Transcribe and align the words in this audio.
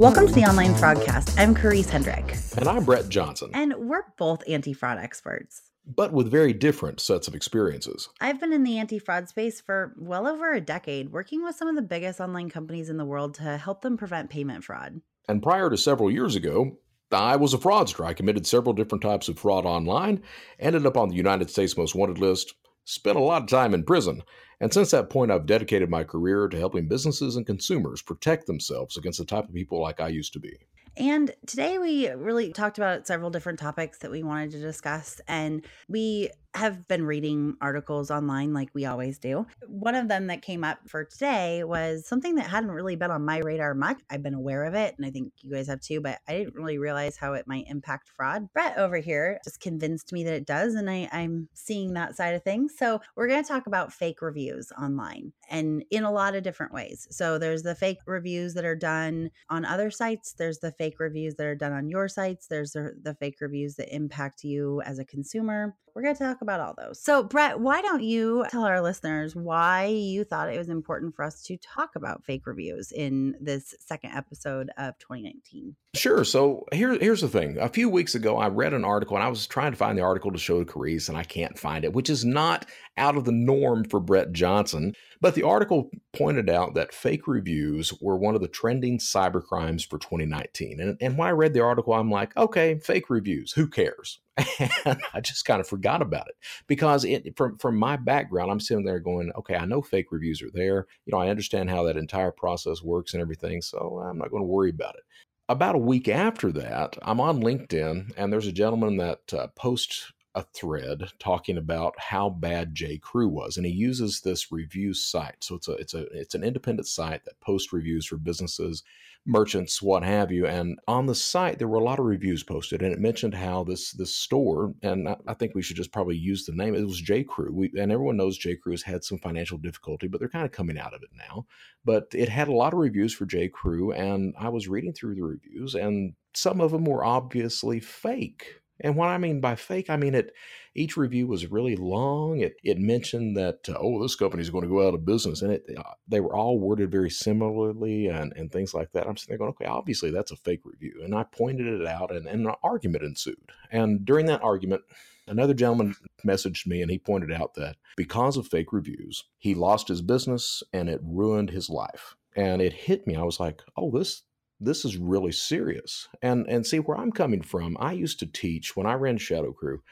Welcome 0.00 0.26
to 0.28 0.32
the 0.32 0.46
Online 0.48 0.74
Fraudcast. 0.74 1.38
I'm 1.38 1.54
Karisse 1.54 1.88
Hendrick. 1.88 2.36
And 2.56 2.68
I'm 2.68 2.84
Brett 2.84 3.08
Johnson. 3.08 3.50
And 3.54 3.74
we're 3.76 4.04
both 4.16 4.42
anti 4.48 4.72
fraud 4.72 4.98
experts. 4.98 5.69
But 5.86 6.12
with 6.12 6.30
very 6.30 6.52
different 6.52 7.00
sets 7.00 7.26
of 7.26 7.34
experiences. 7.34 8.08
I've 8.20 8.38
been 8.38 8.52
in 8.52 8.62
the 8.62 8.78
anti 8.78 8.98
fraud 8.98 9.28
space 9.28 9.60
for 9.60 9.94
well 9.98 10.26
over 10.26 10.52
a 10.52 10.60
decade, 10.60 11.10
working 11.12 11.42
with 11.42 11.56
some 11.56 11.68
of 11.68 11.74
the 11.74 11.82
biggest 11.82 12.20
online 12.20 12.50
companies 12.50 12.90
in 12.90 12.96
the 12.96 13.04
world 13.04 13.34
to 13.34 13.56
help 13.56 13.82
them 13.82 13.96
prevent 13.96 14.30
payment 14.30 14.64
fraud. 14.64 15.00
And 15.28 15.42
prior 15.42 15.70
to 15.70 15.76
several 15.76 16.10
years 16.10 16.36
ago, 16.36 16.76
I 17.12 17.36
was 17.36 17.54
a 17.54 17.58
fraudster. 17.58 18.04
I 18.04 18.14
committed 18.14 18.46
several 18.46 18.72
different 18.72 19.02
types 19.02 19.28
of 19.28 19.38
fraud 19.38 19.66
online, 19.66 20.22
ended 20.58 20.86
up 20.86 20.96
on 20.96 21.08
the 21.08 21.16
United 21.16 21.50
States 21.50 21.76
Most 21.76 21.94
Wanted 21.94 22.18
list, 22.18 22.54
spent 22.84 23.16
a 23.16 23.20
lot 23.20 23.42
of 23.42 23.48
time 23.48 23.74
in 23.74 23.84
prison. 23.84 24.22
And 24.60 24.72
since 24.72 24.90
that 24.90 25.10
point, 25.10 25.30
I've 25.30 25.46
dedicated 25.46 25.88
my 25.88 26.04
career 26.04 26.48
to 26.48 26.58
helping 26.58 26.88
businesses 26.88 27.36
and 27.36 27.46
consumers 27.46 28.02
protect 28.02 28.46
themselves 28.46 28.96
against 28.96 29.18
the 29.18 29.24
type 29.24 29.48
of 29.48 29.54
people 29.54 29.80
like 29.80 30.00
I 30.00 30.08
used 30.08 30.32
to 30.34 30.40
be. 30.40 30.56
And 30.96 31.32
today 31.46 31.78
we 31.78 32.08
really 32.08 32.52
talked 32.52 32.78
about 32.78 33.06
several 33.06 33.30
different 33.30 33.58
topics 33.58 33.98
that 33.98 34.10
we 34.10 34.22
wanted 34.22 34.50
to 34.52 34.60
discuss. 34.60 35.20
And 35.28 35.64
we 35.88 36.30
have 36.54 36.88
been 36.88 37.04
reading 37.04 37.56
articles 37.60 38.10
online 38.10 38.52
like 38.52 38.70
we 38.74 38.84
always 38.84 39.18
do. 39.18 39.46
One 39.66 39.94
of 39.94 40.08
them 40.08 40.26
that 40.26 40.42
came 40.42 40.64
up 40.64 40.78
for 40.88 41.04
today 41.04 41.62
was 41.64 42.06
something 42.06 42.34
that 42.36 42.50
hadn't 42.50 42.72
really 42.72 42.96
been 42.96 43.10
on 43.10 43.24
my 43.24 43.38
radar 43.38 43.74
much. 43.74 44.00
I've 44.10 44.22
been 44.22 44.34
aware 44.34 44.64
of 44.64 44.74
it, 44.74 44.94
and 44.96 45.06
I 45.06 45.10
think 45.10 45.32
you 45.42 45.52
guys 45.52 45.68
have 45.68 45.80
too, 45.80 46.00
but 46.00 46.18
I 46.28 46.38
didn't 46.38 46.54
really 46.54 46.78
realize 46.78 47.16
how 47.16 47.34
it 47.34 47.46
might 47.46 47.66
impact 47.68 48.10
fraud. 48.16 48.48
Brett 48.52 48.76
over 48.78 48.98
here 48.98 49.38
just 49.44 49.60
convinced 49.60 50.12
me 50.12 50.24
that 50.24 50.34
it 50.34 50.46
does, 50.46 50.74
and 50.74 50.90
I, 50.90 51.08
I'm 51.12 51.48
seeing 51.54 51.94
that 51.94 52.16
side 52.16 52.34
of 52.34 52.42
things. 52.42 52.74
So 52.76 53.00
we're 53.16 53.28
going 53.28 53.42
to 53.42 53.48
talk 53.48 53.66
about 53.66 53.92
fake 53.92 54.20
reviews 54.20 54.72
online 54.80 55.32
and 55.48 55.84
in 55.90 56.04
a 56.04 56.12
lot 56.12 56.34
of 56.34 56.42
different 56.42 56.72
ways. 56.72 57.06
So 57.10 57.38
there's 57.38 57.62
the 57.62 57.74
fake 57.74 57.98
reviews 58.06 58.54
that 58.54 58.64
are 58.64 58.76
done 58.76 59.30
on 59.48 59.64
other 59.64 59.90
sites, 59.90 60.34
there's 60.36 60.58
the 60.58 60.72
fake 60.72 60.98
reviews 60.98 61.34
that 61.36 61.46
are 61.46 61.54
done 61.54 61.72
on 61.72 61.88
your 61.88 62.08
sites, 62.08 62.46
there's 62.48 62.72
the, 62.72 62.94
the 63.02 63.14
fake 63.14 63.36
reviews 63.40 63.76
that 63.76 63.94
impact 63.94 64.44
you 64.44 64.80
as 64.82 64.98
a 64.98 65.04
consumer. 65.04 65.76
We're 65.94 66.02
going 66.02 66.14
to 66.16 66.24
talk 66.24 66.40
about 66.42 66.60
all 66.60 66.74
those. 66.76 67.02
So, 67.02 67.22
Brett, 67.22 67.58
why 67.60 67.82
don't 67.82 68.02
you 68.02 68.44
tell 68.50 68.64
our 68.64 68.80
listeners 68.80 69.34
why 69.34 69.86
you 69.86 70.24
thought 70.24 70.52
it 70.52 70.58
was 70.58 70.68
important 70.68 71.14
for 71.14 71.24
us 71.24 71.42
to 71.44 71.56
talk 71.56 71.96
about 71.96 72.24
fake 72.24 72.46
reviews 72.46 72.92
in 72.92 73.34
this 73.40 73.74
second 73.80 74.12
episode 74.14 74.70
of 74.78 74.98
2019? 74.98 75.74
Sure. 75.92 76.22
So 76.22 76.66
here, 76.72 76.96
here's 77.00 77.20
the 77.20 77.28
thing. 77.28 77.58
A 77.58 77.68
few 77.68 77.88
weeks 77.88 78.14
ago, 78.14 78.36
I 78.36 78.46
read 78.46 78.74
an 78.74 78.84
article 78.84 79.16
and 79.16 79.24
I 79.24 79.28
was 79.28 79.48
trying 79.48 79.72
to 79.72 79.76
find 79.76 79.98
the 79.98 80.02
article 80.02 80.30
to 80.30 80.38
show 80.38 80.62
to 80.62 80.64
Karisse, 80.64 81.08
and 81.08 81.18
I 81.18 81.24
can't 81.24 81.58
find 81.58 81.84
it, 81.84 81.92
which 81.92 82.08
is 82.08 82.24
not 82.24 82.64
out 82.96 83.16
of 83.16 83.24
the 83.24 83.32
norm 83.32 83.82
for 83.82 83.98
Brett 83.98 84.30
Johnson. 84.30 84.94
But 85.20 85.34
the 85.34 85.42
article 85.42 85.90
pointed 86.16 86.48
out 86.48 86.74
that 86.74 86.94
fake 86.94 87.26
reviews 87.26 87.92
were 88.00 88.16
one 88.16 88.36
of 88.36 88.40
the 88.40 88.46
trending 88.46 88.98
cybercrimes 88.98 89.84
for 89.84 89.98
2019. 89.98 90.78
And, 90.78 90.96
and 91.00 91.18
when 91.18 91.26
I 91.26 91.32
read 91.32 91.54
the 91.54 91.64
article, 91.64 91.92
I'm 91.92 92.10
like, 92.10 92.36
okay, 92.36 92.78
fake 92.78 93.10
reviews, 93.10 93.52
who 93.52 93.66
cares? 93.66 94.20
And 94.86 95.02
I 95.12 95.20
just 95.20 95.44
kind 95.44 95.60
of 95.60 95.66
forgot 95.68 96.02
about 96.02 96.28
it 96.28 96.36
because 96.66 97.04
it, 97.04 97.36
from 97.36 97.58
from 97.58 97.76
my 97.76 97.96
background, 97.96 98.50
I'm 98.50 98.60
sitting 98.60 98.84
there 98.84 99.00
going, 99.00 99.32
okay, 99.36 99.56
I 99.56 99.66
know 99.66 99.82
fake 99.82 100.06
reviews 100.12 100.40
are 100.40 100.50
there. 100.54 100.86
You 101.04 101.12
know, 101.12 101.18
I 101.18 101.28
understand 101.28 101.68
how 101.68 101.82
that 101.82 101.96
entire 101.98 102.30
process 102.30 102.80
works 102.80 103.12
and 103.12 103.20
everything, 103.20 103.60
so 103.60 104.00
I'm 104.02 104.18
not 104.18 104.30
going 104.30 104.42
to 104.42 104.46
worry 104.46 104.70
about 104.70 104.94
it 104.94 105.02
about 105.50 105.74
a 105.74 105.78
week 105.78 106.08
after 106.08 106.52
that, 106.52 106.96
I'm 107.02 107.20
on 107.20 107.42
LinkedIn, 107.42 108.12
and 108.16 108.32
there's 108.32 108.46
a 108.46 108.52
gentleman 108.52 108.96
that 108.98 109.34
uh, 109.34 109.48
posts 109.48 110.12
a 110.34 110.42
thread 110.42 111.10
talking 111.18 111.58
about 111.58 111.98
how 111.98 112.30
bad 112.30 112.74
J. 112.74 112.98
Crew 112.98 113.28
was, 113.28 113.56
and 113.56 113.66
he 113.66 113.72
uses 113.72 114.20
this 114.20 114.52
review 114.52 114.94
site. 114.94 115.42
So 115.42 115.56
it's 115.56 115.68
a 115.68 115.72
it's 115.72 115.94
a 115.94 116.06
it's 116.12 116.34
an 116.34 116.44
independent 116.44 116.86
site 116.86 117.24
that 117.24 117.40
posts 117.40 117.72
reviews 117.72 118.06
for 118.06 118.16
businesses, 118.16 118.84
merchants, 119.26 119.82
what 119.82 120.04
have 120.04 120.30
you. 120.30 120.46
And 120.46 120.78
on 120.86 121.06
the 121.06 121.16
site, 121.16 121.58
there 121.58 121.66
were 121.66 121.78
a 121.78 121.84
lot 121.84 121.98
of 121.98 122.04
reviews 122.04 122.44
posted, 122.44 122.80
and 122.80 122.92
it 122.92 123.00
mentioned 123.00 123.34
how 123.34 123.64
this 123.64 123.90
this 123.92 124.14
store, 124.14 124.72
and 124.82 125.08
I, 125.08 125.16
I 125.26 125.34
think 125.34 125.54
we 125.54 125.62
should 125.62 125.76
just 125.76 125.92
probably 125.92 126.16
use 126.16 126.44
the 126.44 126.52
name. 126.52 126.76
It 126.76 126.86
was 126.86 127.00
J. 127.00 127.24
Crew, 127.24 127.52
we, 127.52 127.72
and 127.76 127.90
everyone 127.90 128.16
knows 128.16 128.38
J. 128.38 128.54
Crew 128.54 128.72
has 128.72 128.82
had 128.82 129.02
some 129.02 129.18
financial 129.18 129.58
difficulty, 129.58 130.06
but 130.06 130.20
they're 130.20 130.28
kind 130.28 130.46
of 130.46 130.52
coming 130.52 130.78
out 130.78 130.94
of 130.94 131.02
it 131.02 131.10
now. 131.16 131.46
But 131.84 132.06
it 132.14 132.28
had 132.28 132.46
a 132.46 132.54
lot 132.54 132.72
of 132.72 132.78
reviews 132.78 133.12
for 133.12 133.26
J. 133.26 133.48
Crew, 133.48 133.92
and 133.92 134.34
I 134.38 134.48
was 134.48 134.68
reading 134.68 134.92
through 134.92 135.16
the 135.16 135.24
reviews, 135.24 135.74
and 135.74 136.14
some 136.34 136.60
of 136.60 136.70
them 136.70 136.84
were 136.84 137.04
obviously 137.04 137.80
fake 137.80 138.59
and 138.80 138.96
what 138.96 139.08
I 139.08 139.18
mean 139.18 139.40
by 139.40 139.56
fake, 139.56 139.90
I 139.90 139.96
mean 139.96 140.14
it. 140.14 140.32
Each 140.74 140.96
review 140.96 141.26
was 141.26 141.50
really 141.50 141.76
long. 141.76 142.40
It 142.40 142.54
it 142.62 142.78
mentioned 142.78 143.36
that 143.36 143.68
uh, 143.68 143.76
oh, 143.78 144.00
this 144.00 144.14
company 144.14 144.42
is 144.42 144.50
going 144.50 144.64
to 144.64 144.70
go 144.70 144.86
out 144.86 144.94
of 144.94 145.04
business, 145.04 145.42
and 145.42 145.52
it 145.52 145.64
uh, 145.76 145.82
they 146.06 146.20
were 146.20 146.34
all 146.34 146.58
worded 146.58 146.90
very 146.90 147.10
similarly 147.10 148.06
and 148.06 148.32
and 148.36 148.52
things 148.52 148.72
like 148.74 148.92
that. 148.92 149.06
I'm 149.06 149.16
sitting 149.16 149.32
there 149.32 149.38
going, 149.38 149.50
okay, 149.50 149.66
obviously 149.66 150.10
that's 150.10 150.30
a 150.30 150.36
fake 150.36 150.62
review, 150.64 151.00
and 151.04 151.14
I 151.14 151.24
pointed 151.24 151.66
it 151.66 151.86
out, 151.86 152.14
and, 152.14 152.26
and 152.26 152.46
an 152.46 152.54
argument 152.62 153.04
ensued. 153.04 153.50
And 153.70 154.04
during 154.04 154.26
that 154.26 154.42
argument, 154.42 154.82
another 155.26 155.54
gentleman 155.54 155.94
messaged 156.26 156.66
me, 156.66 156.82
and 156.82 156.90
he 156.90 156.98
pointed 156.98 157.32
out 157.32 157.54
that 157.54 157.76
because 157.96 158.36
of 158.36 158.48
fake 158.48 158.72
reviews, 158.72 159.24
he 159.38 159.54
lost 159.54 159.88
his 159.88 160.02
business 160.02 160.62
and 160.72 160.88
it 160.88 161.00
ruined 161.02 161.50
his 161.50 161.70
life. 161.70 162.16
And 162.36 162.62
it 162.62 162.72
hit 162.72 163.06
me. 163.06 163.16
I 163.16 163.22
was 163.22 163.40
like, 163.40 163.62
oh, 163.76 163.90
this 163.90 164.22
this 164.60 164.84
is 164.84 164.96
really 164.96 165.32
serious. 165.32 166.08
And 166.22 166.46
and 166.48 166.66
see 166.66 166.78
where 166.78 166.98
I'm 166.98 167.12
coming 167.12 167.42
from. 167.42 167.76
I 167.80 167.92
used 167.92 168.18
to 168.20 168.26
teach 168.26 168.76
when 168.76 168.86
I 168.86 168.94
ran 168.94 169.18
Shadow 169.18 169.52
Crew. 169.52 169.82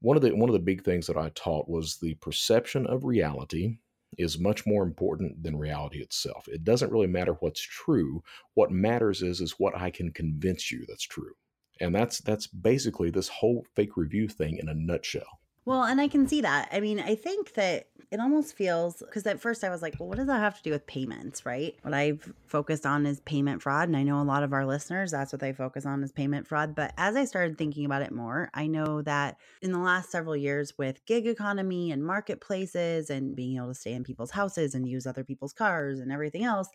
One 0.00 0.16
of 0.16 0.22
the 0.22 0.34
one 0.34 0.48
of 0.48 0.54
the 0.54 0.58
big 0.58 0.84
things 0.84 1.06
that 1.06 1.16
I 1.16 1.30
taught 1.34 1.68
was 1.68 1.96
the 1.96 2.14
perception 2.14 2.86
of 2.86 3.04
reality 3.04 3.78
is 4.18 4.38
much 4.38 4.66
more 4.66 4.82
important 4.82 5.42
than 5.42 5.56
reality 5.56 6.00
itself. 6.00 6.46
It 6.48 6.64
doesn't 6.64 6.92
really 6.92 7.06
matter 7.06 7.32
what's 7.40 7.60
true. 7.60 8.22
What 8.54 8.70
matters 8.70 9.22
is 9.22 9.40
is 9.40 9.52
what 9.58 9.76
I 9.76 9.90
can 9.90 10.12
convince 10.12 10.70
you 10.70 10.84
that's 10.86 11.06
true. 11.06 11.32
And 11.80 11.94
that's 11.94 12.20
that's 12.20 12.46
basically 12.46 13.10
this 13.10 13.28
whole 13.28 13.64
fake 13.74 13.96
review 13.96 14.28
thing 14.28 14.58
in 14.58 14.68
a 14.68 14.74
nutshell. 14.74 15.40
Well, 15.64 15.84
and 15.84 16.00
I 16.00 16.08
can 16.08 16.26
see 16.26 16.40
that. 16.40 16.68
I 16.72 16.80
mean, 16.80 16.98
I 16.98 17.14
think 17.14 17.54
that 17.54 17.86
it 18.10 18.20
almost 18.20 18.54
feels 18.54 18.98
because 18.98 19.26
at 19.26 19.40
first 19.40 19.64
I 19.64 19.70
was 19.70 19.80
like, 19.80 19.94
well, 19.98 20.08
what 20.08 20.18
does 20.18 20.26
that 20.26 20.40
have 20.40 20.56
to 20.58 20.62
do 20.62 20.70
with 20.70 20.86
payments, 20.86 21.46
right? 21.46 21.74
What 21.80 21.94
I've 21.94 22.30
focused 22.46 22.84
on 22.84 23.06
is 23.06 23.20
payment 23.20 23.62
fraud. 23.62 23.88
And 23.88 23.96
I 23.96 24.02
know 24.02 24.20
a 24.20 24.22
lot 24.22 24.42
of 24.42 24.52
our 24.52 24.66
listeners, 24.66 25.12
that's 25.12 25.32
what 25.32 25.40
they 25.40 25.54
focus 25.54 25.86
on 25.86 26.02
is 26.02 26.12
payment 26.12 26.46
fraud. 26.46 26.74
But 26.74 26.92
as 26.98 27.16
I 27.16 27.24
started 27.24 27.56
thinking 27.56 27.86
about 27.86 28.02
it 28.02 28.12
more, 28.12 28.50
I 28.52 28.66
know 28.66 29.00
that 29.02 29.38
in 29.62 29.72
the 29.72 29.78
last 29.78 30.10
several 30.10 30.36
years 30.36 30.76
with 30.76 31.06
gig 31.06 31.26
economy 31.26 31.90
and 31.90 32.04
marketplaces 32.04 33.08
and 33.08 33.34
being 33.34 33.56
able 33.56 33.68
to 33.68 33.74
stay 33.74 33.94
in 33.94 34.04
people's 34.04 34.32
houses 34.32 34.74
and 34.74 34.86
use 34.86 35.06
other 35.06 35.24
people's 35.24 35.54
cars 35.54 35.98
and 35.98 36.12
everything 36.12 36.44
else, 36.44 36.68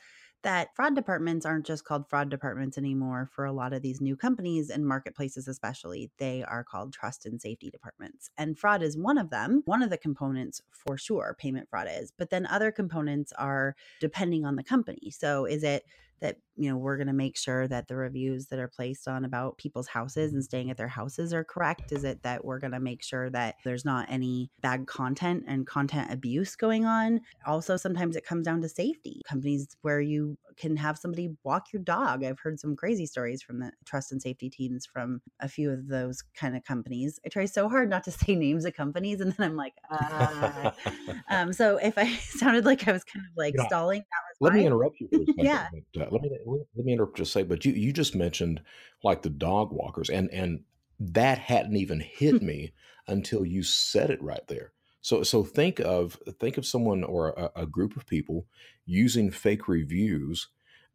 that 0.43 0.75
fraud 0.75 0.95
departments 0.95 1.45
aren't 1.45 1.65
just 1.65 1.83
called 1.83 2.09
fraud 2.09 2.29
departments 2.29 2.77
anymore 2.77 3.29
for 3.33 3.45
a 3.45 3.51
lot 3.51 3.73
of 3.73 3.81
these 3.81 4.01
new 4.01 4.15
companies 4.15 4.69
and 4.69 4.87
marketplaces, 4.87 5.47
especially. 5.47 6.11
They 6.17 6.43
are 6.43 6.63
called 6.63 6.93
trust 6.93 7.25
and 7.25 7.41
safety 7.41 7.69
departments. 7.69 8.29
And 8.37 8.57
fraud 8.57 8.81
is 8.83 8.97
one 8.97 9.17
of 9.17 9.29
them, 9.29 9.63
one 9.65 9.81
of 9.81 9.89
the 9.89 9.97
components 9.97 10.61
for 10.71 10.97
sure, 10.97 11.35
payment 11.39 11.69
fraud 11.69 11.87
is. 11.89 12.11
But 12.17 12.29
then 12.29 12.45
other 12.45 12.71
components 12.71 13.33
are 13.37 13.75
depending 13.99 14.45
on 14.45 14.55
the 14.55 14.63
company. 14.63 15.11
So 15.11 15.45
is 15.45 15.63
it 15.63 15.83
that 16.19 16.37
you 16.55 16.69
know 16.69 16.77
we're 16.77 16.97
going 16.97 17.07
to 17.07 17.13
make 17.13 17.37
sure 17.37 17.67
that 17.67 17.87
the 17.87 17.95
reviews 17.95 18.47
that 18.47 18.59
are 18.59 18.67
placed 18.67 19.07
on 19.07 19.25
about 19.25 19.57
people's 19.57 19.87
houses 19.87 20.33
and 20.33 20.43
staying 20.43 20.71
at 20.71 20.77
their 20.77 20.87
houses 20.87 21.33
are 21.33 21.43
correct? 21.43 21.91
Is 21.91 22.03
it 22.03 22.23
that 22.23 22.43
we're 22.43 22.59
going 22.59 22.71
to 22.71 22.79
make 22.79 23.03
sure 23.03 23.29
that 23.29 23.55
there's 23.63 23.85
not 23.85 24.07
any 24.09 24.49
bad 24.61 24.87
content 24.87 25.43
and 25.47 25.67
content 25.67 26.11
abuse 26.11 26.55
going 26.55 26.85
on? 26.85 27.21
Also 27.45 27.77
sometimes 27.77 28.15
it 28.15 28.25
comes 28.25 28.45
down 28.45 28.61
to 28.61 28.69
safety. 28.69 29.21
Companies 29.27 29.67
where 29.81 30.01
you 30.01 30.37
can 30.57 30.75
have 30.75 30.97
somebody 30.97 31.29
walk 31.43 31.71
your 31.71 31.83
dog. 31.83 32.23
I've 32.23 32.39
heard 32.39 32.59
some 32.59 32.75
crazy 32.75 33.05
stories 33.05 33.43
from 33.43 33.59
the 33.59 33.71
trust 33.85 34.11
and 34.11 34.19
safety 34.19 34.49
teams 34.49 34.87
from 34.87 35.21
a 35.39 35.47
few 35.47 35.69
of 35.69 35.87
those 35.87 36.23
kind 36.33 36.57
of 36.57 36.63
companies. 36.63 37.19
I 37.23 37.29
try 37.29 37.45
so 37.45 37.69
hard 37.69 37.91
not 37.91 38.03
to 38.05 38.11
say 38.17 38.35
names 38.35 38.65
of 38.65 38.73
companies 38.73 39.21
and 39.21 39.33
then 39.33 39.49
i'm 39.49 39.55
like 39.55 39.73
uh. 39.89 40.71
um, 41.29 41.53
so 41.53 41.77
if 41.77 41.97
i 41.97 42.15
sounded 42.17 42.65
like 42.65 42.87
i 42.87 42.91
was 42.91 43.03
kind 43.03 43.25
of 43.25 43.31
like 43.35 43.55
yeah. 43.57 43.67
stalling 43.67 43.99
that 43.99 44.26
let 44.39 44.53
me 44.53 44.65
interrupt 44.65 44.99
you. 44.99 45.09
yeah. 45.37 45.67
But, 45.93 46.03
uh, 46.03 46.09
let 46.11 46.21
me 46.21 46.29
let 46.75 46.85
me 46.85 46.93
interrupt. 46.93 47.17
Just 47.17 47.33
say, 47.33 47.43
but 47.43 47.65
you 47.65 47.73
you 47.73 47.91
just 47.91 48.15
mentioned 48.15 48.61
like 49.03 49.21
the 49.21 49.29
dog 49.29 49.71
walkers, 49.71 50.09
and 50.09 50.29
and 50.31 50.61
that 50.99 51.39
hadn't 51.39 51.75
even 51.75 51.99
hit 51.99 52.41
me 52.41 52.73
until 53.07 53.45
you 53.45 53.63
said 53.63 54.09
it 54.09 54.21
right 54.21 54.45
there. 54.47 54.73
So 55.01 55.23
so 55.23 55.43
think 55.43 55.79
of 55.79 56.19
think 56.39 56.57
of 56.57 56.65
someone 56.65 57.03
or 57.03 57.29
a, 57.29 57.61
a 57.61 57.65
group 57.65 57.95
of 57.95 58.05
people 58.05 58.45
using 58.85 59.31
fake 59.31 59.67
reviews 59.67 60.49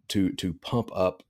to 0.08 0.32
to 0.32 0.54
pump 0.54 0.90
up 0.94 1.22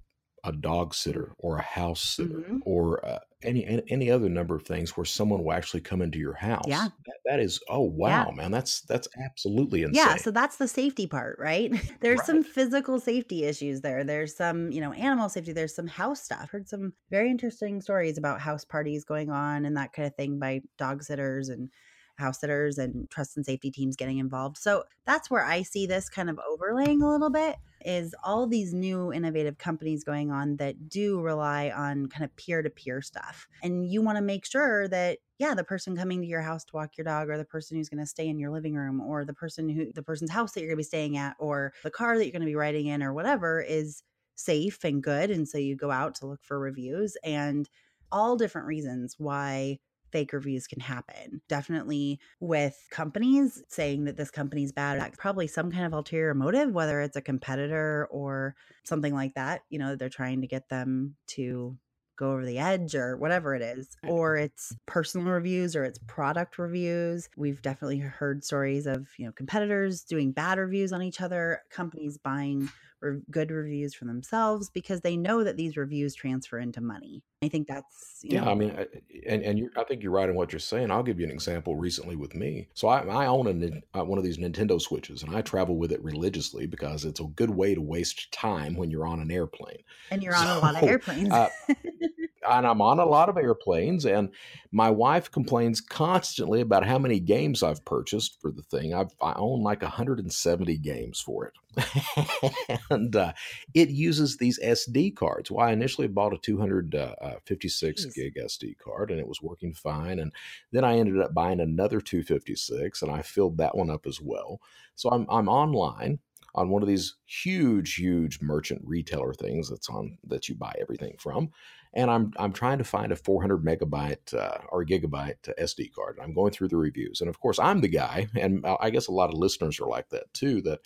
a 0.45 0.53
dog 0.53 0.95
sitter 0.95 1.33
or 1.39 1.59
a 1.59 1.63
house 1.63 2.03
sitter 2.03 2.41
mm-hmm. 2.41 2.59
or 2.65 3.05
uh, 3.07 3.21
any 3.45 3.83
any 3.89 4.11
other 4.11 4.29
number 4.29 4.55
of 4.55 4.63
things 4.63 4.97
where 4.97 5.05
someone 5.05 5.45
will 5.45 5.53
actually 5.53 5.81
come 5.81 6.03
into 6.03 6.19
your 6.19 6.35
house. 6.35 6.65
Yeah. 6.67 6.89
That, 7.07 7.17
that 7.27 7.41
is 7.41 7.61
oh 7.69 7.85
Yeah. 7.85 8.25
wow, 8.25 8.31
man, 8.31 8.51
that's 8.51 8.83
that's 8.83 9.09
absolutely 9.25 9.83
insane. 9.83 9.95
Yeah, 9.95 10.17
so 10.17 10.31
that's 10.31 10.57
the 10.57 10.69
safety 10.69 11.07
part, 11.07 11.39
right? 11.39 11.73
There's 12.01 12.25
some 12.25 12.43
physical 12.43 13.01
safety 13.01 13.45
issues 13.45 13.81
there. 13.81 14.05
There's 14.05 14.37
some, 14.37 14.71
you 14.73 14.81
know, 14.81 14.93
animal 14.93 15.29
safety. 15.29 15.53
There's 15.53 15.75
some 15.75 15.87
house 15.87 16.23
stuff. 16.23 16.51
Heard 16.51 16.69
some 16.69 16.93
very 17.11 17.31
interesting 17.31 17.81
stories 17.81 18.19
about 18.19 18.41
house 18.41 18.65
parties 18.65 19.05
going 19.05 19.31
on 19.31 19.65
and 19.65 19.77
that 19.77 19.93
kind 19.93 20.07
of 20.07 20.15
thing 20.15 20.39
by 20.39 20.61
dog 20.79 21.03
sitters 21.03 21.49
and 21.49 21.71
house 22.17 22.41
sitters 22.41 22.79
and 22.79 23.11
trust 23.11 23.37
and 23.37 23.45
safety 23.47 23.71
teams 23.71 23.97
getting 23.97 24.19
involved. 24.19 24.59
So 24.59 24.85
that's 25.07 25.31
where 25.31 25.45
I 25.45 25.63
see 25.63 25.87
this 25.87 26.09
kind 26.09 26.31
of 26.31 26.39
overlaying 26.49 27.03
a 27.03 27.11
little 27.11 27.31
bit 27.31 27.57
is 27.85 28.15
all 28.25 28.47
these 28.47 28.73
new 28.73 29.13
innovative 29.13 29.59
companies 29.59 30.05
going 30.05 30.31
on 30.31 30.57
that 30.57 30.89
do 30.89 31.21
rely 31.21 31.71
on 31.71 32.07
kind 32.07 32.25
of 32.25 32.35
peer-to-peer 32.37 33.03
stuff. 33.03 33.47
And 33.63 33.91
you 33.91 34.03
want 34.03 34.17
to 34.17 34.23
make 34.23 34.45
sure 34.45 34.89
that 34.89 35.19
yeah, 35.39 35.55
the 35.55 35.65
person 35.65 35.97
coming 35.97 36.21
to 36.21 36.27
your 36.27 36.41
house 36.41 36.65
to 36.67 36.77
walk 36.77 36.97
your 36.97 37.05
dog 37.05 37.29
or 37.29 37.37
the 37.37 37.45
person 37.45 37.77
who's 37.77 37.89
going 37.89 37.99
to 37.99 38.07
stay 38.07 38.29
in 38.29 38.39
your 38.39 38.51
living 38.51 38.75
room 38.75 39.01
or 39.01 39.25
the 39.25 39.35
person 39.35 39.69
who 39.69 39.93
the 39.93 40.03
person's 40.03 40.31
house 40.31 40.53
that 40.53 40.61
you're 40.61 40.69
going 40.69 40.77
to 40.77 40.81
be 40.81 40.85
staying 40.85 41.17
at 41.17 41.35
or 41.41 41.73
the 41.83 41.91
car 41.91 42.17
that 42.17 42.25
you're 42.25 42.33
going 42.33 42.43
to 42.43 42.47
be 42.47 42.55
riding 42.55 42.87
in 42.87 43.03
or 43.03 43.13
whatever 43.13 43.61
is 43.61 44.05
safe 44.37 44.85
and 44.85 45.03
good 45.03 45.31
and 45.31 45.49
so 45.49 45.59
you 45.59 45.75
go 45.75 45.91
out 45.91 46.15
to 46.15 46.27
look 46.27 46.45
for 46.45 46.61
reviews 46.61 47.17
and 47.25 47.69
all 48.13 48.37
different 48.37 48.69
reasons 48.69 49.17
why 49.19 49.79
fake 50.13 50.33
reviews 50.33 50.67
can 50.67 50.81
happen. 50.81 51.41
Definitely 51.49 52.21
with 52.41 52.77
companies 52.91 53.63
saying 53.69 54.05
that 54.05 54.17
this 54.17 54.31
company's 54.31 54.73
bad, 54.73 55.01
that's 55.01 55.19
probably 55.19 55.47
some 55.47 55.73
kind 55.73 55.87
of 55.87 55.93
ulterior 55.93 56.35
motive, 56.35 56.71
whether 56.71 57.01
it's 57.01 57.17
a 57.17 57.23
competitor 57.23 58.07
or 58.11 58.55
something 58.85 59.15
like 59.15 59.35
that. 59.35 59.63
You 59.71 59.79
know, 59.79 59.97
they're 59.97 60.09
trying 60.09 60.43
to 60.43 60.47
get 60.47 60.69
them 60.69 61.17
to 61.29 61.77
go 62.19 62.33
over 62.33 62.45
the 62.45 62.59
edge 62.59 62.95
or 62.95 63.17
whatever 63.17 63.55
it 63.55 63.63
is, 63.63 63.89
mm-hmm. 64.05 64.15
or 64.15 64.37
it's 64.37 64.77
personal 64.87 65.27
reviews 65.27 65.75
or 65.75 65.85
it's 65.85 65.99
product 66.07 66.59
reviews. 66.59 67.29
We've 67.37 67.63
definitely 67.63 67.99
heard 67.99 68.45
stories 68.45 68.87
of, 68.87 69.09
you 69.19 69.27
know, 69.27 69.33
competitors 69.33 70.03
doing 70.03 70.33
bad 70.33 70.59
reviews 70.59 70.93
on 70.93 71.03
each 71.03 71.21
other, 71.21 71.63
companies 71.71 72.19
buying 72.19 72.69
re- 73.03 73.21
good 73.31 73.51
reviews 73.51 73.95
for 73.95 74.05
themselves 74.05 74.71
because 74.71 75.01
they 75.01 75.17
know 75.17 75.45
that 75.45 75.57
these 75.57 75.77
reviews 75.77 76.15
transfer 76.15 76.59
into 76.59 76.81
money. 76.81 77.23
I 77.43 77.49
think 77.49 77.67
that's, 77.69 78.21
you 78.23 78.35
Yeah, 78.35 78.45
know, 78.45 78.51
I 78.53 78.55
mean, 78.55 78.71
I- 78.71 78.87
and 79.27 79.43
and 79.43 79.59
you're, 79.59 79.71
I 79.77 79.85
think 79.85 80.03
you're 80.03 80.13
right 80.13 80.29
in 80.29 80.35
what 80.37 80.53
you're 80.53 80.61
saying. 80.61 80.91
I'll 80.91 81.03
give 81.03 81.19
you 81.19 81.27
an 81.27 81.33
example. 81.33 81.77
Recently, 81.77 82.15
with 82.17 82.35
me, 82.35 82.69
so 82.75 82.89
I, 82.89 83.01
I 83.05 83.27
own 83.27 83.47
a 83.95 83.99
uh, 83.99 84.05
one 84.05 84.19
of 84.19 84.25
these 84.25 84.39
Nintendo 84.39 84.81
Switches, 84.81 85.23
and 85.23 85.35
I 85.35 85.43
travel 85.43 85.77
with 85.77 85.91
it 85.93 86.03
religiously 86.05 86.67
because 86.67 87.05
it's 87.05 87.21
a 87.21 87.25
good 87.25 87.51
way 87.51 87.75
to 87.75 87.81
waste 87.81 88.31
time 88.33 88.77
when 88.77 88.91
you're 88.91 89.07
on 89.07 89.21
an 89.21 89.31
airplane. 89.31 89.83
and 90.11 90.23
you're 90.23 90.35
on 90.37 90.47
a 90.47 90.59
lot 90.61 90.77
of 90.77 90.83
airplanes. 90.89 91.33
uh, 91.33 91.49
and 92.49 92.67
I'm 92.67 92.81
on 92.81 92.99
a 92.99 93.05
lot 93.05 93.29
of 93.29 93.37
airplanes, 93.37 94.05
and 94.05 94.31
my 94.71 94.91
wife 94.91 95.31
complains 95.31 95.81
constantly 95.81 96.61
about 96.61 96.87
how 96.87 96.99
many 96.99 97.21
games 97.21 97.63
I've 97.63 97.85
purchased 97.85 98.41
for 98.41 98.51
the 98.51 98.63
thing. 98.63 98.95
I've, 98.95 99.15
I 99.21 99.35
own 99.37 99.63
like 99.63 99.83
170 99.83 100.79
games 100.79 101.21
for 101.21 101.47
it, 101.47 102.55
and 102.91 103.15
uh, 103.15 103.33
it 103.75 103.91
uses 103.91 104.37
these 104.37 104.59
SD 104.61 105.15
cards. 105.17 105.51
Well, 105.51 105.67
I 105.67 105.73
initially 105.73 106.09
bought 106.09 106.35
a 106.35 106.39
256 106.39 108.07
Jeez. 108.07 108.15
gig 108.15 108.35
SD 108.37 108.79
card, 108.79 109.11
and 109.11 109.21
it 109.21 109.29
was 109.29 109.43
working 109.43 109.75
fine. 109.75 110.19
And 110.19 110.33
then 110.73 110.85
I 110.85 110.99
ended 110.99 111.21
up 111.21 111.35
buying 111.35 111.61
another 111.61 112.01
256, 112.01 113.03
and 113.03 113.11
I 113.11 113.23
filled 113.23 113.59
that 113.59 113.77
one 113.77 113.91
up 113.91 114.07
as 114.07 114.21
well. 114.21 114.61
So 114.95 115.11
I'm 115.11 115.27
I'm 115.29 115.49
online 115.49 116.19
on 116.55 116.69
one 116.71 116.83
of 116.83 116.89
these 116.89 117.17
huge, 117.27 117.95
huge 117.95 118.41
merchant 118.43 118.83
retailer 118.85 119.33
things 119.35 119.71
that's 119.71 119.89
on 119.89 120.19
that 120.25 120.49
you 120.49 120.55
buy 120.55 120.75
everything 120.81 121.15
from, 121.19 121.51
and 121.95 122.11
I'm 122.11 122.33
I'm 122.39 122.53
trying 122.53 122.79
to 122.79 122.85
find 122.85 123.13
a 123.13 123.17
400 123.17 123.65
megabyte 123.65 124.35
uh, 124.35 124.59
or 124.71 124.85
gigabyte 124.85 125.49
uh, 125.49 125.53
SD 125.61 125.93
card. 125.95 126.19
I'm 126.23 126.35
going 126.35 126.53
through 126.53 126.69
the 126.69 126.77
reviews, 126.77 127.21
and 127.21 127.29
of 127.31 127.41
course, 127.41 127.59
I'm 127.59 127.81
the 127.81 127.89
guy, 127.89 128.29
and 128.39 128.65
I 128.81 128.91
guess 128.91 129.07
a 129.09 129.13
lot 129.13 129.31
of 129.33 129.39
listeners 129.39 129.81
are 129.81 129.89
like 129.89 130.11
that 130.11 130.33
too. 130.35 130.61
That 130.63 130.81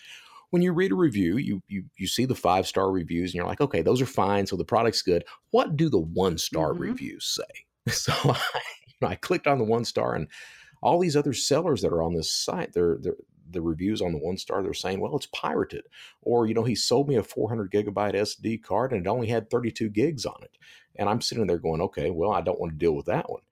when 0.50 0.62
you 0.62 0.72
read 0.72 0.92
a 0.92 0.96
review, 0.96 1.36
you 1.38 1.62
you 1.68 1.84
you 1.98 2.06
see 2.06 2.24
the 2.24 2.34
five 2.34 2.66
star 2.66 2.90
reviews, 2.90 3.30
and 3.30 3.34
you're 3.34 3.46
like, 3.46 3.60
okay, 3.60 3.82
those 3.82 4.00
are 4.00 4.06
fine, 4.06 4.46
so 4.46 4.56
the 4.56 4.64
product's 4.64 5.02
good. 5.02 5.24
What 5.50 5.76
do 5.76 5.88
the 5.88 5.98
one 6.00 6.38
star 6.38 6.72
Mhm. 6.72 6.80
reviews 6.80 7.26
say? 7.26 7.64
So 7.92 8.12
I, 8.12 8.60
you 8.88 8.94
know, 9.00 9.08
I 9.08 9.14
clicked 9.14 9.46
on 9.46 9.58
the 9.58 9.64
one 9.64 9.84
star, 9.84 10.14
and 10.14 10.28
all 10.82 10.98
these 10.98 11.16
other 11.16 11.32
sellers 11.32 11.82
that 11.82 11.92
are 11.92 12.02
on 12.02 12.14
this 12.14 12.32
site, 12.32 12.72
they're 12.72 12.98
they're 13.00 13.16
the 13.56 13.62
reviews 13.62 14.00
on 14.00 14.12
the 14.12 14.18
one 14.18 14.36
star, 14.36 14.62
they're 14.62 14.74
saying, 14.74 15.00
well, 15.00 15.16
it's 15.16 15.26
pirated. 15.26 15.84
Or, 16.22 16.46
you 16.46 16.54
know, 16.54 16.64
he 16.64 16.74
sold 16.74 17.08
me 17.08 17.16
a 17.16 17.22
400 17.22 17.70
gigabyte 17.70 18.14
SD 18.14 18.62
card 18.62 18.92
and 18.92 19.04
it 19.04 19.08
only 19.08 19.26
had 19.26 19.50
32 19.50 19.88
gigs 19.88 20.24
on 20.24 20.36
it. 20.42 20.56
And 20.96 21.08
I'm 21.08 21.20
sitting 21.20 21.46
there 21.46 21.58
going, 21.58 21.80
okay, 21.80 22.10
well, 22.10 22.30
I 22.30 22.40
don't 22.40 22.60
want 22.60 22.72
to 22.72 22.78
deal 22.78 22.94
with 22.94 23.06
that 23.06 23.30
one. 23.30 23.42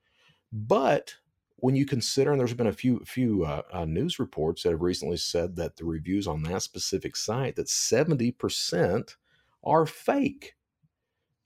But 0.53 1.15
when 1.57 1.75
you 1.75 1.87
consider, 1.87 2.31
and 2.31 2.39
there's 2.39 2.55
been 2.55 2.67
a 2.67 2.73
few 2.73 3.03
few 3.07 3.45
uh, 3.45 3.63
uh, 3.73 3.85
news 3.85 4.19
reports 4.19 4.63
that 4.63 4.71
have 4.71 4.83
recently 4.83 5.17
said 5.17 5.57
that 5.57 5.77
the 5.77 5.85
reviews 5.85 6.27
on 6.27 6.43
that 6.43 6.63
specific 6.63 7.17
site 7.17 7.57
that 7.57 7.69
70% 7.69 9.17
are 9.65 9.87
fake. 9.87 10.55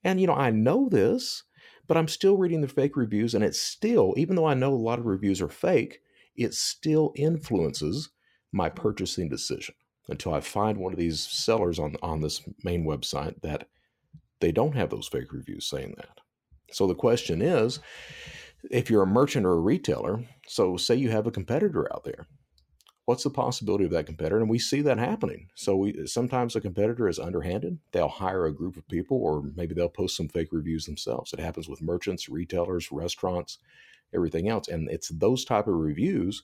And 0.02 0.20
you 0.20 0.26
know, 0.26 0.34
I 0.34 0.50
know 0.50 0.88
this, 0.88 1.44
but 1.86 1.96
I'm 1.96 2.08
still 2.08 2.36
reading 2.36 2.60
the 2.60 2.68
fake 2.68 2.96
reviews, 2.96 3.34
and 3.34 3.44
it's 3.44 3.60
still, 3.60 4.14
even 4.16 4.36
though 4.36 4.46
I 4.46 4.54
know 4.54 4.72
a 4.72 4.74
lot 4.74 4.98
of 4.98 5.06
reviews 5.06 5.40
are 5.40 5.48
fake, 5.48 6.00
it 6.36 6.54
still 6.54 7.12
influences 7.16 8.10
my 8.52 8.68
purchasing 8.68 9.28
decision 9.28 9.74
until 10.08 10.32
I 10.32 10.40
find 10.40 10.78
one 10.78 10.92
of 10.92 10.98
these 10.98 11.20
sellers 11.20 11.78
on 11.78 11.96
on 12.02 12.20
this 12.20 12.42
main 12.64 12.84
website 12.84 13.40
that 13.42 13.68
they 14.40 14.52
don't 14.52 14.76
have 14.76 14.90
those 14.90 15.08
fake 15.08 15.32
reviews 15.32 15.68
saying 15.68 15.94
that. 15.96 16.20
So 16.70 16.86
the 16.86 16.94
question 16.94 17.42
is, 17.42 17.80
if 18.70 18.90
you're 18.90 19.02
a 19.02 19.06
merchant 19.06 19.46
or 19.46 19.52
a 19.52 19.60
retailer, 19.60 20.24
so 20.46 20.76
say 20.76 20.94
you 20.94 21.10
have 21.10 21.26
a 21.26 21.32
competitor 21.32 21.92
out 21.92 22.04
there, 22.04 22.26
what's 23.04 23.24
the 23.24 23.30
possibility 23.30 23.84
of 23.84 23.90
that 23.90 24.06
competitor? 24.06 24.38
And 24.38 24.50
we 24.50 24.58
see 24.58 24.82
that 24.82 24.98
happening. 24.98 25.48
So 25.54 25.76
we 25.76 26.06
sometimes 26.06 26.54
a 26.56 26.60
competitor 26.60 27.08
is 27.08 27.18
underhanded. 27.18 27.78
They'll 27.92 28.08
hire 28.08 28.46
a 28.46 28.54
group 28.54 28.76
of 28.76 28.86
people, 28.88 29.16
or 29.16 29.42
maybe 29.56 29.74
they'll 29.74 29.88
post 29.88 30.16
some 30.16 30.28
fake 30.28 30.48
reviews 30.52 30.84
themselves. 30.84 31.32
It 31.32 31.40
happens 31.40 31.68
with 31.68 31.82
merchants, 31.82 32.28
retailers, 32.28 32.92
restaurants, 32.92 33.58
everything 34.14 34.48
else, 34.48 34.68
and 34.68 34.90
it's 34.90 35.08
those 35.08 35.44
type 35.44 35.66
of 35.66 35.74
reviews 35.74 36.42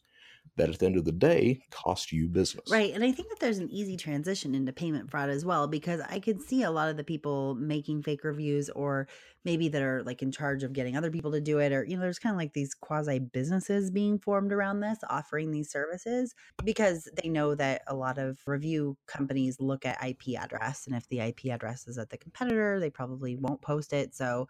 that 0.57 0.71
at 0.71 0.79
the 0.79 0.87
end 0.87 0.97
of 0.97 1.05
the 1.05 1.13
day 1.13 1.61
cost 1.71 2.13
you 2.13 2.29
business. 2.29 2.71
Right. 2.71 2.95
And 2.95 3.03
I 3.03 3.11
think 3.11 3.29
that 3.29 3.41
there's 3.41 3.59
an 3.59 3.71
easy 3.71 3.97
transition 3.97 4.55
into 4.55 4.73
payment 4.73 5.11
fraud 5.11 5.29
as 5.29 5.45
well, 5.45 5.67
because 5.67 6.01
I 6.09 6.21
could 6.21 6.41
see 6.41 6.63
a 6.63 6.71
lot 6.71 6.89
of 6.89 6.97
the 6.97 7.03
people 7.05 7.57
making 7.57 8.03
fake 8.05 8.23
reviews 8.23 8.71
or 8.71 9.09
maybe 9.45 9.69
that 9.69 9.83
are 9.83 10.03
like 10.05 10.23
in 10.23 10.31
charge 10.31 10.63
of 10.63 10.73
getting 10.73 10.97
other 10.97 11.11
people 11.11 11.33
to 11.33 11.41
do 11.41 11.59
it. 11.59 11.73
Or, 11.73 11.85
you 11.85 11.97
know, 11.97 12.03
there's 12.03 12.21
kind 12.21 12.33
of 12.33 12.39
like 12.39 12.53
these 12.53 12.73
quasi 12.73 13.19
businesses 13.19 13.91
being 13.91 14.19
formed 14.19 14.53
around 14.53 14.81
this, 14.81 14.99
offering 15.11 15.51
these 15.51 15.71
services 15.71 16.35
because 16.65 17.09
they 17.21 17.29
know 17.29 17.55
that 17.57 17.83
a 17.89 17.95
lot 17.95 18.19
of 18.19 18.39
review 18.47 18.97
companies 19.07 19.57
look 19.59 19.85
at 19.85 20.03
IP 20.07 20.39
address. 20.39 20.87
And 20.87 20.95
if 20.95 21.09
the 21.09 21.21
IP 21.21 21.47
address 21.47 21.89
is 21.89 21.99
at 21.99 22.11
the 22.11 22.17
competitor, 22.17 22.79
they 22.79 22.91
probably 22.91 23.37
won't 23.37 23.61
post 23.61 23.93
it. 23.93 24.15
So 24.15 24.47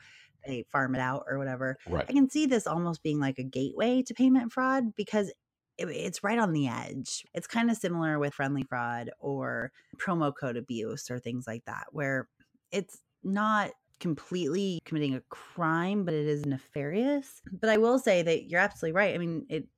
they 0.47 0.65
farm 0.71 0.95
it 0.95 1.01
out 1.01 1.25
or 1.29 1.39
whatever. 1.39 1.79
Right. 1.89 2.05
I 2.07 2.13
can 2.13 2.29
see 2.29 2.45
this 2.45 2.67
almost 2.67 3.03
being 3.03 3.19
like 3.19 3.39
a 3.39 3.45
gateway 3.45 4.03
to 4.03 4.13
payment 4.13 4.53
fraud 4.53 4.95
because 4.95 5.33
it- 5.79 5.89
it's 5.89 6.23
right 6.23 6.39
on 6.39 6.53
the 6.53 6.69
edge. 6.69 7.25
It's 7.35 7.47
kind 7.47 7.71
of 7.71 7.77
similar 7.77 8.19
with 8.19 8.35
friendly 8.35 8.63
fraud 8.65 9.11
or 9.19 9.73
promo 9.97 10.33
code 10.35 10.57
abuse 10.57 11.11
or 11.11 11.19
things 11.19 11.47
like 11.47 11.65
that, 11.65 11.87
where 11.93 12.29
it's 12.71 13.01
not 13.23 13.73
completely 14.01 14.81
committing 14.85 15.15
a 15.15 15.21
crime, 15.31 16.05
but 16.05 16.15
it 16.15 16.27
is 16.27 16.45
nefarious. 16.45 17.41
But 17.51 17.71
I 17.71 17.79
will 17.79 17.99
say 17.99 18.23
that 18.23 18.51
you're 18.51 18.61
absolutely 18.61 18.97
right. 18.97 19.15
I 19.15 19.19
mean, 19.19 19.47
it 19.49 19.69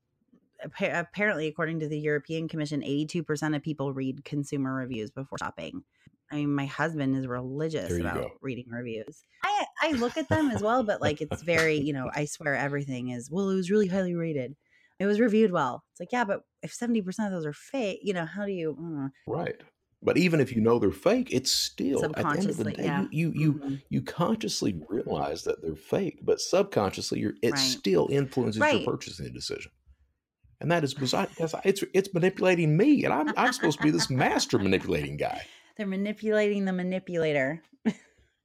apparently, 0.80 1.46
according 1.46 1.80
to 1.80 1.88
the 1.88 1.98
European 1.98 2.48
Commission, 2.48 2.82
82% 2.82 3.54
of 3.54 3.62
people 3.62 3.92
read 3.92 4.24
consumer 4.24 4.74
reviews 4.74 5.10
before 5.10 5.38
shopping. 5.38 5.84
I 6.30 6.36
mean, 6.36 6.54
my 6.54 6.66
husband 6.66 7.14
is 7.16 7.26
religious 7.26 7.92
about 8.00 8.14
go. 8.14 8.30
reading 8.40 8.66
reviews. 8.68 9.22
I 9.44 9.66
I 9.82 9.92
look 9.92 10.16
at 10.16 10.28
them 10.28 10.50
as 10.50 10.60
well, 10.62 10.82
but 10.82 11.00
like 11.00 11.20
it's 11.20 11.42
very, 11.42 11.78
you 11.78 11.92
know, 11.92 12.10
I 12.12 12.24
swear 12.24 12.56
everything 12.56 13.10
is 13.10 13.30
well, 13.30 13.50
it 13.50 13.54
was 13.54 13.70
really 13.70 13.86
highly 13.86 14.14
rated. 14.14 14.56
It 14.98 15.06
was 15.06 15.20
reviewed 15.20 15.52
well. 15.52 15.84
It's 15.92 16.00
like, 16.00 16.12
yeah, 16.12 16.24
but 16.24 16.40
if 16.62 16.72
70% 16.72 17.04
of 17.26 17.32
those 17.32 17.46
are 17.46 17.52
fake, 17.52 18.00
you 18.02 18.14
know, 18.14 18.24
how 18.24 18.46
do 18.46 18.52
you 18.52 18.76
mm, 18.80 19.10
Right. 19.26 19.60
But 20.02 20.18
even 20.18 20.40
if 20.40 20.54
you 20.54 20.60
know 20.60 20.78
they're 20.78 20.92
fake, 20.92 21.28
it's 21.32 21.50
still 21.50 22.04
at 22.16 22.30
the 22.30 22.38
end 22.38 22.50
of 22.50 22.56
the 22.58 22.64
day 22.72 22.84
yeah. 22.84 23.00
you 23.10 23.32
you 23.32 23.32
you, 23.34 23.54
mhm, 23.54 23.82
you 23.88 24.02
consciously 24.02 24.80
realize 24.88 25.42
that 25.44 25.62
they're 25.62 25.74
fake, 25.74 26.20
but 26.22 26.40
subconsciously 26.40 27.20
you're, 27.20 27.34
it 27.42 27.52
Right. 27.52 27.60
still 27.60 28.08
influences 28.10 28.60
your 28.60 28.84
purchasing 28.84 29.32
decision. 29.32 29.72
And 30.60 30.70
that 30.70 30.84
is 30.84 30.94
beside 30.94 31.30
because 31.30 31.54
it's 31.64 31.82
it's 31.92 32.12
manipulating 32.14 32.76
me, 32.76 33.04
and 33.04 33.12
I'm 33.12 33.32
I'm 33.36 33.52
supposed 33.52 33.78
to 33.78 33.84
be 33.84 33.90
this 33.90 34.10
master 34.10 34.58
manipulating 34.58 35.16
guy. 35.16 35.42
They're 35.76 35.86
manipulating 35.86 36.64
the 36.64 36.72
manipulator. 36.72 37.62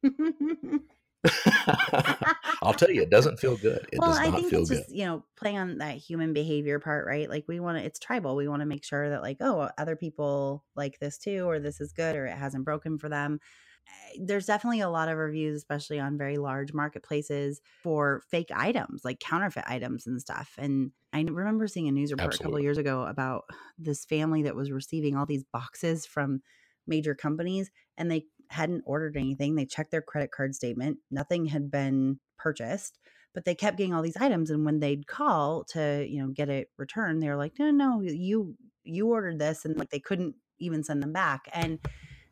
I'll 2.62 2.74
tell 2.74 2.90
you, 2.90 3.02
it 3.02 3.10
doesn't 3.10 3.40
feel 3.40 3.58
good. 3.58 3.88
It 3.92 4.00
well, 4.00 4.10
does 4.10 4.20
I 4.20 4.32
think 4.32 4.50
feel 4.50 4.62
it's 4.62 4.70
good. 4.70 4.78
just, 4.80 4.96
you 4.96 5.06
know, 5.06 5.24
playing 5.36 5.58
on 5.58 5.78
that 5.80 5.98
human 5.98 6.34
behavior 6.34 6.80
part, 6.80 7.06
right? 7.06 7.30
Like 7.30 7.46
we 7.48 7.60
want 7.60 7.78
to, 7.78 7.84
it's 7.84 8.00
tribal. 8.00 8.36
We 8.36 8.48
want 8.48 8.62
to 8.62 8.66
make 8.66 8.84
sure 8.84 9.10
that, 9.10 9.22
like, 9.22 9.38
oh, 9.40 9.70
other 9.78 9.96
people 9.96 10.64
like 10.76 11.00
this 11.00 11.18
too, 11.18 11.48
or 11.48 11.60
this 11.60 11.82
is 11.82 11.92
good, 11.92 12.16
or 12.16 12.26
it 12.26 12.38
hasn't 12.38 12.66
broken 12.66 12.98
for 12.98 13.10
them. 13.10 13.40
Eh, 13.88 14.18
there's 14.22 14.46
definitely 14.46 14.82
a 14.82 14.90
lot 14.90 15.10
of 15.10 15.18
reviews, 15.18 15.58
especially 15.58 16.00
on 16.00 16.18
very 16.18 16.38
large 16.38 16.74
marketplaces, 16.74 17.62
for 17.84 18.22
fake 18.30 18.50
items, 18.54 19.04
like 19.04 19.20
counterfeit 19.20 19.66
items 19.68 20.08
and 20.08 20.22
stuff. 20.22 20.54
And 20.58 20.92
I 21.14 21.22
remember 21.22 21.68
seeing 21.68 21.88
a 21.88 21.92
news 21.92 22.12
report 22.12 22.34
Absolutely. 22.34 22.44
a 22.44 22.48
couple 22.48 22.64
years 22.64 22.78
ago 22.78 23.04
about 23.04 23.46
this 23.78 24.06
family 24.06 24.44
that 24.44 24.56
was 24.56 24.72
receiving 24.72 25.16
all 25.16 25.26
these 25.26 25.44
boxes 25.44 26.06
from 26.06 26.42
major 26.88 27.14
companies 27.14 27.70
and 27.98 28.10
they 28.10 28.26
hadn't 28.52 28.84
ordered 28.86 29.18
anything. 29.18 29.56
They 29.56 29.66
checked 29.66 29.92
their 29.92 30.02
credit 30.02 30.32
card 30.32 30.56
statement, 30.56 30.98
nothing 31.10 31.46
had 31.46 31.72
been 31.72 32.20
purchased, 32.38 33.00
but 33.34 33.46
they 33.46 33.56
kept 33.56 33.78
getting 33.78 33.94
all 33.94 34.02
these 34.02 34.18
items. 34.18 34.50
And 34.50 34.66
when 34.66 34.80
they'd 34.80 35.08
call 35.08 35.64
to, 35.72 36.06
you 36.08 36.22
know, 36.22 36.30
get 36.30 36.50
it 36.50 36.70
returned, 36.78 37.22
they 37.22 37.30
were 37.30 37.38
like, 37.38 37.54
no, 37.60 37.72
no, 37.72 38.02
you 38.02 38.56
you 38.84 39.08
ordered 39.08 39.40
this, 39.40 39.64
and 39.66 39.78
like 39.78 39.90
they 39.90 40.00
couldn't 40.00 40.36
even 40.60 40.84
send 40.84 41.02
them 41.02 41.14
back. 41.14 41.48
And 41.54 41.80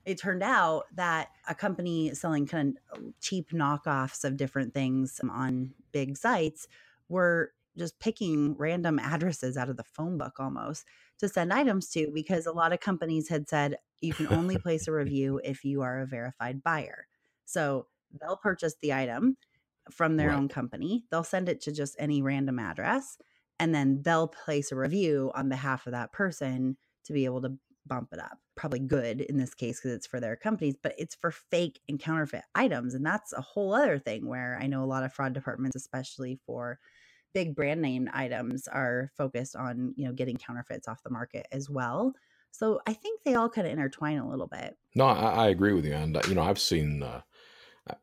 it 0.05 0.19
turned 0.19 0.43
out 0.43 0.85
that 0.95 1.29
a 1.47 1.55
company 1.55 2.13
selling 2.13 2.47
kind 2.47 2.77
of 2.91 3.03
cheap 3.21 3.51
knockoffs 3.51 4.23
of 4.23 4.37
different 4.37 4.73
things 4.73 5.19
on 5.29 5.73
big 5.91 6.17
sites 6.17 6.67
were 7.09 7.51
just 7.77 7.99
picking 7.99 8.55
random 8.57 8.99
addresses 9.03 9.57
out 9.57 9.69
of 9.69 9.77
the 9.77 9.83
phone 9.83 10.17
book 10.17 10.39
almost 10.39 10.85
to 11.19 11.29
send 11.29 11.53
items 11.53 11.89
to 11.89 12.09
because 12.13 12.45
a 12.45 12.51
lot 12.51 12.73
of 12.73 12.79
companies 12.79 13.29
had 13.29 13.47
said 13.47 13.75
you 14.01 14.13
can 14.13 14.27
only 14.27 14.57
place 14.57 14.87
a 14.87 14.91
review 14.91 15.41
if 15.43 15.63
you 15.63 15.81
are 15.81 15.99
a 15.99 16.07
verified 16.07 16.63
buyer. 16.63 17.07
So 17.45 17.87
they'll 18.19 18.37
purchase 18.37 18.75
the 18.81 18.93
item 18.93 19.37
from 19.91 20.17
their 20.17 20.29
right. 20.29 20.37
own 20.37 20.47
company, 20.47 21.05
they'll 21.09 21.23
send 21.23 21.49
it 21.49 21.61
to 21.61 21.71
just 21.71 21.95
any 21.99 22.21
random 22.21 22.59
address, 22.59 23.17
and 23.59 23.73
then 23.73 24.01
they'll 24.03 24.27
place 24.27 24.71
a 24.71 24.75
review 24.75 25.31
on 25.35 25.49
behalf 25.49 25.87
of 25.87 25.93
that 25.93 26.11
person 26.11 26.77
to 27.05 27.13
be 27.13 27.25
able 27.25 27.41
to 27.41 27.53
bump 27.87 28.09
it 28.13 28.19
up. 28.19 28.37
Probably 28.55 28.79
good 28.79 29.21
in 29.21 29.37
this 29.37 29.53
case 29.53 29.79
because 29.79 29.95
it's 29.95 30.07
for 30.07 30.19
their 30.19 30.35
companies, 30.35 30.75
but 30.81 30.93
it's 30.97 31.15
for 31.15 31.31
fake 31.31 31.79
and 31.89 31.99
counterfeit 31.99 32.43
items. 32.55 32.93
And 32.93 33.05
that's 33.05 33.33
a 33.33 33.41
whole 33.41 33.73
other 33.73 33.97
thing 33.97 34.27
where 34.27 34.57
I 34.61 34.67
know 34.67 34.83
a 34.83 34.85
lot 34.85 35.03
of 35.03 35.13
fraud 35.13 35.33
departments, 35.33 35.75
especially 35.75 36.39
for 36.45 36.79
big 37.33 37.55
brand 37.55 37.81
name 37.81 38.09
items, 38.13 38.67
are 38.67 39.11
focused 39.17 39.55
on, 39.55 39.93
you 39.97 40.05
know, 40.05 40.13
getting 40.13 40.37
counterfeits 40.37 40.87
off 40.87 41.03
the 41.03 41.09
market 41.09 41.47
as 41.51 41.69
well. 41.69 42.13
So 42.51 42.79
I 42.87 42.93
think 42.93 43.21
they 43.23 43.35
all 43.35 43.49
kind 43.49 43.67
of 43.67 43.73
intertwine 43.73 44.17
a 44.17 44.29
little 44.29 44.47
bit. 44.47 44.77
No, 44.95 45.05
I, 45.05 45.45
I 45.45 45.47
agree 45.47 45.73
with 45.73 45.85
you. 45.85 45.93
And, 45.93 46.17
uh, 46.17 46.21
you 46.27 46.35
know, 46.35 46.41
I've 46.41 46.59
seen, 46.59 47.03
uh, 47.03 47.21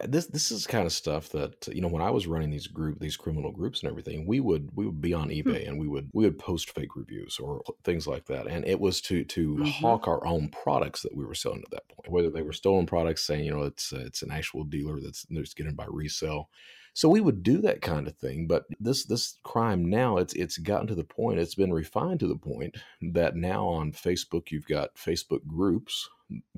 this 0.00 0.26
this 0.26 0.50
is 0.50 0.66
kind 0.66 0.86
of 0.86 0.92
stuff 0.92 1.28
that 1.30 1.68
you 1.68 1.80
know 1.80 1.88
when 1.88 2.02
I 2.02 2.10
was 2.10 2.26
running 2.26 2.50
these 2.50 2.66
group 2.66 2.98
these 2.98 3.16
criminal 3.16 3.52
groups 3.52 3.80
and 3.80 3.90
everything 3.90 4.26
we 4.26 4.40
would 4.40 4.70
we 4.74 4.86
would 4.86 5.00
be 5.00 5.14
on 5.14 5.28
hmm. 5.28 5.34
eBay 5.34 5.62
hmm. 5.62 5.70
and 5.70 5.78
we 5.78 5.88
would 5.88 6.10
we 6.12 6.24
would 6.24 6.38
post 6.38 6.70
fake 6.70 6.96
reviews 6.96 7.38
or 7.38 7.62
things 7.84 8.06
like 8.06 8.26
that 8.26 8.46
and 8.46 8.66
it 8.66 8.80
was 8.80 9.00
to 9.02 9.24
to 9.24 9.54
mm-hmm. 9.54 9.64
hawk 9.64 10.08
our 10.08 10.26
own 10.26 10.48
products 10.48 11.02
that 11.02 11.16
we 11.16 11.24
were 11.24 11.34
selling 11.34 11.62
at 11.64 11.70
that 11.70 11.88
point 11.88 12.10
whether 12.10 12.30
they 12.30 12.42
were 12.42 12.52
stolen 12.52 12.86
products 12.86 13.24
saying 13.24 13.44
you 13.44 13.52
know 13.52 13.62
it's 13.62 13.92
uh, 13.92 14.02
it's 14.04 14.22
an 14.22 14.30
actual 14.30 14.64
dealer 14.64 15.00
that's 15.00 15.26
that's 15.30 15.54
getting 15.54 15.74
by 15.74 15.86
resale 15.88 16.48
so 16.96 17.10
we 17.10 17.20
would 17.20 17.42
do 17.42 17.58
that 17.58 17.82
kind 17.82 18.08
of 18.08 18.16
thing 18.16 18.46
but 18.46 18.64
this 18.80 19.04
this 19.04 19.38
crime 19.42 19.84
now 19.84 20.16
it's 20.16 20.32
it's 20.32 20.56
gotten 20.56 20.86
to 20.86 20.94
the 20.94 21.04
point 21.04 21.38
it's 21.38 21.54
been 21.54 21.72
refined 21.72 22.18
to 22.18 22.26
the 22.26 22.36
point 22.36 22.76
that 23.02 23.36
now 23.36 23.66
on 23.66 23.92
Facebook 23.92 24.50
you've 24.50 24.66
got 24.66 24.94
Facebook 24.94 25.46
groups 25.46 26.08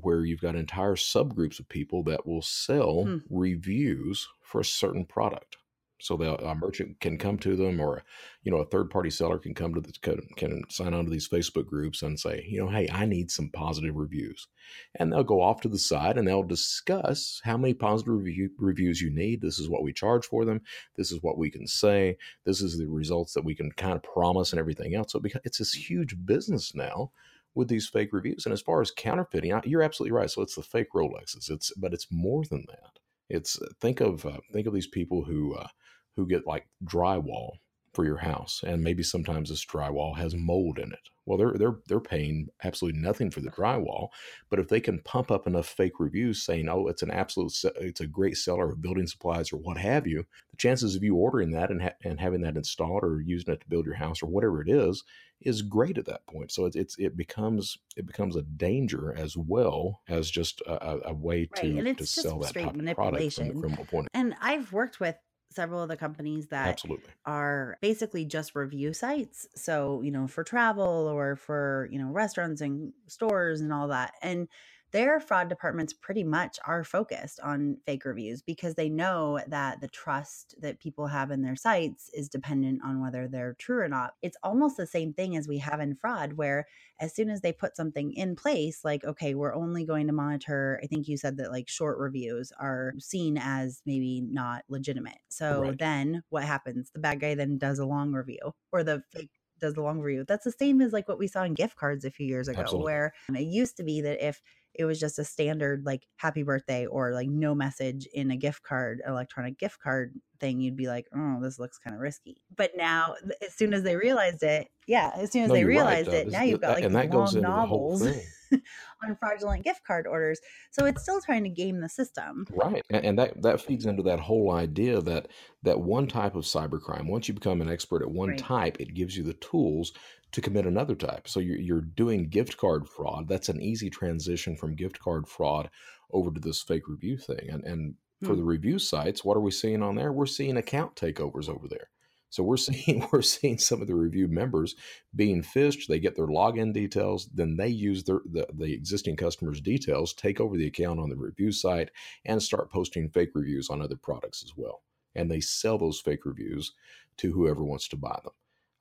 where 0.00 0.24
you've 0.24 0.40
got 0.40 0.54
entire 0.54 0.94
subgroups 0.94 1.58
of 1.58 1.68
people 1.68 2.02
that 2.04 2.26
will 2.26 2.42
sell 2.42 3.04
hmm. 3.04 3.18
reviews 3.28 4.28
for 4.40 4.60
a 4.60 4.64
certain 4.64 5.04
product. 5.04 5.56
So 6.00 6.14
a 6.22 6.54
merchant 6.54 7.00
can 7.00 7.18
come 7.18 7.38
to 7.38 7.56
them, 7.56 7.80
or 7.80 8.04
you 8.42 8.52
know, 8.52 8.58
a 8.58 8.66
third 8.66 8.90
party 8.90 9.10
seller 9.10 9.38
can 9.38 9.54
come 9.54 9.74
to 9.74 9.80
the 9.80 9.92
can, 10.00 10.20
can 10.36 10.62
sign 10.68 10.94
on 10.94 11.04
to 11.04 11.10
these 11.10 11.28
Facebook 11.28 11.66
groups 11.66 12.02
and 12.02 12.18
say, 12.18 12.46
you 12.48 12.60
know, 12.60 12.68
hey, 12.68 12.88
I 12.92 13.04
need 13.04 13.30
some 13.30 13.50
positive 13.50 13.96
reviews, 13.96 14.46
and 14.94 15.12
they'll 15.12 15.24
go 15.24 15.42
off 15.42 15.60
to 15.62 15.68
the 15.68 15.78
side 15.78 16.16
and 16.16 16.26
they'll 16.26 16.42
discuss 16.42 17.40
how 17.44 17.56
many 17.56 17.74
positive 17.74 18.14
review, 18.14 18.50
reviews 18.58 19.00
you 19.00 19.10
need. 19.10 19.40
This 19.40 19.58
is 19.58 19.68
what 19.68 19.82
we 19.82 19.92
charge 19.92 20.24
for 20.24 20.44
them. 20.44 20.60
This 20.96 21.10
is 21.10 21.22
what 21.22 21.38
we 21.38 21.50
can 21.50 21.66
say. 21.66 22.16
This 22.44 22.60
is 22.60 22.78
the 22.78 22.86
results 22.86 23.32
that 23.34 23.44
we 23.44 23.54
can 23.54 23.72
kind 23.72 23.94
of 23.94 24.02
promise 24.02 24.52
and 24.52 24.60
everything 24.60 24.94
else. 24.94 25.12
So 25.12 25.20
it's 25.44 25.58
this 25.58 25.72
huge 25.72 26.16
business 26.24 26.74
now 26.74 27.10
with 27.54 27.68
these 27.68 27.88
fake 27.88 28.10
reviews. 28.12 28.46
And 28.46 28.52
as 28.52 28.62
far 28.62 28.80
as 28.80 28.92
counterfeiting, 28.92 29.60
you're 29.64 29.82
absolutely 29.82 30.16
right. 30.16 30.30
So 30.30 30.42
it's 30.42 30.54
the 30.54 30.62
fake 30.62 30.92
Rolexes. 30.94 31.50
It's 31.50 31.72
but 31.76 31.92
it's 31.92 32.06
more 32.10 32.44
than 32.44 32.64
that. 32.68 32.98
It's 33.28 33.58
think 33.80 34.00
of 34.00 34.24
uh, 34.24 34.38
think 34.52 34.66
of 34.66 34.74
these 34.74 34.86
people 34.86 35.24
who 35.24 35.54
uh, 35.54 35.68
who 36.18 36.26
get 36.26 36.46
like 36.46 36.66
drywall 36.84 37.52
for 37.94 38.04
your 38.04 38.18
house, 38.18 38.62
and 38.66 38.82
maybe 38.82 39.02
sometimes 39.02 39.48
this 39.48 39.64
drywall 39.64 40.16
has 40.16 40.34
mold 40.34 40.78
in 40.78 40.92
it. 40.92 41.08
Well, 41.26 41.38
they're 41.38 41.54
they're 41.54 41.78
they're 41.86 42.00
paying 42.00 42.48
absolutely 42.64 43.00
nothing 43.00 43.30
for 43.30 43.40
the 43.40 43.50
drywall, 43.50 44.08
but 44.50 44.58
if 44.58 44.68
they 44.68 44.80
can 44.80 44.98
pump 45.00 45.30
up 45.30 45.46
enough 45.46 45.68
fake 45.68 46.00
reviews 46.00 46.42
saying, 46.42 46.68
"Oh, 46.68 46.88
it's 46.88 47.02
an 47.02 47.10
absolute, 47.10 47.52
it's 47.76 48.00
a 48.00 48.06
great 48.06 48.36
seller 48.36 48.70
of 48.70 48.82
building 48.82 49.06
supplies 49.06 49.52
or 49.52 49.58
what 49.58 49.76
have 49.78 50.06
you," 50.06 50.24
the 50.50 50.56
chances 50.56 50.96
of 50.96 51.04
you 51.04 51.14
ordering 51.14 51.52
that 51.52 51.70
and 51.70 51.82
ha- 51.82 51.96
and 52.02 52.18
having 52.18 52.40
that 52.40 52.56
installed 52.56 53.04
or 53.04 53.20
using 53.20 53.54
it 53.54 53.60
to 53.60 53.68
build 53.68 53.86
your 53.86 53.94
house 53.94 54.22
or 54.22 54.26
whatever 54.26 54.60
it 54.60 54.68
is 54.68 55.04
is 55.40 55.62
great 55.62 55.98
at 55.98 56.06
that 56.06 56.26
point. 56.26 56.50
So 56.50 56.64
it's, 56.64 56.76
it's 56.76 56.98
it 56.98 57.16
becomes 57.16 57.78
it 57.96 58.06
becomes 58.06 58.34
a 58.34 58.42
danger 58.42 59.14
as 59.16 59.36
well 59.36 60.00
as 60.08 60.30
just 60.30 60.62
a, 60.62 61.08
a 61.08 61.14
way 61.14 61.48
right. 61.56 61.62
to 61.62 61.94
to 61.94 62.06
sell 62.06 62.40
that 62.40 62.54
type 62.54 62.74
of 62.74 62.94
product 62.94 63.34
from 63.34 63.48
the 63.48 63.54
criminal 63.54 63.84
point. 63.84 64.08
And 64.14 64.34
I've 64.40 64.72
worked 64.72 64.98
with 64.98 65.16
several 65.50 65.82
of 65.82 65.88
the 65.88 65.96
companies 65.96 66.48
that 66.48 66.68
Absolutely. 66.68 67.10
are 67.24 67.78
basically 67.80 68.24
just 68.24 68.54
review 68.54 68.92
sites. 68.92 69.46
So, 69.54 70.02
you 70.02 70.10
know, 70.10 70.26
for 70.26 70.44
travel 70.44 71.08
or 71.08 71.36
for, 71.36 71.88
you 71.90 71.98
know, 71.98 72.10
restaurants 72.10 72.60
and 72.60 72.92
stores 73.06 73.60
and 73.60 73.72
all 73.72 73.88
that. 73.88 74.14
And 74.22 74.48
their 74.90 75.20
fraud 75.20 75.48
departments 75.48 75.92
pretty 75.92 76.24
much 76.24 76.58
are 76.66 76.82
focused 76.84 77.40
on 77.40 77.76
fake 77.84 78.04
reviews 78.04 78.42
because 78.42 78.74
they 78.74 78.88
know 78.88 79.38
that 79.48 79.80
the 79.80 79.88
trust 79.88 80.54
that 80.60 80.80
people 80.80 81.06
have 81.06 81.30
in 81.30 81.42
their 81.42 81.56
sites 81.56 82.10
is 82.14 82.28
dependent 82.28 82.80
on 82.84 83.00
whether 83.00 83.28
they're 83.28 83.54
true 83.58 83.80
or 83.80 83.88
not. 83.88 84.14
It's 84.22 84.36
almost 84.42 84.76
the 84.76 84.86
same 84.86 85.12
thing 85.12 85.36
as 85.36 85.46
we 85.46 85.58
have 85.58 85.80
in 85.80 85.94
fraud, 85.94 86.34
where 86.34 86.66
as 87.00 87.14
soon 87.14 87.28
as 87.28 87.42
they 87.42 87.52
put 87.52 87.76
something 87.76 88.12
in 88.12 88.34
place, 88.34 88.80
like, 88.84 89.04
okay, 89.04 89.34
we're 89.34 89.54
only 89.54 89.84
going 89.84 90.06
to 90.06 90.12
monitor, 90.12 90.80
I 90.82 90.86
think 90.86 91.06
you 91.06 91.16
said 91.16 91.36
that 91.36 91.52
like 91.52 91.68
short 91.68 91.98
reviews 91.98 92.52
are 92.58 92.94
seen 92.98 93.38
as 93.38 93.82
maybe 93.84 94.22
not 94.22 94.64
legitimate. 94.68 95.18
So 95.28 95.62
right. 95.62 95.78
then 95.78 96.22
what 96.30 96.44
happens? 96.44 96.90
The 96.94 97.00
bad 97.00 97.20
guy 97.20 97.34
then 97.34 97.58
does 97.58 97.78
a 97.78 97.86
long 97.86 98.12
review 98.12 98.54
or 98.72 98.82
the 98.82 99.02
fake 99.12 99.30
does 99.60 99.74
the 99.74 99.82
long 99.82 100.00
review. 100.00 100.24
That's 100.26 100.44
the 100.44 100.52
same 100.52 100.80
as 100.80 100.92
like 100.92 101.08
what 101.08 101.18
we 101.18 101.26
saw 101.26 101.42
in 101.42 101.54
gift 101.54 101.76
cards 101.76 102.04
a 102.04 102.10
few 102.10 102.26
years 102.26 102.48
ago, 102.48 102.60
Absolutely. 102.60 102.84
where 102.84 103.14
um, 103.28 103.36
it 103.36 103.42
used 103.42 103.76
to 103.78 103.82
be 103.82 104.00
that 104.02 104.26
if 104.26 104.40
it 104.78 104.84
was 104.84 105.00
just 105.00 105.18
a 105.18 105.24
standard 105.24 105.84
like 105.84 106.06
happy 106.16 106.44
birthday 106.44 106.86
or 106.86 107.12
like 107.12 107.28
no 107.28 107.52
message 107.52 108.06
in 108.14 108.30
a 108.30 108.36
gift 108.36 108.62
card, 108.62 109.02
electronic 109.04 109.58
gift 109.58 109.80
card 109.80 110.14
thing, 110.38 110.60
you'd 110.60 110.76
be 110.76 110.86
like, 110.86 111.06
oh, 111.14 111.38
this 111.42 111.58
looks 111.58 111.78
kind 111.78 111.94
of 111.94 112.00
risky. 112.00 112.40
But 112.56 112.70
now, 112.76 113.16
as 113.44 113.54
soon 113.54 113.74
as 113.74 113.82
they 113.82 113.96
realized 113.96 114.44
it, 114.44 114.68
yeah, 114.86 115.10
as 115.16 115.32
soon 115.32 115.42
as 115.42 115.48
no, 115.48 115.54
they 115.54 115.64
realized 115.64 116.08
right, 116.08 116.18
it, 116.18 116.30
now 116.30 116.42
you've 116.42 116.60
got 116.60 116.76
like 116.76 116.84
and 116.84 116.94
that 116.94 117.10
long 117.10 117.40
novels 117.40 118.06
on 118.52 119.16
fraudulent 119.18 119.64
gift 119.64 119.84
card 119.84 120.06
orders. 120.06 120.38
So 120.70 120.86
it's 120.86 121.02
still 121.02 121.20
trying 121.20 121.42
to 121.42 121.50
game 121.50 121.80
the 121.80 121.88
system. 121.88 122.46
Right. 122.50 122.82
And, 122.88 123.04
and 123.04 123.18
that, 123.18 123.42
that 123.42 123.60
feeds 123.60 123.84
into 123.84 124.04
that 124.04 124.20
whole 124.20 124.52
idea 124.52 125.02
that 125.02 125.26
that 125.64 125.80
one 125.80 126.06
type 126.06 126.36
of 126.36 126.44
cybercrime, 126.44 127.08
once 127.08 127.26
you 127.26 127.34
become 127.34 127.60
an 127.60 127.68
expert 127.68 128.02
at 128.02 128.10
one 128.10 128.30
right. 128.30 128.38
type, 128.38 128.76
it 128.80 128.94
gives 128.94 129.16
you 129.16 129.24
the 129.24 129.34
tools 129.34 129.92
to 130.32 130.40
commit 130.40 130.66
another 130.66 130.94
type. 130.94 131.28
So 131.28 131.40
you're, 131.40 131.58
you're 131.58 131.80
doing 131.80 132.28
gift 132.28 132.56
card 132.56 132.88
fraud. 132.88 133.28
That's 133.28 133.48
an 133.48 133.60
easy 133.60 133.90
transition 133.90 134.56
from 134.56 134.76
gift 134.76 134.98
card 134.98 135.26
fraud 135.26 135.70
over 136.12 136.30
to 136.30 136.40
this 136.40 136.62
fake 136.62 136.88
review 136.88 137.16
thing. 137.16 137.48
And, 137.50 137.64
and 137.64 137.94
for 138.20 138.32
hmm. 138.32 138.38
the 138.38 138.44
review 138.44 138.78
sites, 138.78 139.24
what 139.24 139.36
are 139.36 139.42
we 139.42 139.50
seeing 139.50 139.82
on 139.82 139.94
there? 139.94 140.12
We're 140.12 140.26
seeing 140.26 140.56
account 140.56 140.96
takeovers 140.96 141.48
over 141.48 141.68
there. 141.68 141.88
So 142.30 142.42
we're 142.42 142.56
seeing 142.58 143.06
we're 143.12 143.22
seeing 143.22 143.58
some 143.58 143.80
of 143.80 143.88
the 143.88 143.94
review 143.94 144.28
members 144.28 144.74
being 145.14 145.42
phished. 145.42 145.86
They 145.86 145.98
get 145.98 146.14
their 146.14 146.26
login 146.26 146.72
details, 146.74 147.28
then 147.32 147.56
they 147.56 147.68
use 147.68 148.04
their 148.04 148.20
the, 148.30 148.46
the 148.52 148.72
existing 148.72 149.16
customers' 149.16 149.60
details, 149.60 150.12
take 150.12 150.40
over 150.40 150.56
the 150.56 150.66
account 150.66 151.00
on 151.00 151.08
the 151.08 151.16
review 151.16 151.52
site, 151.52 151.90
and 152.26 152.42
start 152.42 152.70
posting 152.70 153.08
fake 153.08 153.30
reviews 153.34 153.70
on 153.70 153.80
other 153.80 153.96
products 153.96 154.42
as 154.44 154.52
well. 154.56 154.82
And 155.14 155.30
they 155.30 155.40
sell 155.40 155.78
those 155.78 156.00
fake 156.00 156.26
reviews 156.26 156.72
to 157.18 157.32
whoever 157.32 157.64
wants 157.64 157.88
to 157.88 157.96
buy 157.96 158.20
them 158.22 158.32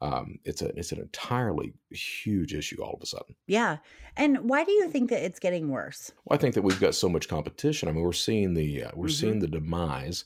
um, 0.02 0.38
it's 0.44 0.62
a 0.62 0.68
it's 0.78 0.92
an 0.92 1.00
entirely 1.00 1.74
huge 1.92 2.54
issue 2.54 2.84
all 2.84 2.94
of 2.94 3.02
a 3.02 3.06
sudden. 3.06 3.36
Yeah, 3.48 3.78
and 4.16 4.50
why 4.50 4.64
do 4.64 4.72
you 4.72 4.90
think 4.90 5.10
that 5.10 5.24
it's 5.24 5.40
getting 5.40 5.70
worse? 5.70 6.12
Well, 6.26 6.38
I 6.38 6.42
think 6.42 6.56
that 6.56 6.62
we've 6.62 6.80
got 6.80 6.96
so 6.96 7.10
much 7.10 7.28
competition. 7.28 7.90
I 7.90 7.92
mean, 7.92 8.04
we're 8.04 8.14
seeing 8.14 8.54
the 8.54 8.84
uh, 8.84 8.92
we're 8.96 9.08
mm-hmm. 9.08 9.14
seeing 9.14 9.40
the 9.40 9.48
demise 9.48 10.26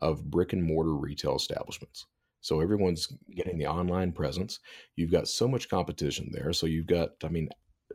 of 0.00 0.30
brick 0.30 0.52
and 0.52 0.64
mortar 0.64 0.94
retail 0.94 1.36
establishments. 1.36 2.06
So 2.40 2.60
everyone's 2.60 3.08
getting 3.34 3.58
the 3.58 3.66
online 3.66 4.12
presence. 4.12 4.60
You've 4.96 5.12
got 5.12 5.28
so 5.28 5.46
much 5.46 5.68
competition 5.68 6.30
there. 6.32 6.52
So 6.52 6.66
you've 6.66 6.86
got, 6.86 7.10
I 7.22 7.28
mean, 7.28 7.50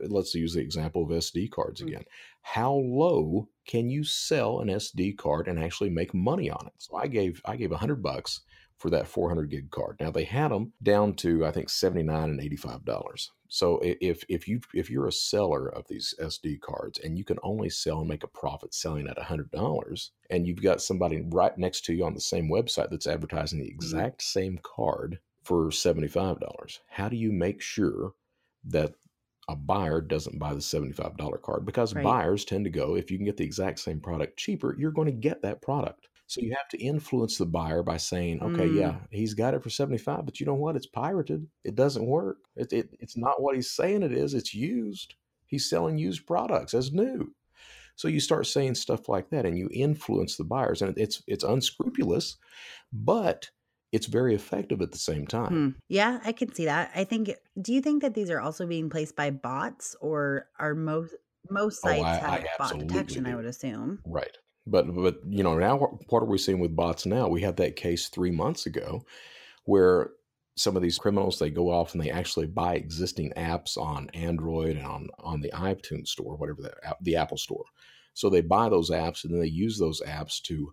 let's 0.08 0.34
use 0.34 0.54
the 0.54 0.60
example 0.60 1.02
of 1.02 1.08
SD 1.08 1.50
cards 1.50 1.82
mm. 1.82 1.88
again. 1.88 2.00
Mm-hmm. 2.00 2.60
How 2.60 2.72
low 2.72 3.48
can 3.66 3.90
you 3.90 4.04
sell 4.04 4.60
an 4.60 4.68
SD 4.68 5.16
card 5.16 5.48
and 5.48 5.58
actually 5.58 5.90
make 5.90 6.14
money 6.14 6.50
on 6.50 6.66
it? 6.66 6.72
So 6.78 6.96
I 6.96 7.08
gave 7.08 7.40
I 7.44 7.56
gave 7.56 7.72
a 7.72 7.76
hundred 7.76 8.02
bucks 8.02 8.40
for 8.78 8.90
that 8.90 9.06
400 9.08 9.50
gig 9.50 9.70
card. 9.70 9.96
Now 10.00 10.10
they 10.10 10.24
had 10.24 10.50
them 10.50 10.72
down 10.82 11.14
to 11.16 11.44
I 11.46 11.50
think 11.52 11.68
79 11.70 12.30
and 12.30 12.40
85 12.40 12.84
dollars. 12.84 13.32
So 13.48 13.80
if 13.82 14.24
if 14.28 14.48
you 14.48 14.60
if 14.74 14.90
you're 14.90 15.06
a 15.06 15.12
seller 15.12 15.68
of 15.68 15.86
these 15.88 16.14
SD 16.18 16.58
cards 16.58 16.98
and 16.98 17.16
you 17.16 17.24
can 17.24 17.38
only 17.42 17.70
sell 17.70 18.00
and 18.00 18.08
make 18.08 18.24
a 18.24 18.28
profit 18.28 18.74
selling 18.74 19.06
at 19.08 19.18
hundred 19.18 19.50
dollars, 19.50 20.12
and 20.30 20.46
you've 20.46 20.62
got 20.62 20.82
somebody 20.82 21.22
right 21.22 21.56
next 21.56 21.84
to 21.86 21.94
you 21.94 22.04
on 22.04 22.14
the 22.14 22.20
same 22.20 22.48
website 22.48 22.90
that's 22.90 23.06
advertising 23.06 23.60
the 23.60 23.68
Mhm. 23.80 24.06
exact 24.06 24.22
same 24.22 24.58
card 24.62 25.20
for 25.44 25.70
seventy 25.70 26.08
five 26.08 26.40
dollars, 26.40 26.80
how 26.88 27.08
do 27.08 27.16
you 27.16 27.32
make 27.32 27.60
sure 27.62 28.14
that 28.64 28.94
a 29.48 29.54
buyer 29.56 30.00
doesn't 30.00 30.38
buy 30.38 30.52
the 30.54 30.60
seventy-five 30.60 31.16
dollar 31.16 31.38
card? 31.38 31.64
Because 31.64 31.94
Right. 31.94 32.16
buyers 32.18 32.44
tend 32.44 32.64
to 32.64 32.70
go, 32.70 32.96
if 32.96 33.10
you 33.10 33.18
can 33.18 33.24
get 33.26 33.36
the 33.36 33.44
exact 33.44 33.78
same 33.78 34.00
product 34.00 34.36
cheaper, 34.38 34.74
you're 34.78 34.90
going 34.92 35.06
to 35.06 35.12
get 35.12 35.42
that 35.42 35.62
product. 35.62 36.08
So 36.28 36.40
you 36.40 36.50
have 36.56 36.68
to 36.70 36.78
influence 36.78 37.38
the 37.38 37.46
buyer 37.46 37.82
by 37.82 37.98
saying, 37.98 38.42
okay, 38.42 38.66
Mm. 38.66 38.76
yeah, 38.76 38.96
he's 39.10 39.34
got 39.34 39.54
it 39.54 39.62
for 39.62 39.70
75, 39.70 40.24
but 40.24 40.40
you 40.40 40.46
know 40.46 40.54
what? 40.54 40.74
It's 40.76 40.86
pirated. 40.86 41.46
It 41.64 41.76
doesn't 41.76 42.04
work. 42.04 42.38
It, 42.56 42.72
it, 42.72 42.96
it's 42.98 43.16
not 43.16 43.40
what 43.40 43.54
he's 43.54 43.70
saying 43.70 44.02
it 44.02 44.12
is. 44.12 44.34
It's 44.34 44.52
used. 44.54 45.14
He's 45.46 45.70
selling 45.70 45.98
used 45.98 46.26
products 46.26 46.74
as 46.74 46.92
new. 46.92 47.32
So 47.94 48.08
you 48.08 48.20
start 48.20 48.46
saying 48.46 48.74
stuff 48.74 49.08
like 49.08 49.30
that 49.30 49.46
and 49.46 49.56
you 49.56 49.70
influence 49.72 50.36
the 50.36 50.44
buyers. 50.44 50.82
And 50.82 50.98
it's 50.98 51.22
it's 51.26 51.44
unscrupulous, 51.44 52.36
but 52.92 53.48
it's 53.92 54.06
very 54.06 54.34
effective 54.34 54.82
at 54.82 54.90
the 54.92 54.98
same 54.98 55.26
time. 55.26 55.48
Hmm. 55.48 55.68
Yeah, 55.88 56.18
I 56.24 56.32
can 56.32 56.52
see 56.52 56.64
that. 56.66 56.90
I 56.94 57.04
think. 57.04 57.30
Do 57.62 57.72
you 57.72 57.80
think 57.80 58.02
that 58.02 58.14
these 58.14 58.30
are 58.30 58.40
also 58.40 58.66
being 58.66 58.90
placed 58.90 59.16
by 59.16 59.30
bots, 59.30 59.96
or 60.00 60.48
are 60.58 60.74
most 60.74 61.14
most 61.48 61.80
Oh, 61.84 61.88
sites 61.88 62.04
I, 62.04 62.14
have 62.16 62.40
I 62.40 62.46
bot 62.58 62.78
detection? 62.80 63.26
I 63.26 63.36
would 63.36 63.46
assume. 63.46 64.00
Right. 64.04 64.36
But 64.66 64.94
but 64.94 65.20
you 65.28 65.42
know 65.42 65.58
now 65.58 65.78
what 66.08 66.22
are 66.22 66.26
we 66.26 66.38
seeing 66.38 66.60
with 66.60 66.76
bots 66.76 67.06
now? 67.06 67.28
We 67.28 67.42
had 67.42 67.56
that 67.58 67.76
case 67.76 68.08
three 68.08 68.30
months 68.30 68.66
ago 68.66 69.04
where 69.64 70.10
some 70.56 70.74
of 70.74 70.82
these 70.82 70.98
criminals 70.98 71.38
they 71.38 71.50
go 71.50 71.70
off 71.70 71.92
and 71.94 72.02
they 72.02 72.10
actually 72.10 72.46
buy 72.46 72.74
existing 72.74 73.32
apps 73.36 73.76
on 73.76 74.10
Android 74.10 74.76
and 74.76 74.86
on 74.86 75.08
on 75.18 75.40
the 75.40 75.50
iTunes 75.50 76.08
store, 76.08 76.36
whatever 76.36 76.62
the 76.62 76.74
the 77.00 77.16
Apple 77.16 77.36
store. 77.36 77.64
So 78.14 78.30
they 78.30 78.40
buy 78.40 78.68
those 78.68 78.90
apps 78.90 79.24
and 79.24 79.32
then 79.32 79.40
they 79.40 79.46
use 79.46 79.78
those 79.78 80.00
apps 80.02 80.40
to 80.42 80.72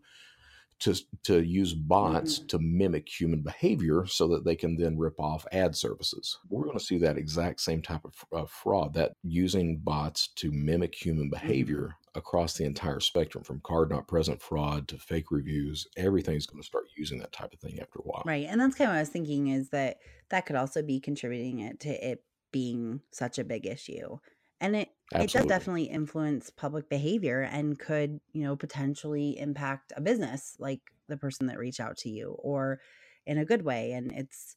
to 0.83 0.95
to 1.23 1.43
use 1.43 1.73
bots 1.73 2.39
Mhm. 2.39 2.47
to 2.49 2.59
mimic 2.59 3.09
human 3.19 3.41
behavior 3.41 4.05
so 4.05 4.27
that 4.29 4.45
they 4.45 4.55
can 4.55 4.77
then 4.77 4.97
rip 4.97 5.19
off 5.19 5.45
ad 5.51 5.75
services. 5.75 6.37
We're 6.49 6.65
going 6.65 6.77
to 6.77 6.83
see 6.83 6.97
that 6.99 7.17
exact 7.17 7.61
same 7.61 7.81
type 7.81 8.05
of, 8.05 8.15
of 8.31 8.51
fraud 8.51 8.93
that 8.95 9.13
using 9.23 9.79
bots 9.79 10.27
to 10.35 10.51
mimic 10.51 10.95
human 10.95 11.29
behavior 11.29 11.95
across 12.15 12.55
the 12.57 12.65
entire 12.65 12.99
spectrum 12.99 13.43
from 13.43 13.61
card 13.65 13.89
not 13.89 14.07
present 14.07 14.41
fraud 14.41 14.87
to 14.89 14.97
fake 14.99 15.31
reviews 15.31 15.87
everything's 15.97 16.45
going 16.45 16.61
to 16.61 16.67
start 16.67 16.85
using 16.97 17.19
that 17.19 17.31
type 17.31 17.53
of 17.53 17.59
thing 17.59 17.79
after 17.79 17.99
a 17.99 18.03
while 18.03 18.23
Right, 18.23 18.45
and 18.45 18.61
that's 18.61 18.75
kind 18.75 18.89
of 18.89 18.93
what 18.93 18.97
I 18.99 19.01
was 19.01 19.09
thinking 19.09 19.47
is 19.47 19.69
that 19.71 19.97
that 20.29 20.45
could 20.45 20.55
also 20.55 20.81
be 20.81 20.99
contributing 20.99 21.59
it 21.59 21.79
to 21.81 21.89
it 22.11 22.23
being 22.51 23.01
such 23.11 23.37
a 23.37 23.43
big 23.43 23.65
issue, 23.65 24.17
and 24.63 24.75
it 24.75 24.89
it 25.13 25.31
does 25.31 25.45
definitely 25.45 25.83
influence 25.83 26.49
public 26.49 26.89
behavior 26.89 27.41
and 27.41 27.77
could 27.77 28.19
you 28.31 28.43
know 28.43 28.55
potentially 28.55 29.37
impact 29.37 29.93
a 29.95 30.01
business 30.01 30.55
like 30.59 30.81
the 31.09 31.17
person 31.17 31.47
that 31.47 31.59
reached 31.59 31.79
out 31.81 31.97
to 31.97 32.09
you 32.09 32.31
or 32.39 32.79
in 33.25 33.37
a 33.37 33.45
good 33.45 33.63
way. 33.63 33.91
And 33.91 34.11
it's 34.11 34.55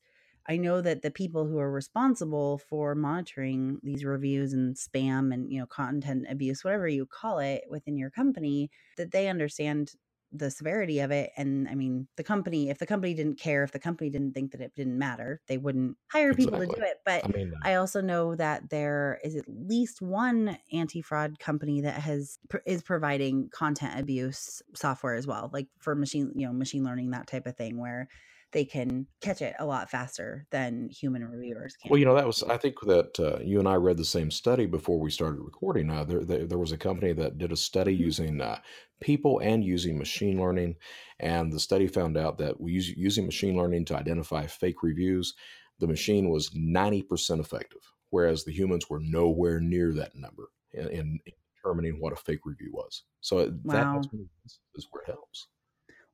I 0.48 0.56
know 0.58 0.80
that 0.80 1.02
the 1.02 1.10
people 1.10 1.46
who 1.46 1.58
are 1.58 1.70
responsible 1.72 2.58
for 2.58 2.94
monitoring 2.94 3.80
these 3.82 4.04
reviews 4.04 4.52
and 4.52 4.76
spam 4.76 5.34
and 5.34 5.52
you 5.52 5.58
know 5.60 5.66
content 5.66 6.26
abuse, 6.30 6.64
whatever 6.64 6.88
you 6.88 7.04
call 7.06 7.40
it 7.40 7.64
within 7.68 7.96
your 7.98 8.10
company, 8.10 8.70
that 8.96 9.10
they 9.10 9.28
understand 9.28 9.92
the 10.38 10.50
severity 10.50 11.00
of 11.00 11.10
it 11.10 11.30
and 11.36 11.68
i 11.68 11.74
mean 11.74 12.06
the 12.16 12.22
company 12.22 12.70
if 12.70 12.78
the 12.78 12.86
company 12.86 13.14
didn't 13.14 13.38
care 13.38 13.62
if 13.64 13.72
the 13.72 13.78
company 13.78 14.10
didn't 14.10 14.32
think 14.32 14.52
that 14.52 14.60
it 14.60 14.74
didn't 14.74 14.98
matter 14.98 15.40
they 15.48 15.58
wouldn't 15.58 15.96
hire 16.10 16.34
people 16.34 16.58
to 16.58 16.66
do 16.66 16.82
it 16.82 17.00
but 17.04 17.24
i 17.24 17.28
mean 17.28 17.52
uh 17.54 17.68
i 17.68 17.74
also 17.74 18.00
know 18.00 18.34
that 18.34 18.68
there 18.70 19.18
is 19.24 19.36
at 19.36 19.44
least 19.48 20.00
one 20.00 20.56
anti-fraud 20.72 21.38
company 21.38 21.80
that 21.80 22.00
has 22.00 22.38
is 22.64 22.82
providing 22.82 23.48
content 23.50 23.98
abuse 23.98 24.62
software 24.74 25.14
as 25.14 25.26
well 25.26 25.50
like 25.52 25.66
for 25.78 25.94
machine 25.94 26.32
you 26.34 26.46
know 26.46 26.52
machine 26.52 26.84
learning 26.84 27.10
that 27.10 27.26
type 27.26 27.46
of 27.46 27.56
thing 27.56 27.78
where 27.78 28.08
they 28.52 28.64
can 28.64 29.06
catch 29.20 29.42
it 29.42 29.54
a 29.58 29.66
lot 29.66 29.90
faster 29.90 30.46
than 30.50 30.88
human 30.90 31.24
reviewers 31.24 31.76
can. 31.76 31.90
Well, 31.90 31.98
you 32.00 32.04
know, 32.04 32.14
that 32.16 32.26
was, 32.26 32.42
I 32.42 32.56
think 32.56 32.80
that 32.82 33.20
uh, 33.20 33.38
you 33.44 33.60
and 33.60 33.68
I 33.68 33.74
read 33.76 33.96
the 33.96 34.04
same 34.04 34.30
study 34.32 34.66
before 34.66 34.98
we 34.98 35.10
started 35.10 35.40
recording. 35.40 35.88
Uh, 35.88 36.02
there, 36.02 36.24
there, 36.24 36.46
there 36.46 36.58
was 36.58 36.72
a 36.72 36.78
company 36.78 37.12
that 37.12 37.38
did 37.38 37.52
a 37.52 37.56
study 37.56 37.94
Mhm. 37.96 38.00
using 38.04 38.40
uh, 38.40 38.60
people 39.00 39.38
and 39.38 39.64
using 39.64 39.96
machine 39.96 40.40
learning. 40.40 40.76
And 41.20 41.52
the 41.52 41.60
study 41.60 41.86
found 41.86 42.16
out 42.16 42.38
that 42.38 42.60
we 42.60 42.72
use, 42.72 42.88
using 42.88 43.24
machine 43.24 43.56
learning 43.56 43.84
to 43.86 43.96
identify 43.96 44.46
fake 44.46 44.82
reviews, 44.82 45.34
the 45.78 45.86
machine 45.86 46.28
was 46.28 46.50
90% 46.56 47.40
effective, 47.40 47.82
whereas 48.10 48.44
the 48.44 48.52
humans 48.52 48.90
were 48.90 49.00
nowhere 49.00 49.60
near 49.60 49.92
that 49.94 50.16
number 50.16 50.48
in, 50.72 50.88
in 50.88 51.20
determining 51.54 52.00
what 52.00 52.12
a 52.12 52.16
fake 52.16 52.40
review 52.44 52.70
was. 52.72 53.04
So 53.20 53.38
wow 53.64 54.10
one 54.10 54.20
of 54.22 54.28
the 54.28 54.28
instances 54.44 54.88
where 54.90 55.02
it 55.02 55.06
helps. 55.06 55.46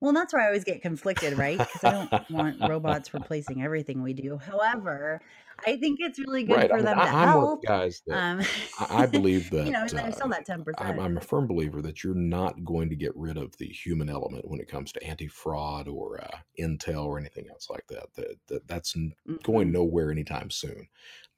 Well, 0.03 0.13
that's 0.15 0.35
where 0.35 0.43
I 0.43 0.49
always 0.49 0.65
get 0.65 0.83
conflicted, 0.83 1.35
right? 1.35 1.65
Because 1.65 1.85
I 1.85 1.91
don't 1.93 2.13
want 2.29 2.59
robots 2.61 3.15
replacing 3.15 3.63
everything 3.63 4.03
we 4.03 4.15
do. 4.15 4.39
However, 4.39 5.23
I 5.67 5.79
think 5.79 6.01
it's 6.01 6.19
really 6.19 6.45
good 6.45 6.61
Right. 6.61 6.73
I 6.73 6.77
for 6.77 6.83
mean, 6.83 6.89
them 6.89 7.03
to 7.03 7.13
I, 7.13 7.23
I'm 7.23 7.33
one 7.33 7.45
of 7.45 7.51
help. 7.51 7.61
the 7.61 7.67
guys 7.69 8.03
that 8.07 8.23
Um, 8.23 8.43
I, 8.79 9.05
I 9.05 9.07
believe 9.07 9.51
you 9.61 9.73
know, 9.73 9.85
that 9.85 9.85
and 9.85 9.97
then 9.97 10.07
I 10.07 10.11
uh, 10.13 10.13
still 10.13 10.29
that 10.31 10.47
ten 10.47 10.65
I'm, 10.79 10.99
percent. 10.99 10.99
I'm 10.99 11.17
a 11.19 11.21
firm 11.21 11.47
believer 11.47 11.83
that 11.83 12.03
you're 12.03 12.15
not 12.15 12.65
going 12.65 12.89
to 12.91 12.97
get 12.97 13.17
rid 13.17 13.37
of 13.37 13.57
the 13.59 13.67
human 13.69 14.09
element 14.09 14.49
when 14.49 14.61
it 14.61 14.69
comes 14.69 14.93
to 14.93 15.03
anti-fraud 15.05 15.87
or 15.89 16.21
uh, 16.23 16.39
intel 16.59 17.07
or 17.07 17.19
anything 17.19 17.47
else 17.51 17.69
like 17.71 17.87
that. 17.89 18.15
That, 18.15 18.37
that 18.49 18.69
that's 18.69 18.97
n- 18.97 19.15
going 19.45 19.71
hmm 19.71 19.73
nowhere 19.73 20.11
anytime 20.11 20.51
soon. 20.51 20.89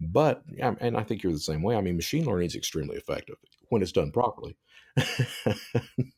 But 0.00 0.42
yeah, 0.50 0.74
and 0.80 0.96
I 0.96 1.02
think 1.02 1.22
you're 1.22 1.32
the 1.32 1.38
same 1.40 1.62
way. 1.62 1.76
I 1.76 1.80
mean, 1.80 1.96
machine 1.96 2.24
learning 2.26 2.46
is 2.46 2.56
extremely 2.56 2.96
effective 2.96 3.36
when 3.68 3.82
it's 3.82 3.92
done 3.92 4.12
properly. 4.12 4.56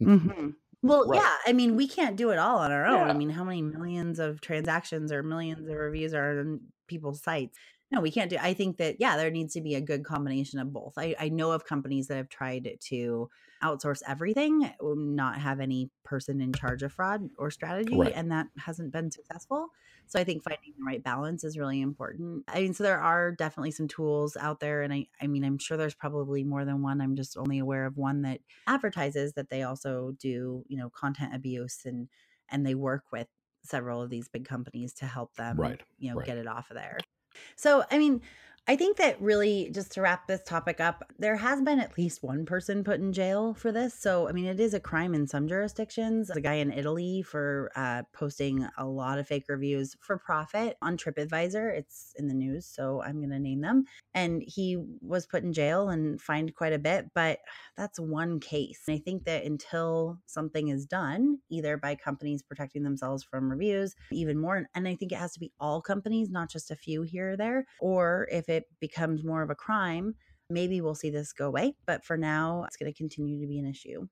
hmm 0.05 0.51
Well, 0.87 1.07
right. 1.07 1.21
yeah. 1.21 1.35
I 1.47 1.53
mean, 1.53 1.77
we 1.77 1.89
can't 1.89 2.17
do 2.17 2.31
it 2.31 2.39
all 2.39 2.59
on 2.59 2.73
our 2.73 2.87
own. 2.87 3.11
I 3.11 3.13
mean, 3.13 3.31
how 3.31 3.45
many 3.45 3.63
millions 3.63 4.19
of 4.19 4.41
transactions 4.41 5.13
or 5.13 5.23
millions 5.23 5.69
of 5.69 5.75
reviews 5.75 6.15
are 6.15 6.39
on 6.41 6.61
people's 6.87 7.23
sites? 7.23 7.59
No, 7.93 8.01
we 8.01 8.11
can't 8.11 8.29
do. 8.31 8.37
I 8.41 8.53
think 8.53 8.79
that 8.79 8.97
yeah, 8.99 9.17
there 9.17 9.31
needs 9.31 9.55
to 9.55 9.61
be 9.61 9.77
a 9.77 9.81
good 9.81 10.05
combination 10.05 10.59
of 10.59 10.73
both. 10.73 10.95
I, 10.99 11.15
I 11.21 11.29
know 11.29 11.53
of 11.53 11.65
companies 11.65 12.09
that 12.09 12.17
have 12.17 12.29
tried 12.29 12.77
to 12.81 13.31
outsource 13.63 14.03
everything, 14.09 14.69
um, 14.83 15.15
not 15.15 15.39
have 15.39 15.61
any 15.61 15.91
person 16.05 16.41
in 16.41 16.53
charge 16.53 16.83
of 16.83 16.93
fraud 16.93 17.31
or 17.39 17.49
strategy, 17.51 18.11
Right. 18.11 18.13
and 18.13 18.31
that 18.33 18.49
hasn't 18.59 18.93
been 18.93 19.13
successful. 19.13 19.69
So 20.07 20.19
I 20.19 20.25
think 20.25 20.43
finding 20.43 20.75
the 20.77 20.85
right 20.85 21.03
balance 21.03 21.45
is 21.45 21.57
really 21.57 21.81
important. 21.81 22.43
I 22.49 22.61
mean, 22.63 22.75
so 22.75 22.83
there 22.83 23.01
are 23.01 23.31
definitely 23.31 23.71
some 23.71 23.87
tools 23.87 24.37
out 24.37 24.59
there, 24.59 24.83
and 24.83 24.93
I 24.93 25.07
I 25.21 25.29
mean, 25.29 25.45
I'm 25.45 25.59
sure 25.59 25.77
there's 25.77 25.95
probably 25.95 26.43
more 26.43 26.65
than 26.65 26.83
one. 26.83 27.01
I'm 27.01 27.15
just 27.15 27.37
only 27.37 27.59
aware 27.61 27.87
of 27.87 27.97
one 27.97 28.23
that 28.23 28.41
advertises 28.67 29.35
that 29.35 29.49
they 29.49 29.63
also 29.63 30.13
do 30.19 30.65
you 30.67 30.77
know 30.77 30.91
content 30.91 31.35
abuse 31.37 31.85
and 31.85 32.09
and 32.49 32.67
they 32.67 32.75
work 32.75 33.05
with 33.13 33.29
several 33.63 34.03
of 34.03 34.11
these 34.11 34.29
big 34.29 34.45
companies 34.45 34.93
to 34.95 35.07
help 35.07 35.35
them 35.37 35.63
Right. 35.63 35.81
you 35.99 36.11
know 36.11 36.19
Right. 36.19 36.25
get 36.25 36.37
it 36.39 36.47
off 36.49 36.71
of 36.71 36.77
there 36.77 37.06
so 37.55 37.85
i 37.91 37.99
mean 37.99 38.21
i 38.69 38.77
think 38.77 38.97
that 38.97 39.21
really 39.21 39.71
just 39.73 39.93
to 39.93 40.01
wrap 40.01 40.27
this 40.27 40.43
topic 40.43 40.81
up 40.81 41.05
there 41.19 41.37
has 41.37 41.63
been 41.63 41.79
at 41.79 41.97
least 41.97 42.23
one 42.23 42.45
person 42.45 42.85
put 42.85 43.01
in 43.01 43.13
jail 43.13 43.55
for 43.55 43.73
this. 43.73 43.95
So 43.95 44.29
i 44.29 44.33
mean 44.33 44.47
it 44.47 44.61
is 44.61 44.75
a 44.75 44.81
crime 44.81 45.15
in 45.15 45.27
some 45.27 45.49
jurisdictions. 45.49 46.31
A 46.31 46.41
guy 46.41 46.55
in 46.55 46.73
italy 46.73 47.23
for 47.23 47.71
uh, 47.77 48.03
posting 48.13 48.67
a 48.77 48.87
lot 48.87 49.19
of 49.19 49.27
fake 49.27 49.45
reviews 49.49 49.97
for 50.01 50.19
profit 50.19 50.77
on 50.83 50.97
tripadvisor. 50.97 51.77
It's 51.77 52.13
in 52.17 52.29
the 52.29 52.35
news 52.35 52.67
so 52.67 53.03
i'm 53.03 53.19
going 53.19 53.31
to 53.31 53.39
name 53.39 53.61
them. 53.61 53.85
And 54.15 54.43
he 54.47 54.79
was 55.01 55.27
put 55.27 55.43
in 55.43 55.53
jail 55.53 55.89
and 55.89 56.21
fined 56.21 56.55
quite 56.55 56.73
a 56.73 56.79
bit 56.79 57.07
but 57.15 57.41
that's 57.77 58.01
one 58.01 58.41
case. 58.41 58.83
And 58.89 58.97
I 58.97 59.01
think 59.01 59.25
that 59.25 59.45
until 59.45 60.19
something 60.27 60.69
is 60.69 60.87
done, 60.87 61.39
either 61.51 61.77
by 61.77 61.95
companies 61.95 62.43
protecting 62.43 62.83
themselves 62.83 63.23
from 63.23 63.51
reviews, 63.51 63.95
even 64.11 64.39
more, 64.39 64.67
and 64.75 64.89
I 64.89 64.95
think 64.95 65.13
it 65.13 65.19
has 65.19 65.33
to 65.35 65.41
be 65.41 65.53
all 65.61 65.83
companies, 65.83 66.31
not 66.31 66.51
just 66.51 66.71
a 66.71 66.77
few 66.77 67.03
here 67.03 67.33
or 67.33 67.37
there, 67.37 67.67
or 67.81 68.29
if 68.33 68.49
it 68.49 68.56
becomes 68.81 69.25
more 69.25 69.43
of 69.43 69.51
a 69.51 69.55
crime, 69.55 70.15
maybe 70.51 70.81
we'll 70.81 70.95
see 70.95 71.11
this 71.11 71.33
go 71.33 71.47
away. 71.47 71.75
But 71.87 72.05
for 72.05 72.17
now, 72.17 72.65
it's 72.65 72.77
going 72.77 72.93
to 72.93 72.97
continue 72.97 73.41
to 73.41 73.47
be 73.47 73.59
an 73.59 73.67
issue. 73.67 74.07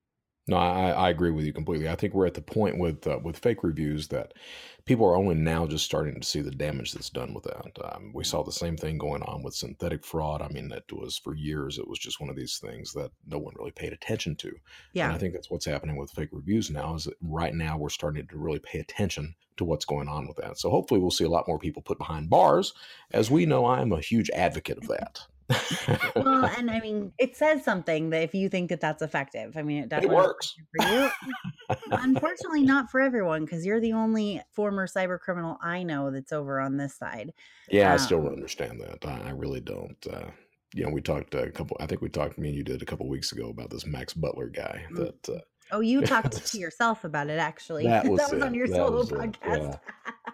No, 0.47 0.57
I, 0.57 0.91
I 0.91 1.09
agree 1.11 1.31
with 1.31 1.47
you 1.47 1.55
completely. 1.55 1.89
I 1.89 1.97
think 1.97 2.13
we're 2.13 2.27
at 2.27 2.35
the 2.35 2.43
point 2.43 2.79
with 2.79 3.07
uh, 3.07 3.19
with 3.23 3.39
fake 3.39 3.63
reviews 3.63 4.09
that 4.09 4.35
people 4.85 5.07
are 5.07 5.17
only 5.17 5.35
now 5.35 5.67
just 5.67 5.87
starting 5.87 6.21
to 6.21 6.27
see 6.27 6.43
the 6.43 6.51
damage 6.51 6.93
that's 6.93 7.09
done 7.09 7.33
with 7.33 7.45
that. 7.45 7.79
Um, 7.83 8.13
we 8.15 8.25
saw 8.25 8.43
the 8.43 8.53
same 8.53 8.77
thing 8.77 8.99
going 8.99 9.23
on 9.23 9.43
with 9.43 9.55
synthetic 9.55 10.05
fraud. 10.05 10.43
I 10.43 10.49
mean, 10.49 10.71
it 10.71 10.93
was 10.93 11.17
for 11.17 11.35
years. 11.35 11.79
It 11.79 11.89
was 11.89 11.99
just 11.99 12.21
one 12.21 12.29
of 12.29 12.37
these 12.37 12.59
things 12.59 12.93
that 12.93 13.11
no 13.27 13.39
one 13.39 13.55
really 13.57 13.71
paid 13.71 13.95
attention 13.95 14.37
to. 14.37 14.53
And 15.01 15.11
Yeah. 15.11 15.13
I 15.13 15.19
think 15.19 15.33
that's 15.33 15.51
what's 15.51 15.65
happening 15.65 15.97
with 15.97 16.11
fake 16.11 16.29
reviews 16.33 16.71
now. 16.71 16.95
Is 16.95 17.05
that 17.05 17.17
right 17.23 17.55
now 17.55 17.79
we're 17.79 17.89
starting 17.89 18.27
to 18.27 18.37
really 18.39 18.59
pay 18.59 18.81
attention 18.81 19.35
to 19.57 19.65
what's 19.65 19.85
going 19.87 20.09
on 20.09 20.27
with 20.29 20.37
that. 20.39 20.59
So 20.59 20.69
hopefully 20.69 21.01
we'll 21.01 21.11
see 21.11 21.25
a 21.25 21.29
lot 21.31 21.49
more 21.49 21.59
people 21.59 21.81
put 21.83 21.97
behind 21.99 22.29
bars. 22.29 22.75
As 23.13 23.31
we 23.31 23.47
know, 23.47 23.65
I'm 23.67 23.93
a 23.93 24.01
huge 24.01 24.29
advocate 24.31 24.77
of 24.79 24.89
that. 24.89 25.21
Well, 26.17 26.47
and 26.57 26.71
I 26.71 26.81
mean, 26.81 27.13
it 27.19 27.37
says 27.37 27.65
something 27.65 28.11
that 28.11 28.23
if 28.23 28.35
you 28.35 28.49
think 28.49 28.71
that 28.71 28.81
that's 28.81 29.03
effective, 29.03 29.57
I 29.57 29.63
mean, 29.63 29.83
it 29.85 29.89
it 29.97 30.09
definitely 30.09 30.11
works. 30.11 30.55
for 30.77 30.81
you. 30.81 31.11
Unfortunately, 31.93 32.63
not 32.65 32.91
for 32.91 33.01
everyone 33.01 33.45
because 33.45 33.65
you're 33.67 33.81
the 33.81 33.93
only 33.95 34.41
former 34.53 34.87
cyber 34.87 35.19
criminal 35.19 35.59
I 35.63 35.83
know 35.83 36.11
that's 36.11 36.33
over 36.33 36.61
on 36.61 36.77
this 36.77 36.97
side. 36.97 37.33
Yeah, 37.71 37.93
I 37.93 37.97
still 37.97 38.23
don't 38.23 38.33
Um, 38.33 38.35
understand 38.35 38.81
that. 38.81 39.05
I, 39.07 39.29
I 39.29 39.31
really 39.31 39.61
don't. 39.61 39.97
Uh, 40.07 40.31
you 40.75 40.85
know, 40.85 40.91
we 40.91 41.01
talked 41.01 41.35
a 41.35 41.51
couple. 41.51 41.77
I 41.81 41.87
think 41.87 42.01
we 42.01 42.09
talked. 42.09 42.39
Me 42.39 42.49
and 42.49 42.57
you 42.57 42.65
did 42.65 42.83
a 42.83 42.87
couple 42.87 43.09
weeks 43.09 43.33
ago 43.33 43.49
about 43.49 43.71
this 43.71 43.87
Max 43.87 44.13
Butler 44.13 44.49
guy. 44.49 44.87
mm, 44.91 44.97
That 44.97 45.29
uh, 45.29 45.41
oh, 45.73 45.81
you 45.81 46.03
talked 46.07 46.47
to 46.47 46.59
yourself 46.59 47.05
about 47.05 47.29
it 47.31 47.39
actually. 47.39 47.85
that 47.85 48.07
was 48.07 48.21
that 48.21 48.33
was 48.35 48.43
on 48.43 48.55
your 48.55 48.69
That 48.69 48.77
solo 48.77 49.01
it. 49.01 49.09
podcast. 49.09 49.81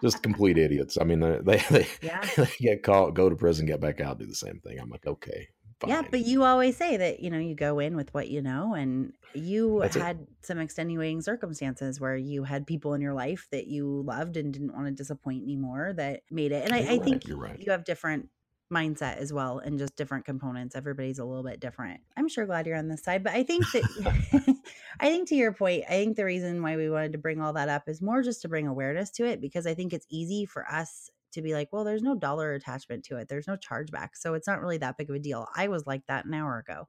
just 0.01 0.21
complete 0.27 0.57
idiots. 0.57 0.97
I 0.99 1.03
mean, 1.03 1.19
they 1.19 1.57
they 1.69 1.87
yeah. 2.01 2.27
they 2.37 2.47
get 2.59 2.83
caught, 2.83 3.13
go 3.13 3.29
to 3.29 3.35
prison, 3.35 3.65
get 3.65 3.79
back 3.81 4.01
out, 4.01 4.19
do 4.19 4.25
the 4.25 4.35
same 4.35 4.59
thing. 4.59 4.79
I'm 4.79 4.89
like, 4.89 5.05
okay, 5.05 5.49
Yeah, 5.87 6.03
but 6.09 6.21
you 6.25 6.43
always 6.43 6.77
say 6.77 6.97
that, 6.97 7.19
you 7.21 7.29
know, 7.29 7.39
you 7.39 7.55
go 7.55 7.79
in 7.79 7.95
with 7.95 8.13
what 8.13 8.29
you 8.29 8.41
know, 8.41 8.73
and 8.75 9.13
you 9.33 9.79
That's 9.81 9.95
it. 9.95 10.01
had 10.01 10.27
some 10.41 10.59
extenuating 10.59 11.21
circumstances 11.21 11.99
where 11.99 12.15
you 12.17 12.43
had 12.43 12.67
people 12.67 12.93
in 12.93 13.01
your 13.01 13.13
life 13.13 13.47
that 13.51 13.67
you 13.67 14.03
loved 14.05 14.37
and 14.37 14.51
didn't 14.53 14.73
want 14.73 14.85
to 14.87 14.91
disappoint 14.91 15.43
anymore 15.43 15.93
that 15.93 16.21
made 16.29 16.51
it. 16.51 16.65
And 16.65 16.73
I, 16.73 16.85
right. 16.85 17.03
think 17.03 17.25
You're 17.27 17.37
right. 17.37 17.57
you 17.59 17.71
have 17.71 17.83
different 17.85 18.29
mindset 18.71 19.17
as 19.17 19.33
well 19.33 19.59
and 19.59 19.77
just 19.79 19.95
different 19.95 20.23
components. 20.25 20.75
Everybody's 20.75 21.19
a 21.19 21.25
little 21.25 21.43
bit 21.43 21.59
different. 21.59 22.01
I'm 22.15 22.27
sure 22.29 22.45
glad 22.45 22.67
you're 22.67 22.77
on 22.77 22.87
this 22.87 23.03
side, 23.03 23.23
but 23.23 23.33
I 23.33 23.43
think 23.43 23.65
that 23.71 24.55
I 24.99 25.07
think 25.07 25.29
to 25.29 25.35
your 25.35 25.53
point, 25.53 25.83
I 25.87 25.91
think 25.91 26.17
the 26.17 26.25
reason 26.25 26.61
why 26.61 26.75
we 26.75 26.89
wanted 26.89 27.13
to 27.13 27.17
bring 27.17 27.41
all 27.41 27.53
that 27.53 27.69
up 27.69 27.87
is 27.87 28.01
more 28.01 28.21
just 28.21 28.41
to 28.43 28.49
bring 28.49 28.67
awareness 28.67 29.09
to 29.11 29.25
it 29.25 29.41
because 29.41 29.65
I 29.65 29.73
think 29.73 29.93
it's 29.93 30.05
easy 30.09 30.45
for 30.45 30.69
us 30.71 31.09
to 31.33 31.41
be 31.41 31.53
like, 31.53 31.69
well, 31.71 31.83
there's 31.83 32.03
no 32.03 32.15
dollar 32.15 32.53
attachment 32.53 33.05
to 33.05 33.17
it. 33.17 33.29
There's 33.29 33.47
no 33.47 33.55
chargeback. 33.55 34.09
So 34.15 34.33
it's 34.33 34.47
not 34.47 34.61
really 34.61 34.77
that 34.79 34.97
big 34.97 35.09
of 35.09 35.15
a 35.15 35.19
deal. 35.19 35.47
I 35.55 35.69
was 35.69 35.87
like 35.87 36.05
that 36.07 36.25
an 36.25 36.33
hour 36.33 36.57
ago, 36.59 36.87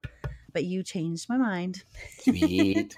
but 0.53 0.65
you 0.65 0.83
changed 0.83 1.29
my 1.29 1.37
mind. 1.37 1.85
Sweet. 2.19 2.97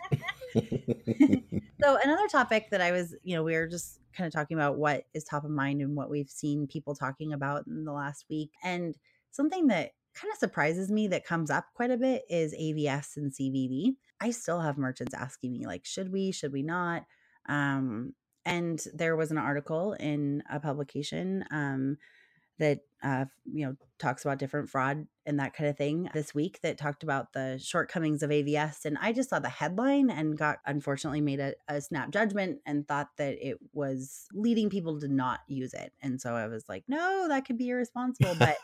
So 1.85 1.99
another 2.03 2.29
topic 2.29 2.71
that 2.71 2.81
I 2.81 2.93
was, 2.93 3.15
you 3.25 3.37
know, 3.37 3.43
we 3.43 3.53
were 3.53 3.67
just 3.67 4.01
kind 4.17 4.27
of 4.27 4.33
talking 4.33 4.57
about 4.57 4.79
what 4.79 5.05
is 5.13 5.23
top 5.23 5.45
of 5.45 5.51
mind 5.51 5.83
and 5.83 5.95
what 5.95 6.09
we've 6.09 6.31
seen 6.31 6.67
people 6.67 6.95
talking 6.95 7.35
about 7.35 7.67
in 7.67 7.85
the 7.85 7.93
last 7.93 8.25
week. 8.31 8.53
And 8.63 8.97
something 9.33 9.67
that 9.67 9.91
kind 10.15 10.33
of 10.33 10.39
surprises 10.39 10.91
me 10.91 11.09
that 11.09 11.27
comes 11.27 11.51
up 11.51 11.67
quite 11.75 11.91
a 11.91 11.97
bit 11.97 12.23
is 12.29 12.55
AVS 12.55 13.17
and 13.17 13.33
CVV. 13.33 13.97
I 14.21 14.31
still 14.31 14.61
have 14.61 14.79
merchants 14.79 15.15
asking 15.15 15.53
me 15.53 15.67
like, 15.67 15.85
should 15.85 16.13
we, 16.13 16.33
should 16.33 16.53
we 16.53 16.63
not? 16.63 17.05
Um, 17.49 18.15
and 18.45 18.83
there 18.95 19.17
was 19.17 19.31
an 19.31 19.39
article 19.39 19.95
in 19.95 20.43
a 20.51 20.61
publication 20.61 21.45
um, 21.51 21.97
that 22.59 22.81
uh, 23.03 23.27
you 23.45 23.67
know 23.67 23.77
talks 23.99 24.25
about 24.25 24.39
different 24.39 24.69
fraud 24.69 25.07
and 25.27 25.39
that 25.39 25.55
kind 25.55 25.69
of 25.69 25.77
thing 25.77 26.09
this 26.15 26.35
week 26.35 26.59
that 26.63 26.79
talked 26.79 27.03
about 27.03 27.33
the 27.33 27.59
shortcomings 27.63 28.23
of 28.23 28.31
AVS 28.31 28.85
and 28.85 28.99
I 29.01 29.13
just 29.13 29.31
saw 29.31 29.39
the 29.39 29.49
headline 29.49 30.11
and 30.11 30.37
got 30.37 30.59
unfortunately 30.67 31.21
made 31.21 31.41
a, 31.41 31.55
a 31.69 31.81
snap 31.81 32.11
judgment 32.11 32.61
and 32.67 32.87
thought 32.87 33.09
that 33.19 33.37
it 33.47 33.59
was 33.73 34.27
leading 34.33 34.71
people 34.71 35.01
to 35.01 35.09
not 35.09 35.41
use 35.49 35.75
it 35.75 35.93
and 36.03 36.21
so 36.21 36.35
I 36.35 36.47
was 36.47 36.65
like 36.69 36.85
no 36.89 37.27
that 37.29 37.47
could 37.47 37.59
be 37.59 37.71
irresponsible 37.71 38.37
but 38.39 38.59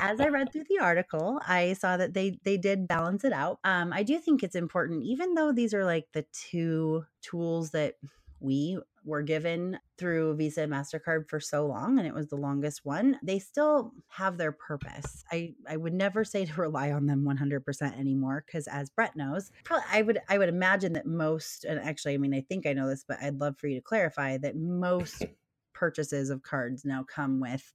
as 0.00 0.20
I 0.20 0.28
read 0.28 0.52
through 0.52 0.64
the 0.68 0.78
article, 0.80 1.40
I 1.46 1.74
saw 1.74 1.96
that 1.96 2.14
they 2.14 2.38
they 2.44 2.56
did 2.56 2.88
balance 2.88 3.24
it 3.24 3.32
out. 3.32 3.58
Um, 3.64 3.92
I 3.92 4.02
do 4.02 4.18
think 4.18 4.42
it's 4.42 4.54
important, 4.54 5.04
even 5.04 5.34
though 5.34 5.52
these 5.52 5.74
are 5.74 5.84
like 5.84 6.06
the 6.12 6.24
two 6.32 7.04
tools 7.22 7.70
that 7.70 7.94
we 8.40 8.78
were 9.04 9.22
given 9.22 9.78
through 9.96 10.36
Visa 10.36 10.62
and 10.62 10.72
MasterCard 10.72 11.28
for 11.28 11.40
so 11.40 11.66
long, 11.66 11.98
and 11.98 12.06
it 12.06 12.14
was 12.14 12.28
the 12.28 12.36
longest 12.36 12.84
one, 12.84 13.18
they 13.22 13.38
still 13.38 13.92
have 14.08 14.38
their 14.38 14.52
purpose. 14.52 15.24
I, 15.32 15.54
I 15.68 15.76
would 15.76 15.94
never 15.94 16.24
say 16.24 16.44
to 16.44 16.52
rely 16.60 16.92
on 16.92 17.06
them 17.06 17.24
100% 17.24 17.98
anymore, 17.98 18.44
because 18.46 18.66
as 18.66 18.90
Brett 18.90 19.16
knows, 19.16 19.50
probably 19.64 19.86
I 19.90 20.02
would 20.02 20.18
I 20.28 20.38
would 20.38 20.48
imagine 20.48 20.92
that 20.94 21.06
most, 21.06 21.64
and 21.64 21.80
actually, 21.80 22.14
I 22.14 22.18
mean, 22.18 22.34
I 22.34 22.40
think 22.40 22.66
I 22.66 22.72
know 22.72 22.88
this, 22.88 23.04
but 23.06 23.18
I'd 23.22 23.40
love 23.40 23.58
for 23.58 23.66
you 23.66 23.76
to 23.76 23.82
clarify 23.82 24.38
that 24.38 24.56
most 24.56 25.24
purchases 25.72 26.30
of 26.30 26.42
cards 26.42 26.84
now 26.84 27.04
come 27.04 27.40
with 27.40 27.72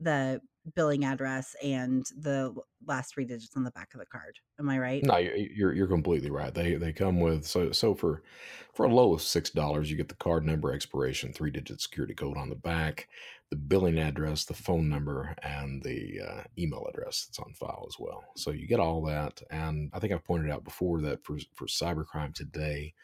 the 0.00 0.40
billing 0.74 1.04
address 1.04 1.54
and 1.62 2.06
the 2.16 2.54
last 2.86 3.12
three 3.12 3.24
digits 3.24 3.56
on 3.56 3.64
the 3.64 3.70
back 3.72 3.92
of 3.92 4.00
the 4.00 4.06
card. 4.06 4.38
Am 4.58 4.68
I 4.68 4.78
right? 4.78 5.04
No, 5.04 5.18
you're 5.18 5.74
you're 5.74 5.86
completely 5.86 6.30
right. 6.30 6.54
They 6.54 6.74
they 6.74 6.92
come 6.92 7.20
with 7.20 7.44
so 7.44 7.72
so 7.72 7.94
for 7.94 8.22
for 8.72 8.86
a 8.86 8.94
low 8.94 9.12
of 9.12 9.22
six 9.22 9.50
dollars, 9.50 9.90
you 9.90 9.96
get 9.96 10.08
the 10.08 10.14
card 10.14 10.44
number, 10.44 10.72
expiration, 10.72 11.32
three 11.32 11.50
digit 11.50 11.80
security 11.80 12.14
code 12.14 12.36
on 12.36 12.48
the 12.48 12.54
back, 12.56 13.08
the 13.50 13.56
billing 13.56 13.98
address, 13.98 14.44
the 14.44 14.54
phone 14.54 14.88
number, 14.88 15.34
and 15.42 15.82
the 15.82 16.20
uh, 16.26 16.42
email 16.58 16.86
address 16.88 17.26
that's 17.26 17.38
on 17.38 17.52
file 17.54 17.84
as 17.86 17.96
well. 17.98 18.24
So 18.36 18.50
you 18.50 18.66
get 18.66 18.80
all 18.80 19.02
that, 19.04 19.42
and 19.50 19.90
I 19.92 19.98
think 19.98 20.12
I've 20.12 20.24
pointed 20.24 20.50
out 20.50 20.64
before 20.64 21.00
that 21.02 21.24
for 21.24 21.38
for 21.52 21.66
cybercrime 21.66 22.34
today, 22.34 22.94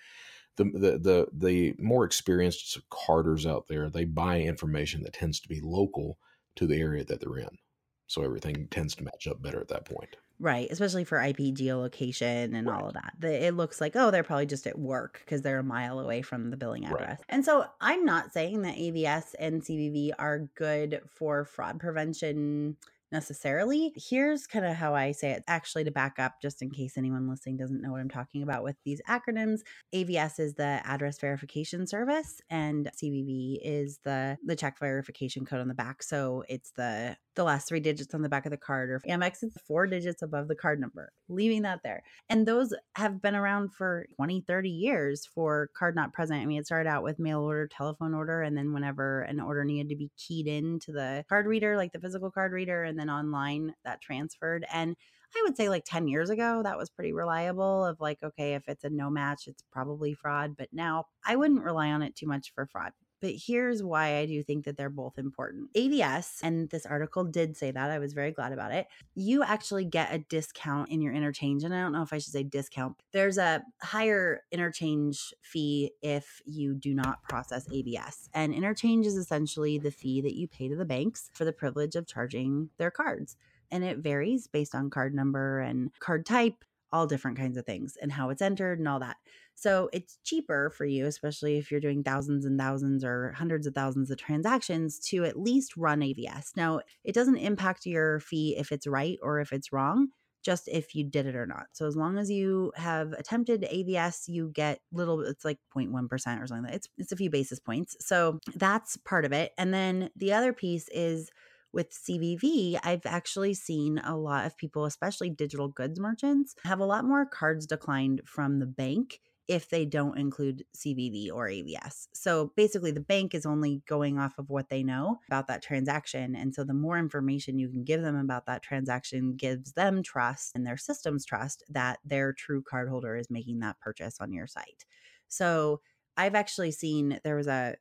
the 0.57 0.65
the 0.65 0.99
the 0.99 1.27
the 1.33 1.75
more 1.79 2.05
experienced 2.05 2.79
carders 2.91 3.47
out 3.47 3.69
there, 3.69 3.91
they 3.91 4.05
buy 4.05 4.41
information 4.41 5.03
that 5.03 5.13
tends 5.13 5.41
to 5.41 5.49
be 5.49 5.61
local 5.61 6.19
to 6.57 6.67
the 6.67 6.81
area 6.81 7.05
that 7.05 7.21
they're 7.21 7.39
in. 7.39 7.59
So 8.07 8.23
everything 8.23 8.67
tends 8.71 8.95
to 8.97 9.05
match 9.05 9.27
up 9.29 9.41
better 9.41 9.61
at 9.61 9.69
that 9.69 9.85
point. 9.85 10.17
Right, 10.41 10.69
especially 10.71 11.05
for 11.05 11.21
IP 11.21 11.37
geolocation 11.37 12.57
and 12.57 12.69
all 12.69 12.89
of 12.89 12.95
that. 12.95 13.13
The, 13.19 13.47
it 13.47 13.55
looks 13.55 13.79
like, 13.81 13.95
oh, 13.95 14.11
they're 14.11 14.23
probably 14.25 14.47
just 14.47 14.67
at 14.67 14.79
work 14.79 15.21
because 15.25 15.43
they're 15.43 15.59
a 15.59 15.63
mile 15.63 16.01
away 16.01 16.23
from 16.23 16.51
the 16.51 16.57
billing 16.57 16.85
Right. 16.85 16.95
address. 16.95 17.21
And 17.29 17.45
so 17.45 17.67
I'm 17.81 18.07
not 18.07 18.33
saying 18.33 18.63
that 18.63 18.77
AVS 18.77 19.35
and 19.39 19.63
CVV 19.63 20.13
are 20.19 20.49
good 20.55 21.03
for 21.07 21.45
fraud 21.45 21.79
prevention 21.79 22.77
necessarily. 23.13 23.93
Here's 23.97 24.47
kind 24.47 24.65
of 24.65 24.75
how 24.75 24.95
I 24.95 25.13
say 25.13 25.33
it, 25.33 25.45
actually, 25.47 25.85
to 25.85 25.91
back 25.91 26.19
up, 26.19 26.35
just 26.41 26.63
in 26.63 26.71
case 26.71 26.97
anyone 26.97 27.29
listening 27.29 27.57
doesn't 27.57 27.83
know 27.83 27.91
what 27.91 28.01
I'm 28.01 28.11
talking 28.11 28.43
about 28.43 28.63
with 28.63 28.77
these 28.85 29.01
acronyms. 29.09 29.61
AVS 29.95 30.39
is 30.39 30.55
the 30.55 30.81
address 30.85 31.19
verification 31.19 31.87
service, 31.87 32.41
and 32.51 32.91
CVV 32.97 33.59
is 33.63 33.99
the 34.05 34.39
the 34.45 34.57
check 34.57 34.79
verification 34.79 35.45
code 35.45 35.61
on 35.61 35.69
the 35.69 35.75
back. 35.75 36.03
So 36.03 36.45
it's 36.49 36.73
the 36.73 37.17
the 37.37 37.45
last 37.45 37.69
three 37.69 37.81
digits 37.81 38.15
on 38.15 38.23
the 38.23 38.29
back 38.29 38.45
of 38.45 38.51
the 38.51 38.57
card, 38.57 38.91
or 38.91 39.01
Amex, 39.09 39.43
it's 39.43 39.57
four 39.67 39.87
digits 39.87 40.21
above 40.23 40.49
the 40.49 40.55
card 40.55 40.81
number. 40.81 41.13
Leaving 41.29 41.63
that 41.63 41.81
there, 41.83 42.03
and 42.29 42.47
those 42.47 42.75
have 42.97 43.23
been 43.23 43.35
around 43.35 43.73
for 43.73 44.07
20, 44.17 44.45
30 44.47 44.69
years 44.69 45.27
for 45.27 45.71
card 45.77 45.95
not 45.95 46.13
present. 46.13 46.41
I 46.41 46.47
mean, 46.47 46.61
it 46.61 46.67
started 46.67 46.89
out 46.89 47.03
with 47.03 47.19
mail 47.19 47.41
order, 47.41 47.67
telephone 47.67 48.15
order, 48.15 48.43
and 48.43 48.57
then 48.57 48.73
whenever 48.73 49.23
an 49.23 49.41
order 49.41 49.65
needed 49.65 49.89
to 49.91 49.97
be 49.97 50.11
keyed 50.17 50.47
into 50.47 50.93
the 50.93 51.25
card 51.29 51.47
reader, 51.47 51.77
like 51.77 51.93
the 51.93 52.01
physical 52.01 52.31
card 52.31 52.53
reader, 52.53 52.85
and 52.85 52.99
then 53.01 53.11
online 53.11 53.75
that 53.85 54.03
transferred. 54.03 54.67
And 54.73 54.97
I 55.35 55.43
would 55.45 55.57
say 55.57 55.69
like 55.69 55.85
10 55.87 56.09
years 56.09 56.31
ago, 56.31 56.63
that 56.63 56.77
was 56.77 56.91
pretty 56.91 57.13
reliable 57.13 57.85
of 57.85 58.01
like, 58.01 58.19
okay, 58.23 58.55
if 58.55 58.69
it's 58.69 58.85
a 58.85 58.91
no 58.91 59.11
match, 59.11 59.45
it's 59.47 59.63
probably 59.73 60.13
fraud. 60.15 60.57
But 60.59 60.69
now 60.73 61.07
I 61.25 61.37
wouldn't 61.37 61.65
rely 61.65 61.91
on 61.91 62.03
it 62.03 62.17
too 62.17 62.27
much 62.27 62.53
for 62.55 62.67
fraud. 62.67 62.93
But 63.21 63.35
here's 63.47 63.83
why 63.83 64.17
I 64.19 64.27
do 64.27 64.43
think 64.43 64.65
that 64.65 64.77
they're 64.77 64.91
both 64.91 65.19
important. 65.19 65.73
AVS, 65.75 66.41
and 66.43 66.69
this 66.71 66.87
article 66.87 67.25
did 67.25 67.57
say 67.57 67.71
that. 67.71 67.91
I 67.91 67.99
was 67.99 68.13
very 68.13 68.33
glad 68.33 68.53
about 68.53 68.73
it. 68.73 68.87
You 69.15 69.43
actually 69.43 69.85
get 69.85 70.13
a 70.13 70.19
discount 70.19 70.91
in 70.91 71.01
your 71.01 71.13
interchange. 71.13 71.65
And 71.65 71.75
I 71.75 71.81
don't 71.81 71.93
know 71.93 72.03
if 72.03 72.13
I 72.13 72.19
should 72.19 72.33
say 72.33 72.43
discount. 72.43 72.97
There's 73.13 73.39
a 73.39 73.63
higher 73.83 74.43
interchange 74.51 75.35
fee 75.43 75.93
if 76.03 76.43
you 76.45 76.75
do 76.75 76.95
not 76.95 77.23
process 77.23 77.69
AVS. 77.69 78.29
And 78.35 78.55
interchange 78.55 79.07
is 79.07 79.17
essentially 79.17 79.79
the 79.79 79.91
fee 79.91 80.21
that 80.23 80.35
you 80.35 80.49
pay 80.49 80.69
to 80.69 80.77
the 80.77 80.85
banks 80.85 81.31
for 81.35 81.45
the 81.45 81.53
privilege 81.53 81.97
of 81.97 82.07
charging 82.07 82.71
their 82.79 82.91
cards 82.91 83.37
and 83.71 83.85
it 83.85 83.99
varies 83.99 84.47
based 84.47 84.75
on 84.75 84.91
card 84.91 85.15
number 85.15 85.61
and 85.61 85.91
card 86.01 86.27
type, 86.27 86.65
all 86.93 87.07
different 87.07 87.39
kinds 87.39 87.57
of 87.57 87.65
things, 87.67 87.97
and 88.01 88.13
how 88.13 88.31
it's 88.31 88.43
entered 88.43 88.79
and 88.79 88.89
all 88.89 89.01
that. 89.01 89.17
So 89.55 89.91
it's 89.93 90.19
cheaper 90.25 90.71
for 90.71 90.85
you, 90.85 91.07
especially 91.07 91.59
if 91.59 91.71
you're 91.71 91.81
doing 91.81 92.03
thousands 92.03 92.45
and 92.47 92.59
thousands 92.59 93.05
or 93.05 93.33
hundreds 93.37 93.67
of 93.67 93.75
thousands 93.75 94.11
of 94.11 94.19
transactions, 94.19 94.99
to 95.11 95.25
at 95.25 95.39
least 95.39 95.77
run 95.77 96.01
AVS. 96.01 96.57
Now, 96.57 96.81
it 97.05 97.15
doesn't 97.15 97.37
impact 97.37 97.87
your 97.87 98.21
fee 98.21 98.57
if 98.59 98.73
it's 98.73 98.87
right 98.87 99.19
or 99.23 99.41
if 99.41 99.53
it's 99.53 99.73
wrong. 99.73 100.09
Just 100.43 100.69
if 100.69 100.95
you 100.95 101.05
did 101.05 101.27
it 101.27 101.37
or 101.37 101.45
not. 101.45 101.67
So 101.73 101.87
as 101.87 101.97
long 101.97 102.17
as 102.17 102.31
you 102.31 102.73
have 102.75 103.13
attempted 103.13 103.61
AVS, 103.71 104.27
you 104.27 104.51
get 104.55 104.81
little. 104.91 105.21
It's 105.21 105.45
like 105.45 105.59
0.1 105.77 106.09
percent 106.09 106.41
or 106.41 106.47
something. 106.47 106.65
Like. 106.65 106.77
It's 106.77 106.89
it's 106.97 107.13
a 107.13 107.17
few 107.17 107.29
basis 107.29 107.59
points. 107.61 107.95
So 108.01 108.39
that's 108.55 108.97
part 108.97 109.27
of 109.27 109.33
it. 109.33 109.53
And 109.59 109.75
then 109.75 110.09
the 110.17 110.33
other 110.33 110.55
piece 110.55 110.89
is 110.89 111.29
with 111.73 111.93
CVV, 111.93 112.79
I've 112.83 113.07
actually 113.07 113.55
seen 113.55 113.99
a 113.99 114.17
lot 114.17 114.47
of 114.47 114.57
people, 114.57 114.85
especially 114.85 115.31
digital 115.31 115.69
goods 115.69 116.01
merchants, 116.01 116.55
have 116.65 116.81
a 116.81 116.87
lot 116.87 117.05
more 117.05 117.27
cards 117.27 117.67
declined 117.67 118.23
from 118.25 118.59
the 118.59 118.67
bank 118.67 119.21
if 119.51 119.69
they 119.69 119.85
don't 119.85 120.17
include 120.17 120.65
CVV 120.77 121.29
or 121.33 121.49
AVS. 121.49 122.07
So 122.15 122.53
basically, 122.57 122.93
the 122.93 123.01
bank 123.01 123.35
is 123.35 123.45
only 123.45 123.83
going 123.89 124.17
off 124.17 124.39
of 124.39 124.49
what 124.49 124.69
they 124.69 124.85
know 124.85 125.19
about 125.27 125.49
that 125.49 125.61
transaction. 125.61 126.37
And 126.37 126.55
so 126.55 126.63
the 126.63 126.73
more 126.73 126.97
information 126.97 127.59
you 127.59 127.69
can 127.69 127.83
give 127.83 128.01
them 128.01 128.15
about 128.15 128.47
that 128.47 128.63
transaction 128.63 129.35
gives 129.35 129.73
them 129.73 130.05
trust 130.05 130.53
and 130.55 130.65
their 130.65 130.77
systems 130.77 131.27
trust 131.27 131.65
that 131.69 131.99
their 132.05 132.33
true 132.33 132.63
cardholder 132.63 133.19
is 133.19 133.29
making 133.29 133.59
that 133.59 133.81
purchase 133.81 134.19
on 134.21 134.33
your 134.33 134.47
site. 134.47 134.85
So 135.27 135.81
I've 136.17 136.37
actually 136.37 136.71
seen 136.71 137.19
there 137.25 137.35
was 137.35 137.49
a 137.49 137.75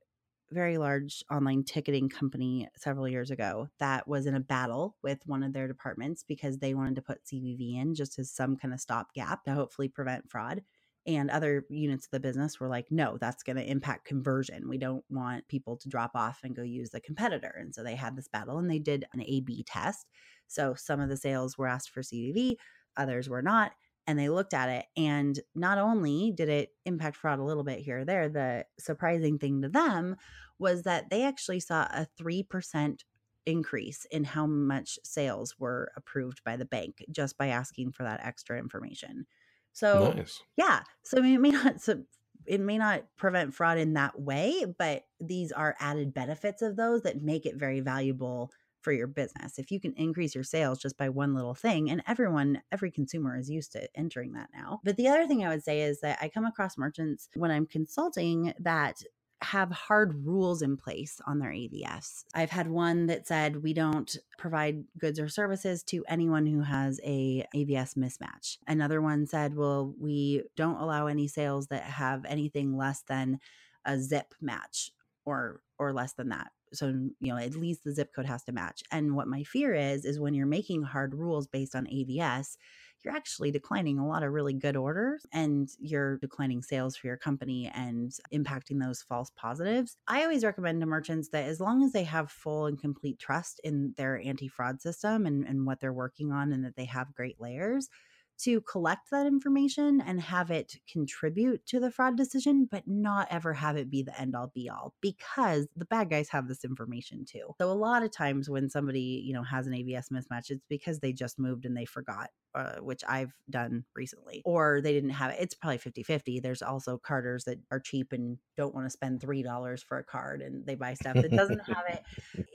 very 0.52 0.78
large 0.78 1.24
online 1.32 1.64
ticketing 1.64 2.10
company 2.10 2.68
several 2.76 3.08
years 3.08 3.32
ago 3.32 3.70
that 3.80 4.08
was 4.08 4.26
in 4.26 4.36
a 4.36 4.40
battle 4.40 4.98
with 5.04 5.20
one 5.26 5.44
of 5.44 5.54
their 5.54 5.68
departments 5.68 6.24
because 6.28 6.58
they 6.58 6.74
wanted 6.74 6.96
to 6.96 7.02
put 7.02 7.26
CVV 7.26 7.82
in 7.82 7.94
just 7.94 8.20
as 8.20 8.32
some 8.32 8.56
kind 8.56 8.74
of 8.74 8.80
stopgap 8.80 9.44
to 9.44 9.54
hopefully 9.54 9.88
prevent 9.88 10.30
fraud. 10.30 10.62
And 11.08 11.30
other 11.30 11.66
units 11.70 12.06
of 12.06 12.12
the 12.12 12.20
business 12.20 12.60
were 12.60 12.68
like, 12.68 12.92
no, 12.92 13.18
that's 13.20 13.42
going 13.42 13.56
to 13.56 13.70
impact 13.70 14.06
conversion. 14.06 14.68
We 14.68 14.78
don't 14.78 15.04
want 15.10 15.48
people 15.48 15.78
to 15.78 15.90
drop 15.90 16.12
off 16.14 16.42
and 16.44 16.56
go 16.56 16.62
use 16.62 16.90
the 16.90 17.00
competitor. 17.00 17.56
And 17.58 17.74
so 17.74 17.84
they 17.84 17.96
had 17.96 18.16
this 18.16 18.28
battle 18.28 18.58
and 18.58 18.70
they 18.70 18.80
did 18.80 19.06
an 19.14 19.22
A 19.24 19.42
B 19.42 19.64
test. 19.64 20.08
So 20.48 20.74
some 20.76 21.00
of 21.00 21.10
the 21.10 21.18
sales 21.18 21.58
were 21.58 21.68
asked 21.68 21.92
for 21.92 22.02
CVV, 22.02 22.58
others 22.98 23.30
were 23.30 23.42
not 23.42 23.72
and 24.10 24.18
they 24.18 24.28
looked 24.28 24.56
at 24.56 24.70
it 24.70 24.88
and 24.98 25.40
not 25.54 25.78
only 25.78 26.32
did 26.32 26.50
it 26.50 26.72
impact 26.84 27.16
fraud 27.16 27.38
a 27.38 27.44
little 27.44 27.64
bit 27.64 27.78
here 27.78 28.00
or 28.00 28.06
there 28.06 28.28
the 28.28 28.66
surprising 28.80 29.38
thing 29.38 29.62
to 29.62 29.70
them 29.70 30.16
was 30.58 30.82
that 30.82 31.12
they 31.12 31.24
actually 31.24 31.60
saw 31.60 31.84
a 31.84 32.08
3% 32.20 33.04
increase 33.46 34.06
in 34.10 34.24
how 34.24 34.48
much 34.48 34.98
sales 35.04 35.60
were 35.60 35.92
approved 35.96 36.44
by 36.44 36.58
the 36.58 36.66
bank 36.66 37.06
just 37.12 37.38
by 37.38 37.50
asking 37.50 37.92
for 37.92 38.02
that 38.02 38.20
extra 38.24 38.58
information 38.58 39.28
so 39.74 40.12
nice. 40.18 40.42
yeah 40.58 40.82
so 41.04 41.20
I 41.20 41.22
mean, 41.22 41.36
it 41.36 41.42
may 41.42 41.52
not 41.52 41.80
so 41.80 42.02
it 42.48 42.60
may 42.60 42.80
not 42.80 43.04
prevent 43.16 43.54
fraud 43.54 43.78
in 43.78 43.94
that 43.94 44.20
way 44.20 44.66
but 44.80 45.04
these 45.20 45.52
are 45.52 45.76
added 45.80 46.16
benefits 46.16 46.64
of 46.64 46.76
those 46.76 47.04
that 47.04 47.22
make 47.22 47.46
it 47.46 47.58
very 47.58 47.80
valuable 47.80 48.52
for 48.82 48.92
your 48.92 49.08
business. 49.08 49.58
If 49.58 49.72
you 49.72 49.80
can 49.80 49.94
increase 49.94 50.36
your 50.36 50.44
sales 50.44 50.80
just 50.80 50.98
by 50.98 51.10
one 51.10 51.34
little 51.34 51.56
thing, 51.56 51.90
and 51.90 52.04
everyone, 52.08 52.62
every 52.72 52.92
consumer 52.92 53.38
is 53.38 53.50
used 53.50 53.72
to 53.74 53.88
entering 53.96 54.34
that 54.34 54.50
now. 54.54 54.80
But 54.84 54.98
the 54.98 55.08
other 55.08 55.28
thing 55.28 55.46
I 55.46 55.50
would 55.50 55.64
say 55.64 55.82
is 55.82 56.02
that 56.02 56.20
I 56.22 56.30
come 56.30 56.46
across 56.46 56.78
merchants 56.78 57.30
when 57.36 57.52
I'm 57.52 57.66
consulting 57.66 58.54
that 58.60 59.04
have 59.42 59.72
hard 59.72 60.26
rules 60.26 60.62
in 60.62 60.76
place 60.76 61.22
on 61.26 61.40
their 61.40 61.52
AVS. 61.52 62.26
I've 62.34 62.50
had 62.50 62.70
one 62.70 63.08
that 63.08 63.26
said 63.26 63.64
we 63.64 63.74
don't 63.74 64.18
provide 64.38 64.84
goods 64.98 65.18
or 65.18 65.30
services 65.30 65.82
to 65.84 66.04
anyone 66.10 66.46
who 66.46 66.62
has 66.62 67.00
a 67.06 67.46
AVS 67.56 67.98
mismatch. 67.98 68.58
Another 68.68 69.02
one 69.02 69.26
said, 69.28 69.56
well, 69.56 69.94
we 69.98 70.44
don't 70.58 70.82
allow 70.82 71.08
any 71.08 71.28
sales 71.28 71.68
that 71.68 71.84
have 71.84 72.26
anything 72.26 72.76
less 72.76 73.02
than 73.08 73.40
a 73.86 73.98
zip 73.98 74.34
match 74.42 74.92
or 75.26 75.62
or 75.78 75.94
less 75.94 76.14
than 76.14 76.30
that 76.30 76.52
so 76.74 76.88
you 76.88 77.34
know 77.34 77.38
at 77.38 77.56
least 77.56 77.84
the 77.84 77.94
zip 77.94 78.14
code 78.16 78.26
has 78.26 78.44
to 78.44 78.52
match 78.52 78.84
and 78.92 79.16
what 79.16 79.28
my 79.28 79.44
fear 79.44 79.74
is 79.74 80.06
is 80.06 80.20
when 80.20 80.34
you're 80.34 80.46
making 80.46 80.84
hard 80.84 81.14
rules 81.14 81.48
based 81.48 81.76
on 81.76 81.86
avs 81.86 82.58
you're 83.04 83.16
actually 83.16 83.52
declining 83.52 83.98
a 83.98 84.08
lot 84.08 84.24
of 84.24 84.34
really 84.34 84.54
good 84.54 84.76
orders 84.76 85.26
and 85.32 85.70
you're 85.80 86.18
declining 86.18 86.62
sales 86.62 86.96
for 86.98 87.08
your 87.08 87.18
company 87.18 87.72
and 87.74 88.12
impacting 88.34 88.82
those 88.82 89.02
false 89.02 89.32
positives. 89.36 89.98
I 90.08 90.24
always 90.24 90.44
recommend 90.44 90.82
to 90.82 90.86
merchants 90.86 91.30
that 91.30 91.46
as 91.46 91.60
long 91.60 91.84
as 91.84 91.94
they 91.94 92.04
have 92.04 92.30
full 92.30 92.66
and 92.66 92.80
complete 92.80 93.20
trust 93.20 93.62
in 93.64 93.94
their 93.98 94.20
anti 94.20 94.48
fraud 94.48 94.82
system 94.82 95.26
and, 95.26 95.46
and 95.46 95.66
what 95.66 95.80
they're 95.80 95.94
working 95.94 96.32
on 96.32 96.52
and 96.52 96.66
that 96.66 96.76
they 96.76 96.86
have 96.86 97.14
great 97.14 97.40
layers, 97.40 97.90
to 98.40 98.62
collect 98.62 99.12
that 99.12 99.26
information 99.26 100.02
and 100.02 100.22
have 100.22 100.50
it 100.52 100.78
contribute 100.92 101.66
to 101.68 101.80
the 101.80 101.92
fraud 101.92 102.18
decision, 102.18 102.68
but 102.70 102.88
not 102.88 103.28
ever 103.30 103.54
have 103.54 103.76
it 103.76 103.90
be 103.90 104.02
the 104.04 104.20
end 104.20 104.36
all 104.36 104.52
be 104.54 104.70
all 104.70 104.94
because 105.02 105.68
the 105.76 105.86
bad 105.86 106.10
guys 106.10 106.30
have 106.30 106.48
this 106.48 106.64
information 106.64 107.26
too. 107.26 107.54
So 107.60 107.72
a 107.72 107.74
lot 107.74 108.04
of 108.04 108.12
times 108.12 108.50
when 108.50 108.70
somebody, 108.70 109.24
you 109.26 109.34
know, 109.34 109.44
has 109.44 109.68
an 109.68 109.74
AVS 109.74 110.12
mismatch, 110.12 110.50
it's 110.50 110.66
because 110.70 111.00
they 111.00 111.14
just 111.14 111.38
moved 111.38 111.66
and 111.66 111.76
they 111.76 111.86
forgot 111.86 112.30
uh, 112.56 112.76
which 112.80 113.04
I've 113.08 113.34
done 113.50 113.86
recently, 113.96 114.42
or 114.46 114.82
they 114.82 114.94
didn't 114.94 115.12
have 115.12 115.32
it. 115.32 115.38
It's 115.40 115.54
probably 115.54 115.78
50 115.78 116.04
50. 116.04 116.40
There's 116.40 116.62
also 116.62 116.98
carders 116.98 117.44
that 117.46 117.60
are 117.72 117.80
cheap 117.80 118.12
and 118.12 118.38
don't 118.58 118.74
want 118.74 118.86
to 118.86 118.90
spend 118.90 119.20
$3 119.20 119.84
for 119.84 120.00
a 120.00 120.04
card 120.04 120.42
and 120.42 120.66
they 120.66 120.76
buy 120.76 120.94
stuff 120.94 121.14
that 121.16 121.32
doesn't 121.32 121.62
have 121.68 121.84
it. 121.90 122.04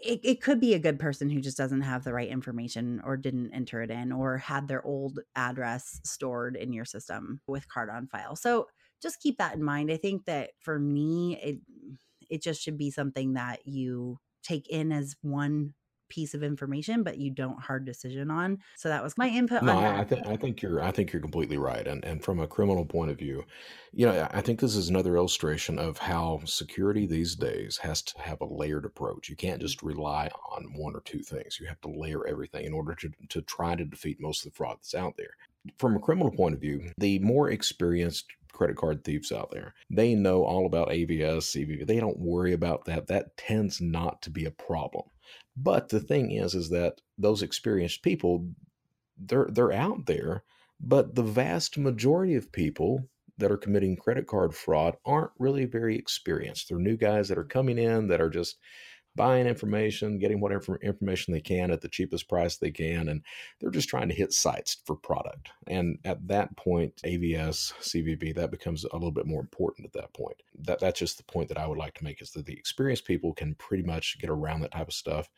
it. 0.03 0.21
It 0.23 0.43
could 0.43 0.61
be 0.61 0.75
a 0.75 0.79
good 0.79 0.99
person 0.99 1.31
who 1.31 1.41
just 1.41 1.57
doesn't 1.57 1.83
have 1.83 2.05
the 2.05 2.13
right 2.13 2.29
information 2.29 3.01
or 3.05 3.17
didn't 3.17 3.53
enter 3.53 3.83
it 3.83 3.91
in 3.91 4.13
or 4.13 4.39
had 4.39 4.69
their 4.69 4.85
old 4.85 5.21
address 5.37 6.01
stored 6.05 6.57
in 6.57 6.73
your 6.73 6.85
system 6.85 7.41
with 7.47 7.69
card 7.69 7.89
on 7.89 8.07
file. 8.09 8.37
So 8.37 8.69
just 9.01 9.21
keep 9.21 9.39
that 9.39 9.55
in 9.55 9.63
mind. 9.63 9.91
I 9.91 9.97
think 9.97 10.25
that 10.25 10.51
for 10.61 10.79
me, 10.79 11.39
it, 11.43 11.59
it 12.31 12.43
just 12.43 12.63
should 12.63 12.79
be 12.79 12.91
something 12.91 13.35
that 13.35 13.67
you 13.67 14.19
take 14.43 14.69
in 14.69 14.93
as 14.93 15.17
one 15.23 15.75
piece 16.09 16.35
of 16.35 16.43
information, 16.43 17.03
but 17.03 17.19
you 17.19 17.31
don't 17.31 17.61
hard 17.61 17.85
decision 17.85 18.31
on. 18.31 18.59
So 18.77 18.89
that 18.89 19.03
was 19.03 19.17
my 19.19 19.29
input. 19.29 19.63
No, 19.63 19.79
I, 19.79 20.01
I 20.01 20.05
think 20.05 20.27
I 20.27 20.37
think 20.37 20.63
you're 20.63 20.83
I 20.83 20.91
think 20.91 21.13
you're 21.13 21.23
completely 21.23 21.59
right. 21.59 21.87
And 21.87 22.05
and 22.05 22.23
from 22.23 22.41
a 22.41 22.47
criminal 22.47 22.85
point 22.85 23.11
of 23.11 23.19
view, 23.19 23.45
you 23.93 24.07
know, 24.07 24.29
I 24.33 24.41
think 24.41 24.61
this 24.61 24.77
is 24.77 24.89
another 24.89 25.17
illustration 25.17 25.79
of 25.79 25.99
how 25.99 26.41
security 26.45 27.07
these 27.07 27.35
days 27.35 27.79
has 27.79 28.03
to 28.03 28.21
have 28.21 28.41
a 28.41 28.47
layered 28.47 28.85
approach. 28.85 29.29
You 29.29 29.37
can't 29.37 29.59
mm. 29.59 29.65
just 29.65 29.83
rely 29.83 30.31
on 30.53 30.73
one 30.75 30.95
or 30.95 31.01
two 31.01 31.21
things. 31.21 31.59
You 31.61 31.67
have 31.67 31.81
to 31.83 31.89
layer 31.89 32.27
everything 32.27 32.65
in 32.65 32.73
order 32.73 32.95
to 32.95 33.11
to 33.31 33.43
try 33.43 33.75
to 33.75 33.85
defeat 33.85 34.21
most 34.21 34.45
of 34.45 34.53
the 34.53 34.57
fraud 34.57 34.77
that's 34.79 34.95
out 34.95 35.17
there. 35.17 35.37
From 35.79 35.97
a 35.97 36.01
criminal 36.01 36.31
point 36.31 36.55
of 36.55 36.61
view, 36.61 36.91
the 36.99 37.19
more 37.21 37.51
experienced 37.51 38.27
credit 38.55 38.77
card 38.77 39.05
thieves 39.05 39.33
out 39.33 39.51
there. 39.51 39.75
They 39.91 40.15
know 40.15 40.45
all 40.45 40.65
about 40.65 40.89
AVS, 40.89 41.51
CVV. 41.53 41.87
They 41.87 42.01
don't 42.01 42.19
worry 42.19 42.53
about 42.53 42.87
that. 42.87 43.09
That 43.09 43.37
tends 43.37 43.81
not 43.81 44.23
to 44.23 44.31
be 44.31 44.47
a 44.47 44.51
problem. 44.51 45.05
But 45.57 45.89
the 45.89 46.01
thing 46.01 46.33
is, 46.33 46.55
is 46.55 46.71
that 46.71 47.01
those 47.17 47.43
experienced 47.43 48.03
people, 48.03 48.49
they're 49.17 49.49
they're 49.51 49.73
out 49.73 50.07
there, 50.07 50.45
but 50.81 51.15
the 51.15 51.23
vast 51.23 51.79
majority 51.79 52.35
of 52.35 52.53
people 52.53 53.09
that 53.39 53.51
are 53.51 53.57
committing 53.57 53.97
credit 53.97 54.27
card 54.27 54.55
fraud 54.55 54.97
aren't 55.05 55.31
really 55.39 55.65
very 55.65 55.97
experienced. 55.97 56.69
They're 56.69 56.79
new 56.79 56.97
guys 56.97 57.29
that 57.29 57.39
are 57.39 57.45
coming 57.45 57.79
in 57.79 58.09
that 58.09 58.21
are 58.21 58.31
just 58.31 58.59
buying 59.17 59.47
information, 59.47 60.19
getting 60.19 60.41
whatever 60.41 60.77
information 60.77 61.33
they 61.33 61.41
can 61.41 61.71
at 61.71 61.81
the 61.81 61.89
cheapest 61.89 62.29
price 62.29 62.57
they 62.57 62.71
can, 62.71 63.09
and 63.09 63.23
they're 63.61 63.71
just 63.71 63.89
trying 63.89 64.09
to 64.09 64.15
hit 64.15 64.33
sites 64.33 64.79
for 64.85 64.97
product. 64.97 65.51
And 65.67 65.99
at 66.05 66.27
that 66.29 66.57
point, 66.57 67.01
AVS, 67.05 67.73
CVV, 67.81 68.35
that 68.35 68.51
becomes 68.51 68.85
a 68.85 68.95
little 68.95 69.13
bit 69.13 69.27
more 69.27 69.41
important 69.41 69.87
at 69.87 69.93
that 69.93 70.13
point. 70.13 70.43
That 70.63 70.81
that's 70.81 70.99
just 70.99 71.17
the 71.17 71.25
point 71.25 71.49
that 71.49 71.59
I 71.59 71.67
would 71.67 71.79
like 71.79 71.95
to 71.95 72.05
make 72.05 72.21
is 72.21 72.31
that 72.33 72.47
the 72.47 72.57
experienced 72.57 73.05
people 73.05 73.33
can 73.33 73.55
pretty 73.55 73.85
much 73.85 74.19
get 74.19 74.31
around 74.31 74.61
that 74.61 74.73
type 74.73 74.89
of 74.89 74.95
stuff. 74.95 75.31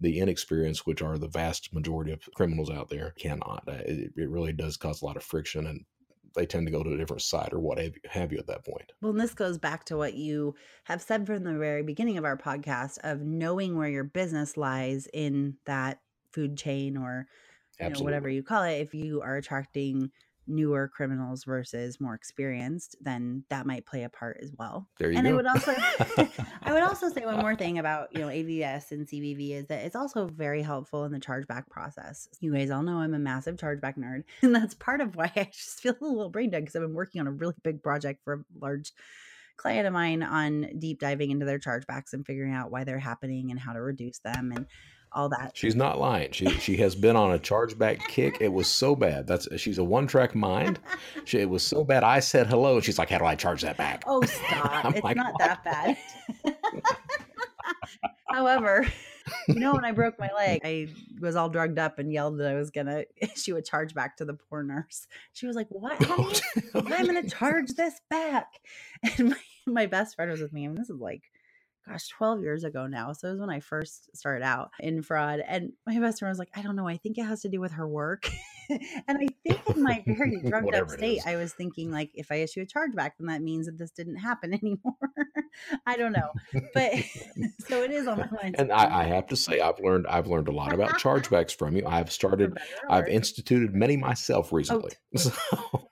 The 0.00 0.18
inexperienced, 0.18 0.86
which 0.86 1.02
are 1.02 1.18
the 1.18 1.28
vast 1.28 1.74
majority 1.74 2.12
of 2.12 2.26
criminals 2.34 2.70
out 2.70 2.88
there, 2.88 3.12
cannot. 3.18 3.64
Uh, 3.68 3.82
it, 3.84 4.12
it 4.16 4.30
really 4.30 4.52
does 4.52 4.78
cause 4.78 5.02
a 5.02 5.04
lot 5.04 5.16
of 5.16 5.22
friction 5.22 5.66
and 5.66 5.84
they 6.34 6.46
tend 6.46 6.66
to 6.66 6.72
go 6.72 6.82
to 6.82 6.92
a 6.92 6.96
different 6.96 7.22
site 7.22 7.52
or 7.52 7.60
what 7.60 7.78
have 8.08 8.32
you 8.32 8.38
at 8.38 8.46
that 8.46 8.64
point. 8.64 8.92
Well, 9.00 9.12
and 9.12 9.20
this 9.20 9.34
goes 9.34 9.58
back 9.58 9.84
to 9.86 9.96
what 9.96 10.14
you 10.14 10.54
have 10.84 11.02
said 11.02 11.26
from 11.26 11.44
the 11.44 11.54
very 11.54 11.82
beginning 11.82 12.18
of 12.18 12.24
our 12.24 12.36
podcast 12.36 12.98
of 13.02 13.20
knowing 13.20 13.76
where 13.76 13.88
your 13.88 14.04
business 14.04 14.56
lies 14.56 15.08
in 15.12 15.56
that 15.66 16.00
food 16.32 16.56
chain 16.56 16.96
or 16.96 17.26
you 17.80 17.88
know, 17.88 18.00
whatever 18.00 18.28
you 18.28 18.42
call 18.42 18.62
it. 18.62 18.80
If 18.80 18.94
you 18.94 19.22
are 19.22 19.36
attracting 19.36 20.10
newer 20.50 20.88
criminals 20.88 21.44
versus 21.44 22.00
more 22.00 22.14
experienced, 22.14 22.96
then 23.00 23.44
that 23.48 23.66
might 23.66 23.86
play 23.86 24.04
a 24.04 24.08
part 24.08 24.38
as 24.42 24.52
well. 24.58 24.88
There 24.98 25.10
you 25.10 25.18
and 25.18 25.26
go. 25.26 25.32
I 25.32 25.36
would 25.36 25.46
also 25.46 25.74
I 26.62 26.72
would 26.72 26.82
also 26.82 27.08
say 27.08 27.24
one 27.24 27.38
more 27.40 27.56
thing 27.56 27.78
about, 27.78 28.08
you 28.12 28.20
know, 28.20 28.28
AVS 28.28 28.90
and 28.90 29.06
CVV 29.06 29.52
is 29.52 29.66
that 29.66 29.84
it's 29.84 29.96
also 29.96 30.26
very 30.26 30.62
helpful 30.62 31.04
in 31.04 31.12
the 31.12 31.20
chargeback 31.20 31.68
process. 31.68 32.28
You 32.40 32.52
guys 32.52 32.70
all 32.70 32.82
know 32.82 32.98
I'm 32.98 33.14
a 33.14 33.18
massive 33.18 33.56
chargeback 33.56 33.96
nerd, 33.96 34.24
and 34.42 34.54
that's 34.54 34.74
part 34.74 35.00
of 35.00 35.16
why 35.16 35.30
I 35.34 35.44
just 35.44 35.80
feel 35.80 35.96
a 36.00 36.04
little 36.04 36.30
brain 36.30 36.50
dead 36.50 36.62
because 36.62 36.76
I've 36.76 36.82
been 36.82 36.94
working 36.94 37.20
on 37.20 37.26
a 37.26 37.32
really 37.32 37.54
big 37.62 37.82
project 37.82 38.20
for 38.24 38.34
a 38.34 38.44
large 38.60 38.92
client 39.56 39.86
of 39.86 39.92
mine 39.92 40.22
on 40.22 40.78
deep 40.78 41.00
diving 41.00 41.30
into 41.30 41.44
their 41.44 41.58
chargebacks 41.58 42.14
and 42.14 42.26
figuring 42.26 42.54
out 42.54 42.70
why 42.70 42.82
they're 42.84 42.98
happening 42.98 43.50
and 43.50 43.60
how 43.60 43.74
to 43.74 43.80
reduce 43.80 44.18
them 44.20 44.52
and 44.54 44.66
all 45.12 45.28
that. 45.30 45.52
She's 45.54 45.74
not 45.74 45.98
lying. 45.98 46.32
She 46.32 46.48
she 46.58 46.76
has 46.78 46.94
been 46.94 47.16
on 47.16 47.32
a 47.32 47.38
chargeback 47.38 48.00
kick. 48.08 48.38
It 48.40 48.52
was 48.52 48.68
so 48.68 48.94
bad. 48.94 49.26
That's 49.26 49.48
she's 49.60 49.78
a 49.78 49.84
one 49.84 50.06
track 50.06 50.34
mind. 50.34 50.78
She, 51.24 51.38
it 51.38 51.48
was 51.48 51.62
so 51.62 51.84
bad. 51.84 52.04
I 52.04 52.20
said 52.20 52.46
hello. 52.46 52.80
She's 52.80 52.98
like, 52.98 53.10
"How 53.10 53.18
do 53.18 53.24
I 53.24 53.34
charge 53.34 53.62
that 53.62 53.76
back?" 53.76 54.04
Oh, 54.06 54.22
stop! 54.24 54.94
it's 54.94 55.04
like, 55.04 55.16
not 55.16 55.32
what? 55.32 55.38
that 55.38 55.64
bad. 55.64 55.96
However, 58.30 58.86
you 59.48 59.56
know, 59.56 59.74
when 59.74 59.84
I 59.84 59.92
broke 59.92 60.18
my 60.18 60.30
leg, 60.36 60.60
I 60.64 60.88
was 61.20 61.36
all 61.36 61.48
drugged 61.48 61.78
up 61.78 61.98
and 61.98 62.12
yelled 62.12 62.38
that 62.38 62.48
I 62.48 62.54
was 62.54 62.70
gonna 62.70 63.04
issue 63.16 63.56
a 63.56 63.62
charge 63.62 63.94
back 63.94 64.16
to 64.18 64.24
the 64.24 64.34
poor 64.34 64.62
nurse. 64.62 65.06
She 65.32 65.46
was 65.46 65.56
like, 65.56 65.68
"What? 65.70 66.02
Honey? 66.02 66.34
I'm 66.74 67.06
gonna 67.06 67.28
charge 67.28 67.70
this 67.70 68.00
back." 68.08 68.60
And 69.18 69.30
my, 69.30 69.36
my 69.66 69.86
best 69.86 70.16
friend 70.16 70.30
was 70.30 70.40
with 70.40 70.52
me, 70.52 70.64
and 70.64 70.76
this 70.76 70.90
is 70.90 71.00
like 71.00 71.22
gosh, 71.90 72.08
12 72.08 72.42
years 72.42 72.64
ago 72.64 72.86
now. 72.86 73.12
So 73.12 73.28
it 73.28 73.32
was 73.32 73.40
when 73.40 73.50
I 73.50 73.60
first 73.60 74.14
started 74.16 74.44
out 74.44 74.70
in 74.78 75.02
fraud. 75.02 75.40
And 75.46 75.72
my 75.86 75.98
best 75.98 76.20
friend 76.20 76.30
was 76.30 76.38
like, 76.38 76.50
I 76.54 76.62
don't 76.62 76.76
know. 76.76 76.86
I 76.86 76.96
think 76.96 77.18
it 77.18 77.24
has 77.24 77.42
to 77.42 77.48
do 77.48 77.60
with 77.60 77.72
her 77.72 77.86
work. 77.86 78.30
and 78.70 79.18
I 79.18 79.28
think 79.42 79.76
in 79.76 79.82
my 79.82 80.02
very 80.06 80.40
drugged 80.44 80.74
up 80.74 80.90
state, 80.90 81.20
I 81.26 81.36
was 81.36 81.52
thinking, 81.52 81.90
like, 81.90 82.10
if 82.14 82.30
I 82.30 82.36
issue 82.36 82.62
a 82.62 82.66
chargeback, 82.66 83.12
then 83.18 83.26
that 83.26 83.42
means 83.42 83.66
that 83.66 83.78
this 83.78 83.90
didn't 83.90 84.16
happen 84.16 84.54
anymore. 84.62 84.94
I 85.86 85.96
don't 85.96 86.12
know. 86.12 86.30
But 86.74 86.94
so 87.68 87.82
it 87.82 87.90
is 87.90 88.06
on 88.06 88.18
my 88.18 88.28
mind. 88.42 88.56
And 88.58 88.72
I, 88.72 89.00
I, 89.00 89.04
have 89.04 89.26
to 89.28 89.36
say, 89.36 89.60
I've 89.60 89.80
learned 89.80 90.06
I've 90.06 90.26
learned 90.26 90.48
a 90.48 90.52
lot 90.52 90.72
about 90.72 90.90
chargebacks 91.00 91.56
from 91.56 91.76
you. 91.76 91.86
I've 91.86 92.12
started, 92.12 92.56
I've 92.88 93.08
instituted 93.08 93.74
many 93.74 93.96
myself 93.96 94.52
oh, 94.52 94.56
recently. 94.56 94.92
Oh, 95.52 95.88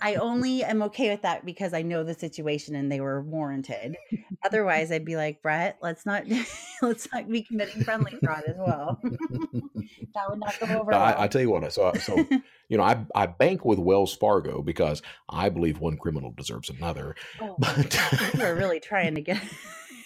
I 0.00 0.14
only 0.16 0.64
am 0.64 0.82
okay 0.82 1.10
with 1.10 1.22
that 1.22 1.44
because 1.44 1.74
I 1.74 1.82
know 1.82 2.04
the 2.04 2.14
situation 2.14 2.74
and 2.74 2.90
they 2.90 3.00
were 3.00 3.22
warranted. 3.22 3.96
Otherwise, 4.44 4.90
I'd 4.92 5.04
be 5.04 5.16
like, 5.16 5.42
Brett, 5.42 5.78
let's 5.82 6.06
not 6.06 6.24
let's 6.82 7.08
not 7.12 7.28
be 7.28 7.42
committing 7.42 7.84
friendly 7.84 8.12
fraud 8.22 8.44
as 8.46 8.56
well. 8.58 9.00
that 9.02 10.30
would 10.30 10.40
not 10.40 10.58
go 10.60 10.66
over. 10.66 10.90
No, 10.90 10.98
well. 10.98 11.02
I, 11.02 11.24
I 11.24 11.28
tell 11.28 11.40
you 11.40 11.50
what. 11.50 11.72
So, 11.72 11.92
so 11.94 12.16
you 12.68 12.76
know, 12.76 12.82
I 12.82 13.04
I 13.14 13.26
bank 13.26 13.64
with 13.64 13.78
Wells 13.78 14.14
Fargo 14.14 14.62
because 14.62 15.02
I 15.28 15.48
believe 15.48 15.78
one 15.80 15.96
criminal 15.96 16.32
deserves 16.36 16.70
another. 16.70 17.14
oh, 17.40 17.56
But 17.58 17.98
you 18.34 18.44
are 18.44 18.54
really 18.54 18.80
trying 18.80 19.14
to 19.14 19.20
get 19.20 19.42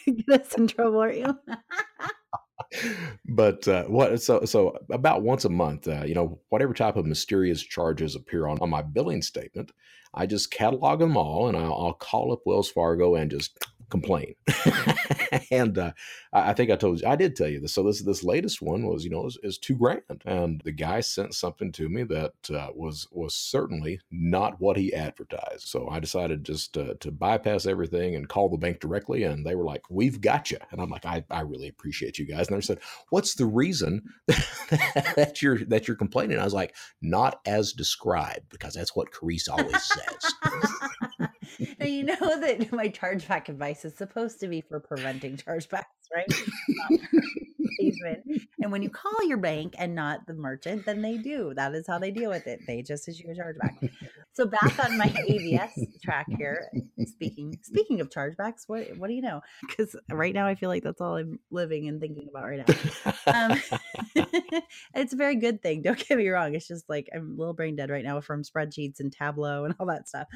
get 0.07 0.41
us 0.41 0.55
in 0.55 0.67
trouble, 0.69 1.01
aren't 1.01 1.19
you? 1.19 1.39
but 3.27 3.67
uh, 3.69 3.85
what 3.85 4.21
so 4.21 4.45
so 4.45 4.77
about 4.91 5.23
once 5.23 5.45
a 5.45 5.49
month 5.49 5.87
uh, 5.89 6.05
you 6.05 6.15
know 6.15 6.41
whatever 6.49 6.75
type 6.75 6.97
of 6.97 7.07
mysterious 7.07 7.63
charges 7.63 8.15
appear 8.17 8.47
on, 8.47 8.59
on 8.61 8.71
my 8.71 8.83
billing 8.83 9.23
statement 9.23 9.73
i 10.15 10.27
just 10.27 10.51
catalog 10.51 10.99
them 10.99 11.17
all 11.17 11.49
and 11.49 11.57
i'll, 11.57 11.75
I'll 11.75 11.93
call 11.93 12.33
up 12.33 12.41
wells 12.45 12.71
fargo 12.71 13.15
and 13.15 13.31
just 13.31 13.59
complain. 13.91 14.35
And 15.51 15.77
uh, 15.79 15.93
I, 16.33 16.53
think 16.53 16.71
i 16.71 16.77
told 16.77 17.01
you 17.01 17.09
i 17.09 17.17
did 17.17 17.37
tell 17.37 17.49
you 17.49 17.61
this. 17.61 17.75
So 17.75 17.83
this 17.83 18.03
this 18.03 18.25
latest 18.25 18.63
one 18.63 18.87
was 18.87 19.05
you 19.05 19.11
know 19.11 19.27
is, 19.27 19.39
is 19.43 19.59
two 19.59 19.77
grand. 19.77 20.23
And 20.25 20.61
the 20.65 20.73
guy 20.73 21.01
sent 21.01 21.35
something 21.35 21.73
to 21.73 21.89
me 21.89 22.05
that 22.05 22.51
uh, 22.53 22.69
was 22.75 23.09
was 23.11 23.35
certainly 23.35 24.01
not 24.11 24.61
what 24.61 24.77
he 24.77 24.95
advertised. 24.95 25.69
So 25.69 25.89
i 25.89 26.01
decided 26.01 26.45
just 26.45 26.77
uh, 26.77 26.95
to 27.01 27.11
bypass 27.11 27.67
everything 27.67 28.15
and 28.15 28.29
call 28.29 28.49
the 28.49 28.57
bank 28.57 28.81
directly 28.81 29.25
and 29.25 29.45
they 29.45 29.55
were 29.55 29.65
like 29.65 29.83
we've 29.91 30.21
got 30.21 30.51
you 30.51 30.59
and 30.71 30.81
i'm 30.81 30.91
like 30.91 31.07
i, 31.07 31.25
I 31.31 31.41
really 31.41 31.69
appreciate 31.69 32.19
you 32.19 32.27
guys. 32.27 32.49
And 32.49 32.57
they 32.57 32.61
said 32.61 32.81
what's 33.11 33.35
the 33.35 33.47
reason 33.47 34.03
that 34.27 35.41
you're 35.43 35.59
that 35.67 35.89
you're 35.89 35.97
complaining? 35.97 36.39
I 36.39 36.45
was 36.45 36.55
like 36.55 36.75
not 37.01 37.41
as 37.47 37.73
described 37.73 38.49
because 38.51 38.75
that's 38.75 38.95
what 38.97 39.13
Karisse 39.13 39.49
always 39.51 39.83
says 39.83 41.29
now 41.79 41.87
you 41.87 42.05
know 42.05 42.41
that 42.41 42.73
my 42.73 42.89
chargeback 42.89 43.49
advice 43.49 43.85
is 43.85 43.97
supposed 43.97 44.41
to 44.41 44.49
be 44.49 44.61
for 44.61 44.81
preventing 44.81 45.37
chargebacks, 45.37 45.85
right? 46.15 46.27
Um, 46.91 46.99
Replacement. 47.81 48.25
and 48.61 48.73
when 48.73 48.83
you 48.83 48.91
call 48.91 49.27
your 49.27 49.39
bank 49.39 49.75
and 49.79 49.95
not 49.95 50.27
the 50.27 50.35
merchant, 50.35 50.87
then 50.87 51.03
they 51.03 51.17
do. 51.19 51.53
That 51.55 51.75
is 51.75 51.87
how 51.87 51.99
they 51.99 52.11
deal 52.11 52.31
with 52.31 52.47
it. 52.47 52.61
They 52.67 52.83
just 52.83 53.09
issue 53.09 53.29
a 53.31 53.35
chargeback. 53.35 53.91
So 54.33 54.47
back 54.47 54.85
on 54.85 54.99
my 54.99 55.07
AVS 55.07 56.01
track 56.03 56.27
here. 56.37 56.71
Speaking 57.07 57.59
speaking 57.63 58.01
of 58.01 58.11
chargebacks, 58.11 58.65
what 58.67 58.87
what 58.97 59.09
do 59.09 59.15
you 59.15 59.23
know? 59.23 59.41
Because 59.67 59.97
right 60.11 60.35
now 60.35 60.47
I 60.47 60.55
feel 60.55 60.69
like 60.69 60.83
that's 60.83 61.01
all 61.01 61.17
I'm 61.17 61.39
living 61.51 61.89
and 61.89 62.01
thinking 62.01 62.29
about 62.29 62.45
right 62.45 62.67
now. 62.67 63.15
Um, 63.27 63.61
it's 64.95 65.13
a 65.13 65.17
very 65.17 65.37
good 65.37 65.63
thing. 65.63 65.83
Don't 65.83 65.99
get 66.07 66.19
me 66.19 66.29
wrong. 66.29 66.55
It's 66.55 66.69
just 66.69 66.89
like 66.89 67.09
I'm 67.15 67.35
a 67.35 67.39
little 67.39 67.55
brain 67.55 67.77
dead 67.77 67.91
right 67.91 68.05
now 68.05 68.21
from 68.21 68.43
spreadsheets 68.43 69.01
and 69.01 69.13
Tableau 69.13 69.65
and 69.65 69.75
all 69.79 69.87
that 69.87 70.09
stuff. 70.09 70.29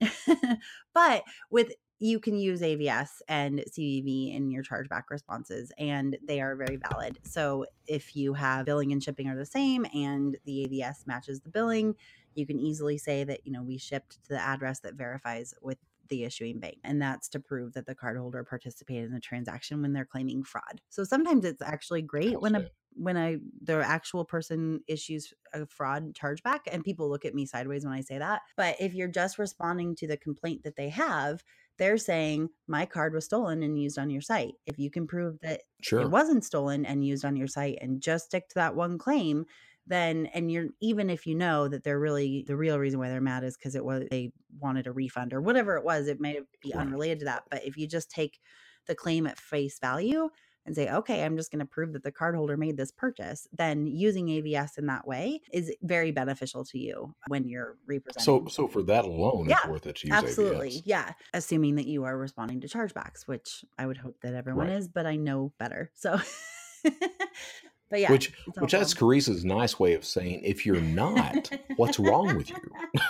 but 0.94 1.24
with 1.50 1.72
you 1.98 2.20
can 2.20 2.36
use 2.36 2.60
AVS 2.60 3.22
and 3.28 3.60
CVV 3.60 4.34
in 4.34 4.50
your 4.50 4.62
chargeback 4.62 5.04
responses, 5.10 5.72
and 5.78 6.16
they 6.26 6.40
are 6.40 6.54
very 6.54 6.76
valid. 6.76 7.18
So 7.24 7.66
if 7.86 8.14
you 8.14 8.34
have 8.34 8.66
billing 8.66 8.92
and 8.92 9.02
shipping 9.02 9.28
are 9.28 9.36
the 9.36 9.46
same, 9.46 9.84
and 9.94 10.36
the 10.44 10.66
AVS 10.66 11.06
matches 11.06 11.40
the 11.40 11.48
billing, 11.48 11.94
you 12.34 12.46
can 12.46 12.58
easily 12.58 12.98
say 12.98 13.24
that 13.24 13.44
you 13.44 13.52
know 13.52 13.62
we 13.62 13.78
shipped 13.78 14.22
to 14.24 14.28
the 14.30 14.40
address 14.40 14.80
that 14.80 14.94
verifies 14.94 15.54
with 15.60 15.78
the 16.08 16.24
issuing 16.24 16.58
bank. 16.58 16.78
And 16.84 17.02
that's 17.02 17.28
to 17.30 17.40
prove 17.40 17.74
that 17.74 17.86
the 17.86 17.94
cardholder 17.94 18.46
participated 18.46 19.04
in 19.04 19.12
the 19.12 19.20
transaction 19.20 19.82
when 19.82 19.92
they're 19.92 20.06
claiming 20.06 20.42
fraud. 20.42 20.80
So 20.88 21.04
sometimes 21.04 21.44
it's 21.44 21.62
actually 21.62 22.02
great 22.02 22.40
when 22.40 22.54
a. 22.54 22.70
when 22.98 23.16
I 23.16 23.38
the 23.62 23.76
actual 23.76 24.24
person 24.24 24.80
issues 24.86 25.32
a 25.52 25.66
fraud 25.66 26.14
chargeback 26.14 26.60
and 26.70 26.84
people 26.84 27.08
look 27.08 27.24
at 27.24 27.34
me 27.34 27.46
sideways 27.46 27.84
when 27.84 27.94
I 27.94 28.00
say 28.00 28.18
that. 28.18 28.42
But 28.56 28.76
if 28.80 28.94
you're 28.94 29.08
just 29.08 29.38
responding 29.38 29.94
to 29.96 30.06
the 30.06 30.16
complaint 30.16 30.64
that 30.64 30.76
they 30.76 30.88
have, 30.90 31.42
they're 31.78 31.98
saying 31.98 32.48
my 32.66 32.86
card 32.86 33.14
was 33.14 33.24
stolen 33.24 33.62
and 33.62 33.80
used 33.80 33.98
on 33.98 34.10
your 34.10 34.20
site. 34.20 34.54
If 34.66 34.78
you 34.78 34.90
can 34.90 35.06
prove 35.06 35.38
that 35.42 35.62
sure 35.80 36.00
it 36.00 36.10
wasn't 36.10 36.44
stolen 36.44 36.84
and 36.84 37.04
used 37.04 37.24
on 37.24 37.36
your 37.36 37.48
site 37.48 37.78
and 37.80 38.00
just 38.00 38.26
stick 38.26 38.48
to 38.48 38.54
that 38.56 38.74
one 38.74 38.98
claim 38.98 39.46
then 39.88 40.26
and 40.34 40.52
you're 40.52 40.66
even 40.80 41.08
if 41.08 41.26
you 41.26 41.34
know 41.34 41.66
that 41.66 41.82
they're 41.82 41.98
really 41.98 42.44
the 42.46 42.56
real 42.56 42.78
reason 42.78 43.00
why 43.00 43.08
they're 43.08 43.20
mad 43.20 43.42
is 43.42 43.56
because 43.56 43.74
it 43.74 43.84
was 43.84 44.04
they 44.10 44.30
wanted 44.60 44.86
a 44.86 44.92
refund 44.92 45.32
or 45.32 45.40
whatever 45.40 45.76
it 45.76 45.84
was 45.84 46.08
it 46.08 46.20
may 46.20 46.40
be 46.62 46.74
unrelated 46.74 47.20
to 47.20 47.24
that 47.24 47.44
but 47.50 47.64
if 47.64 47.76
you 47.76 47.88
just 47.88 48.10
take 48.10 48.38
the 48.86 48.94
claim 48.94 49.26
at 49.26 49.38
face 49.38 49.78
value 49.78 50.28
and 50.68 50.76
say 50.76 50.88
okay 50.90 51.24
i'm 51.24 51.36
just 51.36 51.50
going 51.50 51.58
to 51.58 51.66
prove 51.66 51.92
that 51.92 52.02
the 52.04 52.12
cardholder 52.12 52.56
made 52.56 52.76
this 52.76 52.92
purchase 52.92 53.48
then 53.52 53.86
using 53.86 54.26
avs 54.28 54.78
in 54.78 54.86
that 54.86 55.06
way 55.06 55.40
is 55.52 55.74
very 55.82 56.12
beneficial 56.12 56.64
to 56.64 56.78
you 56.78 57.14
when 57.26 57.48
you're 57.48 57.76
representing 57.86 58.22
so 58.22 58.46
so 58.48 58.68
for 58.68 58.82
that 58.82 59.04
alone 59.04 59.50
it's 59.50 59.58
Yeah, 59.64 59.70
worth 59.70 59.86
it 59.86 59.96
to 59.96 60.08
use 60.08 60.16
Absolutely. 60.16 60.70
AVS. 60.70 60.82
Yeah. 60.84 61.12
Assuming 61.32 61.76
that 61.76 61.86
you 61.86 62.04
are 62.04 62.16
responding 62.16 62.60
to 62.60 62.68
chargebacks, 62.68 63.26
which 63.26 63.64
I 63.78 63.86
would 63.86 63.96
hope 63.96 64.20
that 64.22 64.34
everyone 64.34 64.68
Right. 64.68 64.76
is, 64.76 64.88
but 64.88 65.06
I 65.06 65.16
know 65.16 65.52
better. 65.58 65.90
So, 65.94 66.20
but 66.84 68.00
yeah. 68.00 68.10
which 68.10 68.32
which 68.58 68.72
that's 68.72 68.94
Karisse's 68.94 69.44
nice 69.44 69.78
way 69.78 69.94
of 69.94 70.04
saying 70.04 70.42
if 70.44 70.66
you're 70.66 70.80
not 70.80 71.50
what's 71.76 71.98
wrong 71.98 72.36
with 72.36 72.50
you 72.50 72.56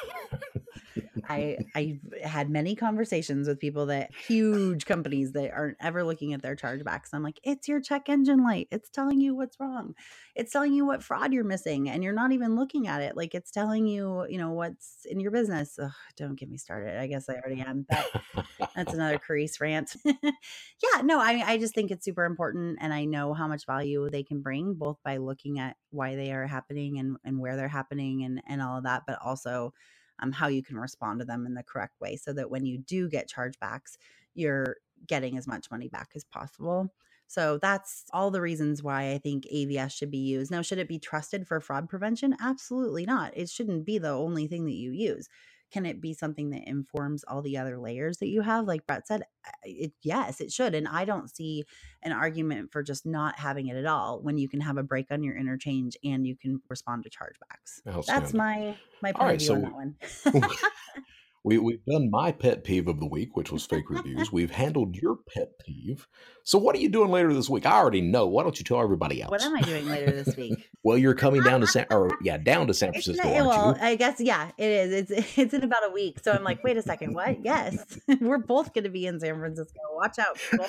I 1.29 1.59
I've 1.75 2.01
had 2.23 2.51
many 2.51 2.75
conversations 2.77 3.49
with 3.49 3.59
people 3.59 3.87
that 3.87 4.11
huge 4.15 4.87
companies 4.87 5.33
that 5.33 5.53
aren't 5.53 5.77
ever 5.81 6.05
looking 6.05 6.35
at 6.35 6.43
their 6.43 6.57
chargebacks. 6.57 7.11
I'm 7.13 7.23
like, 7.23 7.41
it's 7.43 7.69
your 7.69 7.81
check 7.81 8.09
engine 8.09 8.45
light. 8.45 8.69
It's 8.71 8.91
telling 8.91 9.21
you 9.21 9.35
what's 9.35 9.59
wrong. 9.61 9.95
It's 10.35 10.53
telling 10.53 10.73
you 10.75 10.87
what 10.87 11.03
fraud 11.03 11.33
you're 11.33 11.45
missing, 11.45 11.89
and 11.89 12.05
you're 12.05 12.13
not 12.13 12.33
even 12.33 12.57
looking 12.57 12.87
at 12.89 13.03
it. 13.03 13.17
Like 13.17 13.35
it's 13.35 13.51
telling 13.51 13.87
you, 13.87 14.27
you 14.29 14.39
know, 14.39 14.51
what's 14.53 15.07
in 15.07 15.21
your 15.21 15.31
business. 15.31 15.79
Ugh, 15.79 15.91
don't 16.17 16.37
get 16.39 16.51
me 16.51 16.59
started. 16.59 16.99
I 17.01 17.07
guess 17.07 17.29
I 17.29 17.35
already 17.35 17.61
am, 17.61 17.87
but 17.89 18.11
that's 18.77 18.95
another 18.95 19.19
Karisse 19.19 19.61
rant. 19.61 19.97
yeah, 20.05 21.03
no, 21.03 21.21
I 21.21 21.43
I 21.47 21.59
just 21.59 21.75
think 21.75 21.91
it's 21.91 22.05
super 22.05 22.25
important, 22.25 22.79
and 22.81 22.93
I 22.93 23.05
know 23.05 23.35
how 23.35 23.49
much 23.49 23.67
value 23.67 24.09
they 24.11 24.23
can 24.23 24.43
bring, 24.43 24.75
both 24.75 24.99
by 25.05 25.17
looking 25.17 25.59
at 25.59 25.77
why 25.91 26.17
they 26.17 26.33
are 26.33 26.47
happening 26.47 26.99
and 26.99 27.17
and 27.25 27.39
where 27.41 27.57
they're 27.57 27.69
happening 27.69 28.25
and 28.25 28.43
and 28.47 28.63
all 28.63 28.79
of 28.79 28.85
that, 28.85 29.03
but 29.07 29.19
also 29.25 29.73
um, 30.21 30.33
how 30.33 30.49
you 30.49 30.63
can 30.63 30.79
respond 30.79 31.21
to 31.21 31.25
them 31.25 31.47
in 31.47 31.55
the 31.55 31.63
correct 31.63 32.01
way, 32.01 32.17
so 32.17 32.33
that 32.33 32.51
when 32.51 32.67
you 32.67 32.79
do 32.79 33.09
get 33.09 33.31
chargebacks, 33.31 33.97
you're 34.35 34.77
getting 35.07 35.37
as 35.39 35.47
much 35.47 35.71
money 35.71 35.89
back 35.89 36.11
as 36.15 36.25
possible. 36.25 36.93
So 37.27 37.59
that's 37.61 38.05
all 38.13 38.31
the 38.31 38.41
reasons 38.41 38.83
why 38.83 39.13
I 39.13 39.19
think 39.19 39.45
AVS 39.53 39.93
should 39.93 40.11
be 40.11 40.19
used. 40.19 40.51
Now, 40.51 40.63
should 40.63 40.79
it 40.79 40.89
be 40.89 40.99
trusted 40.99 41.47
for 41.47 41.61
fraud 41.61 41.89
prevention? 41.89 42.35
Absolutely 42.41 43.05
not. 43.05 43.37
It 43.37 43.51
shouldn't 43.51 43.85
be 43.85 43.99
the 43.99 44.09
only 44.11 44.47
thing 44.47 44.65
that 44.65 44.73
you 44.75 44.93
use. 44.93 45.29
Can 45.71 45.87
it 45.87 46.01
be 46.01 46.15
something 46.15 46.51
that 46.51 46.67
informs 46.67 47.25
all 47.25 47.43
the 47.43 47.59
other 47.59 47.79
layers 47.79 48.19
that 48.19 48.29
you 48.29 48.43
have? 48.43 48.67
Like 48.67 48.87
Brett 48.87 49.07
said, 49.07 49.23
it, 49.63 49.93
yes, 50.03 50.41
it 50.41 50.51
should. 50.51 50.75
And 50.75 50.89
I 50.89 51.05
don't 51.05 51.35
see 51.35 51.65
an 52.03 52.13
argument 52.13 52.73
for 52.73 52.83
just 52.83 53.05
not 53.05 53.39
having 53.39 53.69
it 53.69 53.77
at 53.77 53.87
all 53.87 54.21
when 54.21 54.39
you 54.39 54.49
can 54.49 54.61
have 54.61 54.79
a 54.79 54.83
break 54.83 55.11
on 55.11 55.23
your 55.23 55.37
interchange 55.37 55.97
and 56.03 56.27
you 56.27 56.37
can 56.37 56.63
respond 56.69 57.05
to 57.05 57.11
chargebacks. 57.11 58.07
That's 58.07 58.33
my 58.33 58.77
my 59.03 59.13
point 59.13 59.23
right, 59.23 59.35
of 59.35 59.41
view 59.41 59.47
so 59.47 59.55
on 59.55 59.63
that 59.63 59.73
one. 59.73 59.97
we 61.45 61.59
we've 61.59 61.85
done 61.85 62.11
my 62.11 62.33
pet 62.33 62.65
peeve 62.65 62.89
of 62.89 63.01
the 63.01 63.07
week, 63.07 63.37
which 63.37 63.53
was 63.53 63.65
fake 63.65 63.89
reviews. 63.91 64.33
We've 64.33 64.51
handled 64.51 64.97
your 64.97 65.17
pet 65.35 65.59
peeve. 65.65 66.07
So 66.45 66.59
what 66.59 66.75
are 66.75 66.79
you 66.79 66.89
doing 66.89 67.11
later 67.11 67.33
this 67.33 67.49
week? 67.49 67.67
I 67.67 67.73
already 67.73 68.01
know. 68.01 68.27
Why 68.27 68.43
don't 68.43 68.59
you 68.59 68.65
tell 68.65 68.81
everybody 68.81 69.23
else? 69.23 69.31
what 69.31 69.43
am 69.43 69.55
I 69.55 69.61
doing 69.61 69.87
later 69.89 70.11
this 70.11 70.37
week? 70.37 70.59
Well, 70.85 70.97
you're 70.97 71.15
coming 71.15 71.43
down 71.43 71.61
to 71.61 71.67
San 71.67 71.87
or 71.91 72.17
yeah, 72.23 72.39
down 72.39 72.69
to 72.69 72.75
San 72.75 72.93
Francisco, 72.93 73.29
not, 73.29 73.47
well, 73.47 73.77
you? 73.77 73.83
I 73.83 73.97
guess 73.97 74.21
yeah, 74.21 74.53
it 74.57 74.71
is. 74.71 75.11
It's 75.11 75.29
it's 75.39 75.53
in 75.53 75.65
about 75.65 75.85
a 75.85 75.93
week. 75.93 76.21
So 76.23 76.33
I'm 76.33 76.45
like, 76.45 76.63
wait 76.65 76.77
a 76.77 76.83
second, 76.83 77.15
what? 77.15 77.45
Yes, 77.45 77.99
we're 78.21 78.39
both 78.39 78.73
going 78.73 78.85
to 78.85 78.91
be 78.91 79.05
in 79.05 79.21
San 79.21 79.39
Francisco. 79.39 79.79
Watch 79.95 80.19
out, 80.19 80.39
people. 80.39 80.67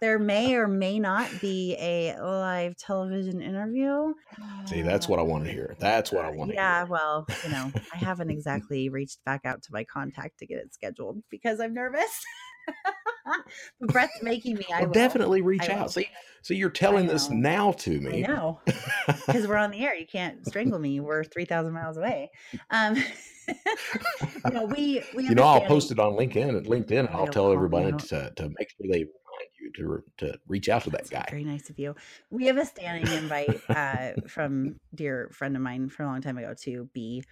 There 0.00 0.18
may 0.18 0.54
or 0.54 0.66
may 0.68 0.98
not 0.98 1.40
be 1.40 1.76
a 1.78 2.16
live 2.20 2.76
television 2.76 3.40
interview. 3.40 4.14
See, 4.66 4.82
that's 4.82 5.08
what 5.08 5.18
I 5.18 5.22
want 5.22 5.44
to 5.44 5.50
hear. 5.52 5.76
That's 5.78 6.12
what 6.12 6.24
I 6.24 6.30
want 6.30 6.50
to 6.50 6.54
Yeah, 6.56 6.80
hear. 6.80 6.84
Yeah, 6.84 6.84
well, 6.84 7.26
you 7.44 7.50
know, 7.50 7.72
I 7.92 7.96
haven't 7.96 8.30
exactly 8.30 8.88
reached 8.88 9.24
back 9.24 9.44
out 9.44 9.62
to 9.62 9.72
my 9.72 9.84
contact 9.84 10.38
to 10.38 10.46
get 10.46 10.58
it 10.58 10.72
scheduled 10.74 11.22
because 11.30 11.60
I'm 11.60 11.74
nervous. 11.74 12.24
but 13.80 13.90
Brett's 13.92 14.12
making 14.22 14.56
me. 14.56 14.66
I 14.72 14.82
Well, 14.82 14.90
definitely 14.92 15.42
reach 15.42 15.68
I 15.68 15.74
out. 15.74 15.92
See, 15.92 16.08
so 16.42 16.54
you're 16.54 16.70
telling 16.70 17.06
this 17.06 17.30
now 17.30 17.72
to 17.72 17.90
I 17.90 18.02
me. 18.02 18.22
know 18.22 18.60
because 19.26 19.46
we're 19.46 19.56
on 19.56 19.70
the 19.70 19.84
air. 19.84 19.94
You 19.94 20.06
can't 20.06 20.46
strangle 20.46 20.78
me. 20.78 21.00
We're 21.00 21.24
three 21.24 21.44
thousand 21.44 21.72
miles 21.72 21.96
away. 21.96 22.30
Um, 22.70 22.96
no, 24.46 24.64
we 24.64 25.02
we. 25.14 25.28
you 25.28 25.34
know, 25.34 25.42
I'll 25.42 25.60
post 25.62 25.90
it 25.90 25.98
on 25.98 26.12
LinkedIn 26.12 26.56
and 26.56 26.66
LinkedIn, 26.66 27.10
I'll 27.12 27.26
tell 27.26 27.52
everybody 27.52 27.92
to, 28.08 28.32
to 28.36 28.48
make 28.58 28.70
sure 28.70 28.86
they 28.90 29.06
you 29.60 29.70
to 29.72 30.02
to 30.18 30.38
reach 30.46 30.68
out 30.68 30.84
to 30.84 30.90
that 30.90 30.98
That's 30.98 31.10
guy. 31.10 31.26
Very 31.30 31.44
nice 31.44 31.70
of 31.70 31.78
you. 31.78 31.94
We 32.30 32.46
have 32.46 32.56
a 32.56 32.64
standing 32.64 33.12
invite 33.12 33.60
uh, 33.74 34.12
from 34.28 34.76
dear 34.94 35.30
friend 35.32 35.56
of 35.56 35.62
mine 35.62 35.88
from 35.88 36.06
a 36.06 36.08
long 36.10 36.22
time 36.22 36.38
ago 36.38 36.54
to 36.62 36.88
be 36.92 37.22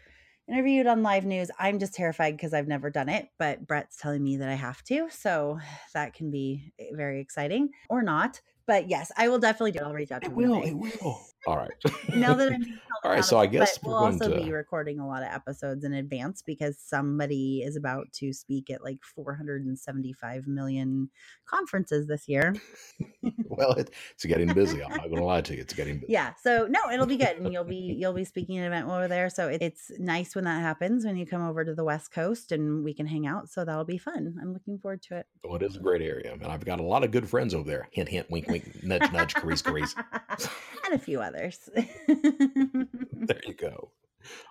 interviewed 0.48 0.86
on 0.86 1.02
live 1.02 1.24
news. 1.24 1.50
I'm 1.58 1.78
just 1.78 1.94
terrified 1.94 2.36
because 2.36 2.54
I've 2.54 2.68
never 2.68 2.90
done 2.90 3.08
it, 3.08 3.28
but 3.38 3.66
Brett's 3.66 3.96
telling 3.96 4.22
me 4.22 4.38
that 4.38 4.48
I 4.48 4.54
have 4.54 4.82
to, 4.84 5.08
so 5.10 5.58
that 5.94 6.14
can 6.14 6.30
be 6.30 6.72
eh, 6.78 6.86
very 6.92 7.20
exciting 7.20 7.70
or 7.88 8.02
not. 8.02 8.40
But 8.66 8.88
yes, 8.88 9.10
I 9.16 9.28
will 9.28 9.38
definitely 9.38 9.72
do. 9.72 9.78
it. 9.80 9.84
I'll 9.84 9.94
reach 9.94 10.12
out 10.12 10.22
to 10.22 10.28
It 10.28 10.34
will. 10.34 10.62
It 10.62 10.74
will. 10.74 11.20
All 11.48 11.56
right. 11.56 11.70
now 12.14 12.34
that 12.34 12.52
I'm 12.52 12.78
all 13.04 13.12
right, 13.12 13.24
so 13.24 13.38
I 13.38 13.46
guess 13.46 13.78
we'll 13.82 13.94
also 13.94 14.28
to... 14.28 14.36
be 14.36 14.52
recording 14.52 14.98
a 14.98 15.06
lot 15.06 15.22
of 15.22 15.28
episodes 15.30 15.84
in 15.84 15.94
advance 15.94 16.42
because 16.42 16.78
somebody 16.78 17.62
is 17.62 17.76
about 17.76 18.12
to 18.14 18.32
speak 18.32 18.70
at 18.70 18.82
like 18.82 18.98
475 19.02 20.46
million 20.46 21.08
conferences 21.46 22.06
this 22.06 22.28
year. 22.28 22.54
well, 23.44 23.72
it, 23.72 23.90
it's 24.12 24.24
getting 24.24 24.52
busy. 24.52 24.82
I'm 24.82 24.90
not 24.90 25.04
going 25.04 25.16
to 25.16 25.24
lie 25.24 25.42
to 25.42 25.54
you, 25.54 25.60
it's 25.60 25.74
getting 25.74 26.00
busy. 26.00 26.12
Yeah, 26.12 26.32
so 26.42 26.66
no, 26.68 26.80
it'll 26.92 27.06
be 27.06 27.16
good, 27.16 27.38
and 27.38 27.52
you'll 27.52 27.64
be 27.64 27.76
you'll 27.98 28.12
be 28.12 28.24
speaking 28.24 28.58
at 28.58 28.66
an 28.66 28.72
event 28.72 28.88
over 28.88 29.06
there. 29.06 29.30
So 29.30 29.48
it, 29.48 29.62
it's 29.62 29.92
nice 29.98 30.34
when 30.34 30.44
that 30.44 30.60
happens 30.60 31.04
when 31.04 31.16
you 31.16 31.24
come 31.24 31.46
over 31.46 31.64
to 31.64 31.74
the 31.74 31.84
West 31.84 32.10
Coast 32.10 32.52
and 32.52 32.82
we 32.82 32.94
can 32.94 33.06
hang 33.06 33.26
out. 33.26 33.48
So 33.48 33.64
that'll 33.64 33.84
be 33.84 33.98
fun. 33.98 34.36
I'm 34.42 34.52
looking 34.52 34.78
forward 34.78 35.02
to 35.02 35.18
it. 35.18 35.26
Well, 35.44 35.56
it 35.56 35.62
is 35.62 35.76
a 35.76 35.80
great 35.80 36.02
area, 36.02 36.32
and 36.32 36.46
I've 36.46 36.64
got 36.64 36.80
a 36.80 36.84
lot 36.84 37.04
of 37.04 37.12
good 37.12 37.28
friends 37.28 37.54
over 37.54 37.68
there. 37.68 37.88
Hint, 37.92 38.08
hint, 38.08 38.28
wink, 38.30 38.48
wink, 38.48 38.82
nudge, 38.82 39.12
nudge, 39.12 39.34
Karisse, 39.34 39.62
Karisse, 39.62 39.94
and 40.90 41.00
a 41.00 41.04
few 41.04 41.20
others. 41.20 41.68
there 41.74 43.40
you 43.46 43.54
go. 43.58 43.92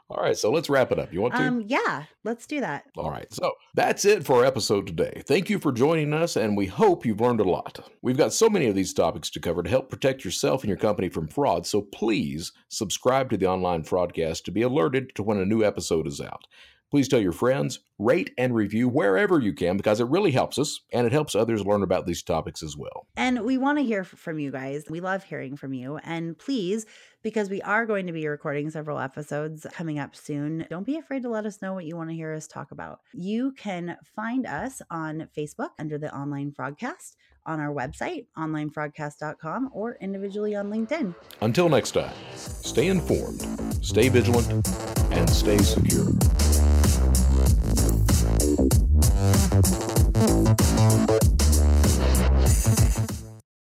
All 0.10 0.24
right, 0.24 0.38
so 0.38 0.50
let's 0.50 0.70
wrap 0.70 0.92
it 0.92 1.00
up. 1.00 1.12
You 1.12 1.22
want 1.22 1.36
to? 1.36 1.42
Um, 1.42 1.64
yeah, 1.68 2.06
let's 2.24 2.48
do 2.48 2.62
that. 2.62 2.86
All 2.96 3.12
right, 3.12 3.32
so 3.32 3.54
that's 3.76 4.06
it 4.06 4.26
for 4.26 4.38
our 4.38 4.46
episode 4.46 4.88
today. 4.88 5.22
Thank 5.28 5.50
you 5.50 5.60
for 5.60 5.74
joining 5.74 6.14
us, 6.14 6.38
and 6.38 6.56
we 6.56 6.68
hope 6.68 7.06
you've 7.06 7.20
learned 7.20 7.42
a 7.42 7.44
lot. 7.44 7.88
We've 8.02 8.18
got 8.18 8.32
so 8.32 8.50
many 8.50 8.68
of 8.68 8.76
these 8.76 8.94
topics 8.94 9.30
to 9.32 9.42
cover 9.42 9.62
to 9.64 9.70
help 9.70 9.90
protect 9.90 10.24
yourself 10.24 10.64
and 10.64 10.70
your 10.70 10.78
company 10.78 11.10
from 11.10 11.28
fraud, 11.28 11.68
so 11.68 11.82
please 11.82 12.54
subscribe 12.70 13.30
to 13.30 13.38
the 13.38 13.48
online 13.48 13.84
fraudcast 13.84 14.44
to 14.46 14.52
be 14.52 14.62
alerted 14.62 15.14
to 15.16 15.24
when 15.24 15.38
a 15.38 15.46
new 15.46 15.64
episode 15.64 16.08
is 16.08 16.22
out. 16.22 16.46
Please 16.90 17.10
tell 17.10 17.20
your 17.20 17.34
friends, 17.34 17.80
rate 18.00 18.32
and 18.38 18.56
review 18.56 18.88
wherever 18.88 19.40
you 19.40 19.54
can 19.54 19.76
because 19.76 20.00
it 20.00 20.08
really 20.08 20.32
helps 20.32 20.58
us 20.58 20.80
and 20.94 21.06
it 21.06 21.12
helps 21.12 21.36
others 21.36 21.66
learn 21.66 21.84
about 21.84 22.06
these 22.06 22.24
topics 22.24 22.64
as 22.64 22.78
well. 22.78 23.08
And 23.18 23.44
we 23.44 23.58
want 23.58 23.78
to 23.78 23.84
hear 23.84 24.06
from 24.06 24.40
you 24.40 24.52
guys. 24.52 24.86
We 24.90 25.02
love 25.02 25.24
hearing 25.24 25.58
from 25.58 25.74
you. 25.74 25.98
And 25.98 26.38
please, 26.38 26.86
because 27.24 27.50
we 27.50 27.62
are 27.64 27.86
going 27.86 28.08
to 28.08 28.14
be 28.14 28.26
recording 28.26 28.70
several 28.70 29.00
episodes 29.00 29.66
coming 29.74 30.00
up 30.00 30.16
soon, 30.16 30.66
don't 30.70 30.86
be 30.86 30.98
afraid 30.98 31.24
to 31.24 31.30
let 31.30 31.46
us 31.46 31.62
know 31.62 31.74
what 31.74 31.86
you 31.86 31.98
want 31.98 32.10
to 32.10 32.16
hear 32.16 32.34
us 32.34 32.48
talk 32.48 32.72
about. 32.72 33.02
You 33.14 33.52
can 33.52 33.98
find 34.16 34.46
us 34.46 34.82
on 34.90 35.28
Facebook 35.38 35.72
under 35.78 35.98
the 35.98 36.16
Online 36.16 36.54
Fraudcast, 36.54 37.18
on 37.46 37.60
our 37.60 37.74
website, 37.74 38.28
onlinefraudcast.com, 38.38 39.72
or 39.74 39.98
individually 40.00 40.56
on 40.56 40.70
LinkedIn. 40.70 41.16
Until 41.42 41.68
next 41.68 41.92
time, 41.92 42.14
stay 42.36 42.88
informed, 42.88 43.42
stay 43.84 44.08
vigilant, 44.08 44.50
and 45.12 45.30
stay 45.30 45.58
secure. 45.58 46.08
Thank 49.50 51.32
you. 51.32 51.37